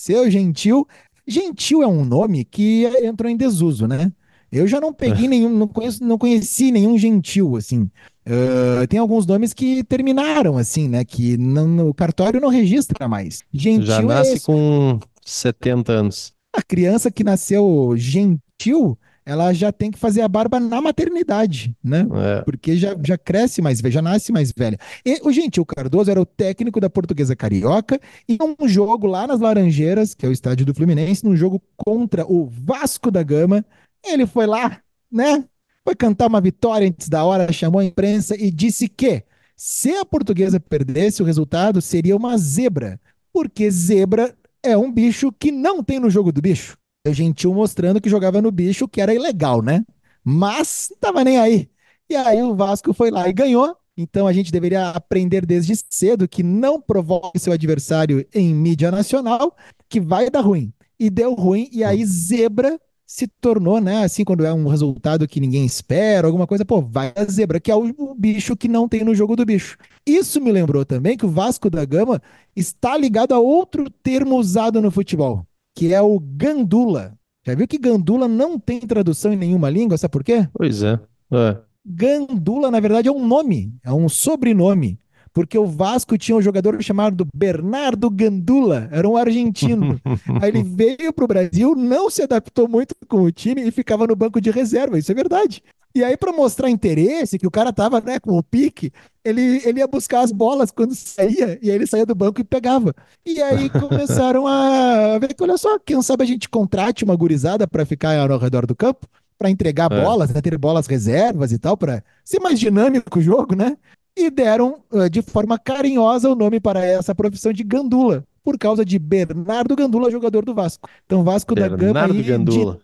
Seu 0.00 0.30
Gentil. 0.30 0.86
Gentil 1.26 1.82
é 1.82 1.86
um 1.86 2.04
nome 2.04 2.44
que 2.44 2.84
entrou 3.02 3.30
em 3.30 3.36
desuso, 3.36 3.86
né? 3.86 4.10
Eu 4.50 4.66
já 4.66 4.80
não 4.80 4.92
peguei 4.92 5.28
nenhum, 5.28 5.48
não, 5.48 5.68
conheço, 5.68 6.02
não 6.02 6.18
conheci 6.18 6.72
nenhum 6.72 6.98
gentil, 6.98 7.56
assim. 7.56 7.88
Ah, 8.26 8.86
tem 8.88 8.98
alguns 8.98 9.24
nomes 9.24 9.54
que 9.54 9.84
terminaram, 9.84 10.58
assim, 10.58 10.88
né? 10.88 11.04
Que 11.04 11.36
não, 11.36 11.68
no 11.68 11.94
cartório 11.94 12.40
não 12.40 12.48
registra 12.48 13.06
mais. 13.06 13.44
Gentil 13.52 13.86
Já 13.86 13.98
é 13.98 14.02
nasce 14.02 14.40
com 14.40 14.98
70 15.24 15.92
anos. 15.92 16.32
A 16.52 16.62
criança 16.62 17.10
que 17.10 17.22
nasceu 17.22 17.94
gentil, 17.96 18.98
ela 19.24 19.52
já 19.52 19.70
tem 19.70 19.90
que 19.90 19.98
fazer 19.98 20.22
a 20.22 20.28
barba 20.28 20.58
na 20.58 20.80
maternidade, 20.80 21.76
né? 21.82 22.06
É. 22.14 22.42
Porque 22.42 22.76
já, 22.76 22.96
já 23.04 23.18
cresce 23.18 23.60
mais 23.62 23.80
velha, 23.80 23.92
já 23.92 24.02
nasce 24.02 24.32
mais 24.32 24.52
velha. 24.52 24.78
E 25.04 25.20
o 25.22 25.32
Gentil 25.32 25.64
Cardoso 25.64 26.10
era 26.10 26.20
o 26.20 26.26
técnico 26.26 26.80
da 26.80 26.90
Portuguesa 26.90 27.36
Carioca 27.36 28.00
e 28.28 28.38
um 28.42 28.66
jogo 28.66 29.06
lá 29.06 29.26
nas 29.26 29.40
Laranjeiras, 29.40 30.14
que 30.14 30.24
é 30.24 30.28
o 30.28 30.32
estádio 30.32 30.66
do 30.66 30.74
Fluminense, 30.74 31.24
num 31.24 31.36
jogo 31.36 31.62
contra 31.76 32.24
o 32.26 32.46
Vasco 32.46 33.10
da 33.10 33.22
Gama, 33.22 33.64
ele 34.04 34.26
foi 34.26 34.46
lá, 34.46 34.80
né? 35.10 35.44
Foi 35.84 35.94
cantar 35.94 36.28
uma 36.28 36.40
vitória 36.40 36.88
antes 36.88 37.08
da 37.08 37.24
hora, 37.24 37.52
chamou 37.52 37.80
a 37.80 37.84
imprensa 37.84 38.34
e 38.36 38.50
disse 38.50 38.88
que 38.88 39.22
se 39.56 39.94
a 39.94 40.04
Portuguesa 40.04 40.58
perdesse, 40.58 41.22
o 41.22 41.26
resultado 41.26 41.82
seria 41.82 42.16
uma 42.16 42.36
zebra, 42.38 42.98
porque 43.32 43.70
zebra 43.70 44.34
é 44.62 44.76
um 44.76 44.90
bicho 44.90 45.30
que 45.32 45.50
não 45.52 45.82
tem 45.82 46.00
no 46.00 46.10
jogo 46.10 46.32
do 46.32 46.40
bicho. 46.40 46.76
O 47.06 47.12
Gentil 47.12 47.54
mostrando 47.54 48.00
que 48.00 48.10
jogava 48.10 48.42
no 48.42 48.50
bicho, 48.50 48.86
que 48.86 49.00
era 49.00 49.14
ilegal, 49.14 49.62
né? 49.62 49.84
Mas 50.22 50.88
não 50.90 50.98
tava 50.98 51.24
nem 51.24 51.38
aí. 51.38 51.70
E 52.08 52.16
aí 52.16 52.42
o 52.42 52.54
Vasco 52.54 52.92
foi 52.92 53.10
lá 53.10 53.28
e 53.28 53.32
ganhou. 53.32 53.76
Então 53.96 54.26
a 54.26 54.32
gente 54.32 54.52
deveria 54.52 54.90
aprender 54.90 55.44
desde 55.46 55.74
cedo 55.90 56.28
que 56.28 56.42
não 56.42 56.80
provoque 56.80 57.38
seu 57.38 57.52
adversário 57.52 58.26
em 58.34 58.54
mídia 58.54 58.90
nacional, 58.90 59.56
que 59.88 60.00
vai 60.00 60.30
dar 60.30 60.40
ruim. 60.40 60.72
E 60.98 61.08
deu 61.08 61.34
ruim, 61.34 61.68
e 61.72 61.82
aí 61.82 62.04
zebra 62.04 62.78
se 63.06 63.26
tornou, 63.26 63.80
né? 63.80 64.04
Assim, 64.04 64.22
quando 64.22 64.44
é 64.44 64.52
um 64.52 64.68
resultado 64.68 65.26
que 65.26 65.40
ninguém 65.40 65.66
espera, 65.66 66.28
alguma 66.28 66.46
coisa, 66.46 66.64
pô, 66.64 66.80
vai 66.80 67.12
a 67.16 67.24
zebra, 67.24 67.58
que 67.58 67.70
é 67.70 67.74
o, 67.74 68.14
bicho 68.14 68.56
que 68.56 68.68
não 68.68 68.88
tem 68.88 69.02
no 69.02 69.14
jogo 69.16 69.34
do 69.34 69.44
bicho. 69.44 69.76
Isso 70.06 70.40
me 70.40 70.52
lembrou 70.52 70.84
também 70.84 71.16
que 71.16 71.26
o 71.26 71.30
Vasco 71.30 71.68
da 71.68 71.84
Gama 71.84 72.22
está 72.54 72.96
ligado 72.96 73.34
a 73.34 73.40
outro 73.40 73.90
termo 73.90 74.36
usado 74.36 74.80
no 74.80 74.92
futebol, 74.92 75.44
que 75.80 75.94
é 75.94 76.02
o 76.02 76.20
gandula. 76.20 77.14
Já 77.42 77.54
viu 77.54 77.66
que 77.66 77.78
gandula 77.78 78.28
não 78.28 78.58
tem 78.58 78.80
tradução 78.80 79.32
em 79.32 79.36
nenhuma 79.36 79.70
língua? 79.70 79.96
Sabe 79.96 80.12
por 80.12 80.22
quê? 80.22 80.46
Pois 80.52 80.82
é. 80.82 81.00
É. 81.32 81.56
Gandula, 81.82 82.70
na 82.70 82.78
verdade, 82.78 83.08
é 83.08 83.10
um 83.10 83.26
nome, 83.26 83.72
é 83.82 83.90
um 83.90 84.06
sobrenome. 84.06 85.00
Porque 85.32 85.56
o 85.56 85.66
Vasco 85.66 86.18
tinha 86.18 86.36
um 86.36 86.42
jogador 86.42 86.82
chamado 86.82 87.26
Bernardo 87.34 88.10
Gandula, 88.10 88.88
era 88.90 89.08
um 89.08 89.16
argentino. 89.16 90.00
Aí 90.42 90.48
ele 90.48 90.62
veio 90.62 91.12
para 91.12 91.24
o 91.24 91.28
Brasil, 91.28 91.74
não 91.76 92.10
se 92.10 92.22
adaptou 92.22 92.68
muito 92.68 92.94
com 93.08 93.22
o 93.22 93.30
time 93.32 93.62
e 93.62 93.70
ficava 93.70 94.06
no 94.06 94.16
banco 94.16 94.40
de 94.40 94.50
reserva, 94.50 94.98
isso 94.98 95.12
é 95.12 95.14
verdade. 95.14 95.62
E 95.92 96.04
aí, 96.04 96.16
para 96.16 96.32
mostrar 96.32 96.70
interesse, 96.70 97.36
que 97.36 97.46
o 97.46 97.50
cara 97.50 97.72
tava 97.72 98.00
né, 98.00 98.20
com 98.20 98.38
o 98.38 98.42
pique, 98.44 98.92
ele, 99.24 99.60
ele 99.64 99.80
ia 99.80 99.88
buscar 99.88 100.20
as 100.20 100.30
bolas 100.30 100.70
quando 100.70 100.94
saía, 100.94 101.58
e 101.60 101.68
aí 101.68 101.74
ele 101.74 101.86
saía 101.86 102.06
do 102.06 102.14
banco 102.14 102.40
e 102.40 102.44
pegava. 102.44 102.94
E 103.26 103.42
aí 103.42 103.68
começaram 103.70 104.46
a 104.46 105.18
ver 105.18 105.34
que, 105.34 105.42
olha 105.42 105.58
só, 105.58 105.80
quem 105.80 106.00
sabe 106.00 106.22
a 106.22 106.26
gente 106.26 106.48
contrate 106.48 107.02
uma 107.02 107.16
gurizada 107.16 107.66
para 107.66 107.84
ficar 107.84 108.16
ao 108.16 108.38
redor 108.38 108.66
do 108.66 108.76
campo, 108.76 109.08
para 109.36 109.50
entregar 109.50 109.90
É. 109.90 110.04
bolas, 110.04 110.30
né, 110.30 110.40
ter 110.40 110.56
bolas 110.56 110.86
reservas 110.86 111.50
e 111.50 111.58
tal, 111.58 111.76
para 111.76 112.04
ser 112.24 112.38
mais 112.38 112.60
dinâmico 112.60 113.18
o 113.18 113.22
jogo, 113.22 113.56
né? 113.56 113.76
E 114.16 114.30
deram 114.30 114.82
uh, 114.92 115.08
de 115.08 115.22
forma 115.22 115.58
carinhosa 115.58 116.28
o 116.28 116.34
nome 116.34 116.60
para 116.60 116.84
essa 116.84 117.14
profissão 117.14 117.52
de 117.52 117.62
Gandula, 117.62 118.24
por 118.42 118.58
causa 118.58 118.84
de 118.84 118.98
Bernardo 118.98 119.76
Gandula, 119.76 120.10
jogador 120.10 120.44
do 120.44 120.54
Vasco. 120.54 120.88
Então, 121.06 121.22
Vasco 121.22 121.54
da 121.54 121.68
Gama 121.68 121.76
Bernardo 121.76 122.14
aí 122.14 122.22
Gandula. 122.22 122.78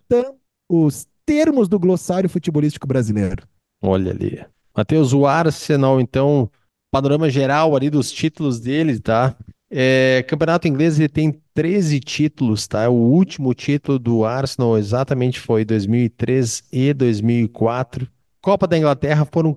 os 0.69 1.07
termos 1.25 1.67
do 1.67 1.77
glossário 1.77 2.29
futebolístico 2.29 2.87
brasileiro. 2.87 3.43
Olha 3.81 4.11
ali. 4.11 4.43
Matheus, 4.75 5.13
o 5.13 5.25
Arsenal, 5.25 5.99
então, 5.99 6.49
panorama 6.91 7.29
geral 7.29 7.75
ali 7.75 7.89
dos 7.89 8.11
títulos 8.11 8.59
dele, 8.59 8.99
tá? 8.99 9.35
É, 9.69 10.23
Campeonato 10.27 10.67
Inglês 10.67 10.97
ele 10.97 11.09
tem 11.09 11.41
13 11.53 11.99
títulos, 11.99 12.67
tá? 12.67 12.87
O 12.89 12.93
último 12.93 13.53
título 13.53 13.99
do 13.99 14.23
Arsenal 14.23 14.77
exatamente 14.77 15.39
foi 15.39 15.65
2003 15.65 16.63
e 16.71 16.93
2004. 16.93 18.07
Copa 18.47 18.65
da 18.65 18.77
Inglaterra 18.77 19.27
foram 19.29 19.53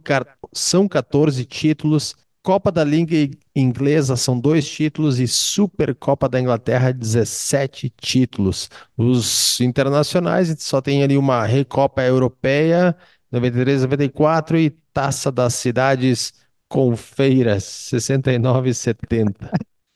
são 0.52 0.88
14 0.88 1.44
títulos. 1.44 2.16
Copa 2.42 2.72
da 2.72 2.82
Liga 2.82 3.30
Inglesa 3.54 4.16
são 4.16 4.36
dois 4.36 4.68
títulos 4.68 5.20
e 5.20 5.28
Supercopa 5.28 6.28
da 6.28 6.40
Inglaterra 6.40 6.90
17 6.90 7.88
títulos. 7.96 8.68
Os 8.98 9.60
internacionais 9.60 10.52
só 10.58 10.80
tem 10.80 11.04
ali 11.04 11.16
uma 11.16 11.46
Recopa 11.46 12.02
Europeia 12.02 12.96
93, 13.30 13.82
94 13.82 14.58
e 14.58 14.70
Taça 14.92 15.30
das 15.30 15.54
Cidades 15.54 16.32
com 16.68 16.96
Feiras 16.96 17.62
69 17.62 18.70
e 18.70 18.74
70. 18.74 19.52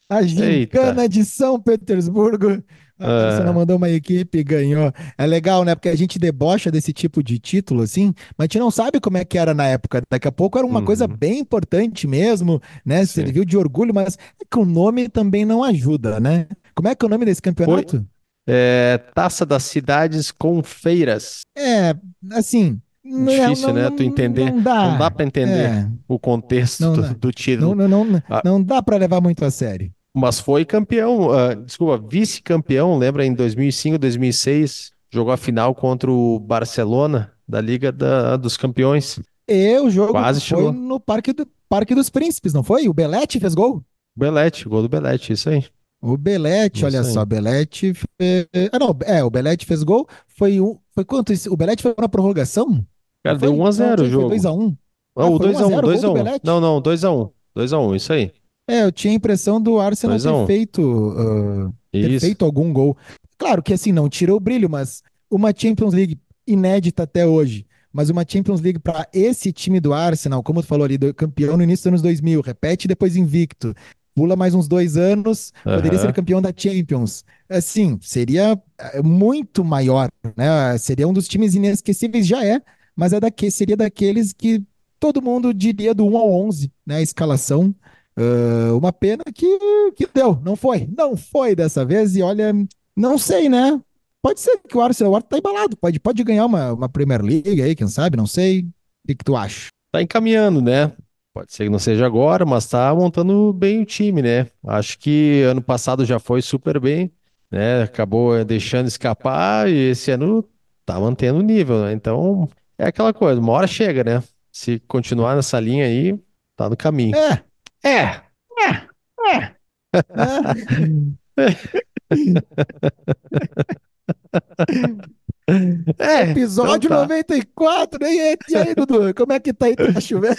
A 0.09 0.23
gincana 0.23 1.03
Eita. 1.03 1.09
de 1.09 1.25
São 1.25 1.61
Petersburgo. 1.61 2.63
A 2.99 3.27
Arsenal 3.27 3.51
Ah, 3.51 3.53
mandou 3.55 3.77
uma 3.77 3.91
equipe 3.91 4.39
e 4.39 4.45
ganhou. 4.45 4.93
É 5.19 5.27
legal, 5.27 5.65
né? 5.65 5.75
Porque 5.75 5.89
a 5.89 5.97
gente 5.97 6.19
debocha 6.19 6.71
desse 6.71 6.93
tipo 6.93 7.23
de 7.23 7.39
título, 7.39 7.83
assim, 7.83 8.15
mas 8.39 8.45
a 8.45 8.47
gente 8.47 8.59
não 8.61 8.71
sabe 8.71 9.01
como 9.01 9.17
é 9.19 9.25
que 9.25 9.37
era 9.37 9.53
na 9.53 9.67
época. 9.67 10.03
Daqui 10.11 10.29
a 10.29 10.33
pouco 10.33 10.59
era 10.59 10.67
uma 10.67 10.83
coisa 10.83 11.07
uhum, 11.07 11.17
bem 11.17 11.39
importante 11.41 12.07
mesmo, 12.07 12.61
né? 12.85 13.05
sim. 13.05 13.13
Serviu 13.15 13.45
de 13.45 13.57
orgulho, 13.57 13.93
mas 13.95 14.17
é 14.41 14.45
que 14.49 14.59
o 14.59 14.65
nome 14.65 15.09
também 15.09 15.45
não 15.45 15.65
ajuda, 15.65 16.21
né? 16.21 16.47
Como 16.75 16.89
é 16.89 16.95
que 16.95 17.05
é 17.05 17.07
o 17.07 17.11
nome 17.11 17.25
desse 17.25 17.43
campeonato? 17.43 18.07
é, 18.49 18.99
Taça 19.15 19.45
das 19.47 19.63
Cidades 19.65 20.31
com 20.31 20.63
Feiras. 20.63 21.41
É, 21.57 21.95
assim, 22.33 22.81
não, 23.05 23.27
Difícil, 23.27 23.69
não, 23.69 23.75
né? 23.75 23.83
não, 23.91 23.97
Tu 23.97 24.03
entender. 24.03 24.51
não 24.51 24.57
Não 24.57 24.63
dá 24.63 24.99
dá. 24.99 25.11
para 25.11 25.25
entender 25.27 25.69
É, 25.71 25.89
o 26.09 26.19
contexto 26.19 26.81
não 26.81 26.93
do, 26.95 27.03
dá. 27.03 27.09
do 27.13 27.27
Não, 27.27 27.33
título. 27.33 27.75
não, 27.75 28.05
não, 28.05 28.23
Ah, 28.29 28.43
não 28.45 28.63
dá 28.63 28.83
para 28.83 28.97
levar 28.97 29.21
muito 29.21 29.45
a 29.45 29.51
sério. 29.51 29.91
Mas 30.15 30.39
foi 30.41 30.65
campeão, 30.65 31.31
ah, 31.33 31.55
desculpa, 31.55 31.99
vice-campeão, 31.99 32.97
lembra 32.97 33.25
em 33.27 33.35
2005, 33.35 33.99
2006, 33.99 34.93
jogou 35.13 35.33
a 35.33 35.37
final 35.37 35.75
contra 35.75 36.11
o 36.11 36.39
Barcelona 36.39 37.33
da 37.47 37.61
Liga 37.61 37.91
da- 37.93 38.37
dos 38.37 38.57
Campeões. 38.57 39.19
E 39.49 39.79
o 39.79 39.91
jogo 39.91 40.13
Quase 40.13 40.41
foi 40.41 40.47
chegou. 40.59 40.73
no 40.73 40.99
Parque, 40.99 41.33
do, 41.33 41.47
Parque 41.69 41.95
dos 41.95 42.09
Príncipes, 42.09 42.55
não 42.55 42.63
foi? 42.63 42.89
O 42.89 42.95
Belete 42.95 43.39
fez 43.41 43.55
gol? 43.55 43.83
Belete, 44.17 44.69
gol 44.69 44.83
do 44.83 44.89
Belete, 44.89 45.33
isso 45.33 45.51
aí. 45.51 45.65
O 46.01 46.17
Belete, 46.17 46.85
olha 46.85 47.01
aí. 47.01 47.05
só, 47.13 47.25
Belete 47.25 47.93
fez... 47.95 48.47
Ah, 48.73 48.79
não, 48.79 48.97
é, 49.05 49.25
o 49.25 49.31
Belete 49.31 49.67
fez 49.67 49.83
gol. 49.83 50.07
Foi 50.29 50.61
um... 50.61 50.79
Foi 50.95 51.05
quanto? 51.05 51.33
isso? 51.33 51.53
O 51.53 51.57
Belete 51.57 51.83
foi 51.83 51.95
na 51.99 52.09
prorrogação? 52.09 52.69
Não 52.69 52.87
Cara, 53.25 53.39
deu 53.39 53.51
foi? 53.51 53.59
1 53.59 53.63
a 53.63 53.65
Não, 53.65 53.73
0 53.73 53.93
o 54.03 54.09
tinha, 54.09 54.11
foi 54.11 54.11
jogo. 54.11 54.29
2x1. 54.29 54.77
Ah, 55.17 55.23
Ah, 55.23 55.27
o 55.27 55.37
foi 55.39 55.47
2 55.47 55.61
a 55.61 55.67
1, 55.67 55.71
1x0 55.71 55.79
o 55.79 55.81
gol 55.81 55.83
2 55.83 56.05
a 56.05 56.09
do 56.09 56.15
1. 56.15 56.39
Não, 56.45 56.61
não, 56.61 56.81
2 56.81 57.05
a 57.05 57.11
1. 57.13 57.31
2 57.55 57.73
a 57.73 57.79
1, 57.79 57.95
isso 57.97 58.13
aí. 58.13 58.33
É, 58.67 58.83
eu 58.83 58.93
tinha 58.93 59.13
a 59.13 59.17
impressão 59.17 59.61
do 59.61 59.79
Arsenal 59.79 60.17
2 60.17 60.27
a 60.27 60.31
ter 60.31 60.37
1. 60.37 60.47
feito, 60.47 61.15
ah, 61.19 61.73
ter 61.93 62.21
feito 62.21 62.45
algum 62.45 62.73
gol. 62.73 62.97
Claro 63.37 63.63
que 63.63 63.75
assim, 63.75 63.93
não 63.93 64.09
tira 64.09 64.35
o 64.35 64.41
brilho, 64.41 64.71
mas 64.71 65.03
uma 65.31 65.53
Champions 65.55 65.93
League 65.93 66.19
inédita 66.47 67.03
até 67.03 67.27
hoje, 67.27 67.67
mas 67.93 68.09
uma 68.11 68.25
Champions 68.27 68.61
League 68.61 68.79
para 68.79 69.07
esse 69.13 69.53
time 69.53 69.81
do 69.81 69.93
Arsenal, 69.93 70.43
como 70.43 70.63
tu 70.63 70.67
falou 70.67 70.85
ali, 70.85 70.97
do 70.97 71.13
campeão 71.13 71.57
no 71.57 71.63
início 71.63 71.83
dos 71.85 71.89
anos 71.89 72.03
2000, 72.03 72.41
repete 72.41 72.89
depois 72.89 73.17
invicto, 73.17 73.75
pula 74.15 74.37
mais 74.37 74.55
uns 74.55 74.67
dois 74.69 74.97
anos, 74.97 75.53
poderia 75.63 75.99
ser 75.99 76.13
campeão 76.13 76.41
da 76.41 76.53
Champions. 76.57 77.25
Assim, 77.49 77.99
seria 78.01 78.61
eh, 78.79 79.03
muito 79.03 79.65
maior, 79.65 80.09
né? 80.37 80.79
Seria 80.79 81.07
um 81.07 81.13
dos 81.13 81.29
times 81.29 81.55
inesquecíveis, 81.55 82.27
já 82.27 82.45
é, 82.45 82.63
mas 82.97 83.13
é 83.13 83.21
daque, 83.21 83.51
seria 83.51 83.77
daqueles 83.77 84.33
que 84.33 84.63
todo 84.99 85.21
mundo 85.21 85.53
diria 85.53 85.95
do 85.95 86.07
1 86.07 86.17
ao 86.17 86.33
11, 86.33 86.73
né? 86.87 86.97
A 86.97 87.03
escalação. 87.03 87.75
Ah, 88.17 88.75
uma 88.75 88.93
pena 88.93 89.25
que, 89.35 89.59
que 89.97 90.07
deu, 90.13 90.41
não 90.45 90.57
foi, 90.57 90.89
não 90.97 91.17
foi 91.17 91.55
dessa 91.55 91.85
vez, 91.85 92.17
e 92.17 92.23
olha, 92.23 92.53
não 92.97 93.19
sei, 93.19 93.49
né? 93.49 93.81
Pode 94.23 94.41
ser 94.41 94.59
que 94.59 94.77
o 94.77 94.81
Arsenal, 94.81 95.13
o 95.13 95.17
Arsenal 95.17 95.29
tá 95.29 95.39
embalado, 95.39 95.77
pode, 95.77 96.01
pode 96.01 96.25
ganhar 96.25 96.47
uma, 96.47 96.73
uma 96.73 96.89
Premier 96.89 97.21
League 97.23 97.61
aí, 97.61 97.75
quem 97.75 97.89
sabe, 97.89 98.17
não 98.17 98.27
sei. 98.27 98.61
O 98.61 99.09
que, 99.09 99.17
que 99.17 99.25
tu 99.25 99.37
acha? 99.37 99.69
Tá 99.93 100.01
encaminhando, 100.01 100.63
né? 100.63 100.93
Pode 101.35 101.53
ser 101.53 101.65
que 101.65 101.71
não 101.71 101.79
seja 101.79 102.07
agora, 102.07 102.47
mas 102.47 102.67
tá 102.67 102.95
montando 102.95 103.53
bem 103.53 103.83
o 103.83 103.85
time, 103.85 104.23
né? 104.23 104.47
Acho 104.67 104.99
que 104.99 105.43
ano 105.43 105.61
passado 105.61 106.05
já 106.05 106.19
foi 106.19 106.41
super 106.41 106.81
bem, 106.81 107.13
né? 107.51 107.83
Acabou 107.83 108.37
eh, 108.37 108.45
deixando 108.45 108.87
escapar 108.87 109.69
e 109.69 109.91
esse 109.91 110.11
ano 110.13 110.49
tá 110.87 110.99
mantendo 110.99 111.41
o 111.41 111.43
nível, 111.43 111.83
né? 111.83 111.93
Então 111.93 112.49
é 112.79 112.87
aquela 112.87 113.13
coisa, 113.13 113.41
uma 113.41 113.53
hora 113.53 113.67
chega, 113.67 114.05
né? 114.05 114.23
Se 114.51 114.79
continuar 114.87 115.35
nessa 115.35 115.59
linha 115.59 115.85
aí, 115.85 116.19
tá 116.57 116.71
no 116.71 116.77
caminho. 116.77 117.17
É, 117.17 117.45
É, 117.85 118.21
né? 118.57 118.89
é, 119.37 119.55
então 125.49 126.31
Episódio 126.31 126.89
tá. 126.89 127.01
94, 127.03 128.03
e 128.03 128.07
aí, 128.07 128.37
e 128.49 128.57
aí, 128.57 128.75
Dudu, 128.75 129.15
como 129.15 129.33
é 129.33 129.41
que 129.41 129.53
tá 129.53 129.67
aí? 129.67 129.77
Tá 129.77 130.01
chovendo? 130.01 130.37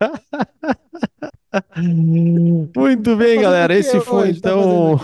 Muito 2.76 3.10
Tá 3.10 3.16
bem, 3.16 3.38
o 3.38 3.42
galera. 3.42 3.74
Esse 3.74 4.00
foi? 4.00 4.32
Tá 4.32 4.38
então. 4.38 4.98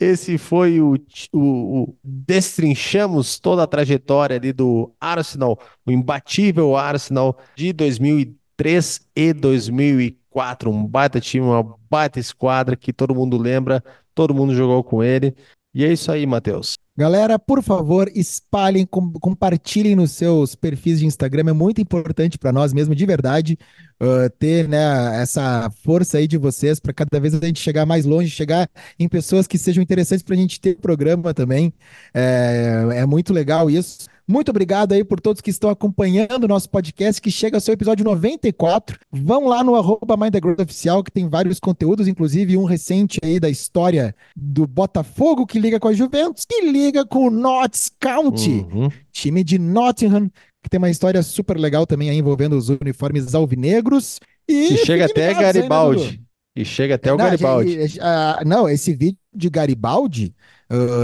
Esse 0.00 0.36
foi 0.38 0.80
o, 0.80 0.94
o, 1.32 1.38
o- 1.82 1.96
Destrinchamos 2.02 3.38
toda 3.38 3.62
a 3.62 3.66
trajetória 3.66 4.36
ali 4.36 4.52
do 4.52 4.92
Arsenal, 5.00 5.58
o 5.86 5.90
imbatível 5.90 6.76
Arsenal 6.76 7.38
de 7.54 7.72
2003 7.72 9.00
e 9.14 9.32
2004. 9.32 10.23
Um 10.68 10.86
baita 10.86 11.20
time, 11.20 11.46
uma 11.46 11.76
baita 11.88 12.18
esquadra 12.18 12.76
que 12.76 12.92
todo 12.92 13.14
mundo 13.14 13.36
lembra, 13.38 13.82
todo 14.14 14.34
mundo 14.34 14.54
jogou 14.54 14.82
com 14.82 15.02
ele. 15.02 15.34
E 15.74 15.84
é 15.84 15.92
isso 15.92 16.10
aí, 16.12 16.24
Matheus. 16.24 16.76
Galera, 16.96 17.36
por 17.36 17.60
favor, 17.60 18.08
espalhem, 18.14 18.86
com- 18.86 19.12
compartilhem 19.14 19.96
nos 19.96 20.12
seus 20.12 20.54
perfis 20.54 21.00
de 21.00 21.06
Instagram. 21.06 21.50
É 21.50 21.52
muito 21.52 21.80
importante 21.80 22.38
para 22.38 22.52
nós 22.52 22.72
mesmo, 22.72 22.94
de 22.94 23.04
verdade, 23.04 23.58
uh, 24.00 24.30
ter 24.38 24.68
né, 24.68 25.20
essa 25.20 25.68
força 25.82 26.18
aí 26.18 26.28
de 26.28 26.38
vocês 26.38 26.78
para 26.78 26.92
cada 26.92 27.18
vez 27.18 27.34
a 27.34 27.44
gente 27.44 27.58
chegar 27.58 27.84
mais 27.84 28.04
longe, 28.04 28.30
chegar 28.30 28.70
em 28.96 29.08
pessoas 29.08 29.48
que 29.48 29.58
sejam 29.58 29.82
interessantes 29.82 30.22
para 30.22 30.36
a 30.36 30.38
gente 30.38 30.60
ter 30.60 30.76
programa 30.76 31.34
também. 31.34 31.74
É, 32.14 32.84
é 32.98 33.06
muito 33.06 33.32
legal 33.32 33.68
isso. 33.68 34.06
Muito 34.26 34.48
obrigado 34.48 34.92
aí 34.92 35.04
por 35.04 35.20
todos 35.20 35.42
que 35.42 35.50
estão 35.50 35.68
acompanhando 35.68 36.44
o 36.44 36.48
nosso 36.48 36.68
podcast, 36.70 37.20
que 37.20 37.30
chega 37.30 37.56
ao 37.56 37.60
seu 37.60 37.74
episódio 37.74 38.04
94. 38.04 38.98
Vão 39.12 39.46
lá 39.48 39.62
no 39.62 39.74
arroba 39.74 40.16
Oficial, 40.62 41.04
que 41.04 41.10
tem 41.10 41.28
vários 41.28 41.60
conteúdos, 41.60 42.08
inclusive 42.08 42.56
um 42.56 42.64
recente 42.64 43.18
aí 43.22 43.38
da 43.38 43.50
história 43.50 44.14
do 44.34 44.66
Botafogo, 44.66 45.46
que 45.46 45.58
liga 45.58 45.78
com 45.78 45.88
a 45.88 45.92
Juventus, 45.92 46.44
que 46.48 46.62
liga 46.62 47.04
com 47.04 47.26
o 47.26 47.30
Notts 47.30 47.90
County, 48.00 48.66
Uhum. 48.72 48.88
time 49.12 49.44
de 49.44 49.58
Nottingham, 49.58 50.30
que 50.62 50.70
tem 50.70 50.78
uma 50.78 50.90
história 50.90 51.22
super 51.22 51.58
legal 51.58 51.86
também 51.86 52.08
aí 52.08 52.16
envolvendo 52.16 52.56
os 52.56 52.70
uniformes 52.70 53.34
alvinegros. 53.34 54.18
E 54.48 54.72
E 54.74 54.76
chega 54.78 55.04
até 55.04 55.28
aí, 55.28 55.34
né? 55.34 55.40
Garibaldi. 55.42 56.20
E 56.56 56.64
chega 56.64 56.94
até 56.94 57.12
o 57.12 57.16
Não, 57.16 57.24
Garibaldi. 57.24 57.72
gente, 57.72 58.00
ah, 58.00 58.40
não, 58.46 58.68
esse 58.68 58.94
vídeo 58.94 59.18
de 59.34 59.50
Garibaldi, 59.50 60.32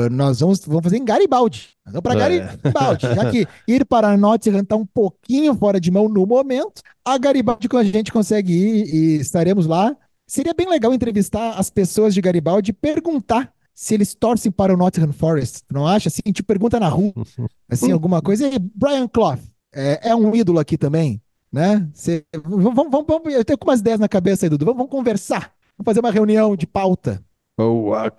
ah, 0.06 0.10
nós 0.10 0.40
vamos, 0.40 0.60
vamos 0.64 0.82
fazer 0.84 0.96
em 0.98 1.04
Garibaldi. 1.04 1.68
Nós 1.86 1.94
vamos 1.94 2.02
para 2.02 2.14
É. 2.14 2.18
Garibaldi, 2.18 3.06
já 3.14 3.30
que 3.30 3.46
ir 3.68 3.84
para 3.84 4.16
Nottingham 4.16 4.60
está 4.62 4.76
um 4.76 4.86
pouquinho 4.86 5.54
fora 5.54 5.80
de 5.80 5.90
mão 5.90 6.08
no 6.08 6.26
momento, 6.26 6.82
a 7.04 7.16
Garibaldi 7.18 7.68
a 7.74 7.82
gente 7.84 8.12
consegue 8.12 8.52
ir 8.52 8.94
e 8.94 9.16
estaremos 9.20 9.66
lá. 9.66 9.96
Seria 10.26 10.54
bem 10.54 10.68
legal 10.68 10.94
entrevistar 10.94 11.54
as 11.58 11.70
pessoas 11.70 12.14
de 12.14 12.20
Garibaldi 12.20 12.70
e 12.70 12.72
perguntar 12.72 13.52
se 13.74 13.94
eles 13.94 14.14
torcem 14.14 14.52
para 14.52 14.72
o 14.72 14.76
Nottingham 14.76 15.12
Forest. 15.12 15.62
Não 15.72 15.86
acha? 15.86 16.08
Assim, 16.08 16.20
te 16.32 16.42
pergunta 16.42 16.78
na 16.78 16.88
rua, 16.88 17.12
assim, 17.68 17.90
alguma 17.90 18.20
coisa. 18.22 18.46
E 18.46 18.58
Brian 18.58 19.08
Clough, 19.08 19.38
é, 19.74 20.10
é 20.10 20.14
um 20.14 20.34
ídolo 20.36 20.58
aqui 20.58 20.76
também, 20.78 21.20
né? 21.52 21.88
Cê- 21.94 22.24
vamos, 22.44 22.74
vamos, 22.74 23.06
vamos- 23.06 23.32
eu 23.34 23.44
tenho 23.44 23.58
umas 23.64 23.80
ideias 23.80 23.98
na 23.98 24.08
cabeça 24.08 24.46
aí, 24.46 24.50
Dudu. 24.50 24.66
Vamos, 24.66 24.78
vamos 24.78 24.90
conversar. 24.92 25.52
Vamos 25.76 25.84
fazer 25.86 26.00
uma 26.00 26.10
reunião 26.10 26.54
de 26.54 26.66
pauta. 26.66 27.22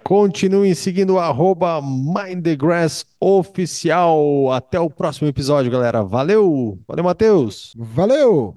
Continuem 0.04 0.74
seguindo 0.74 1.16
o 1.16 1.20
arroba 1.20 1.82
Mind 1.82 2.44
the 2.44 2.56
Grass 2.56 3.06
Oficial. 3.20 4.52
Até 4.52 4.80
o 4.80 4.90
próximo 4.90 5.28
episódio, 5.28 5.72
galera. 5.72 6.04
Valeu! 6.04 6.78
Valeu, 6.88 7.04
Matheus! 7.04 7.74
Valeu! 7.76 8.56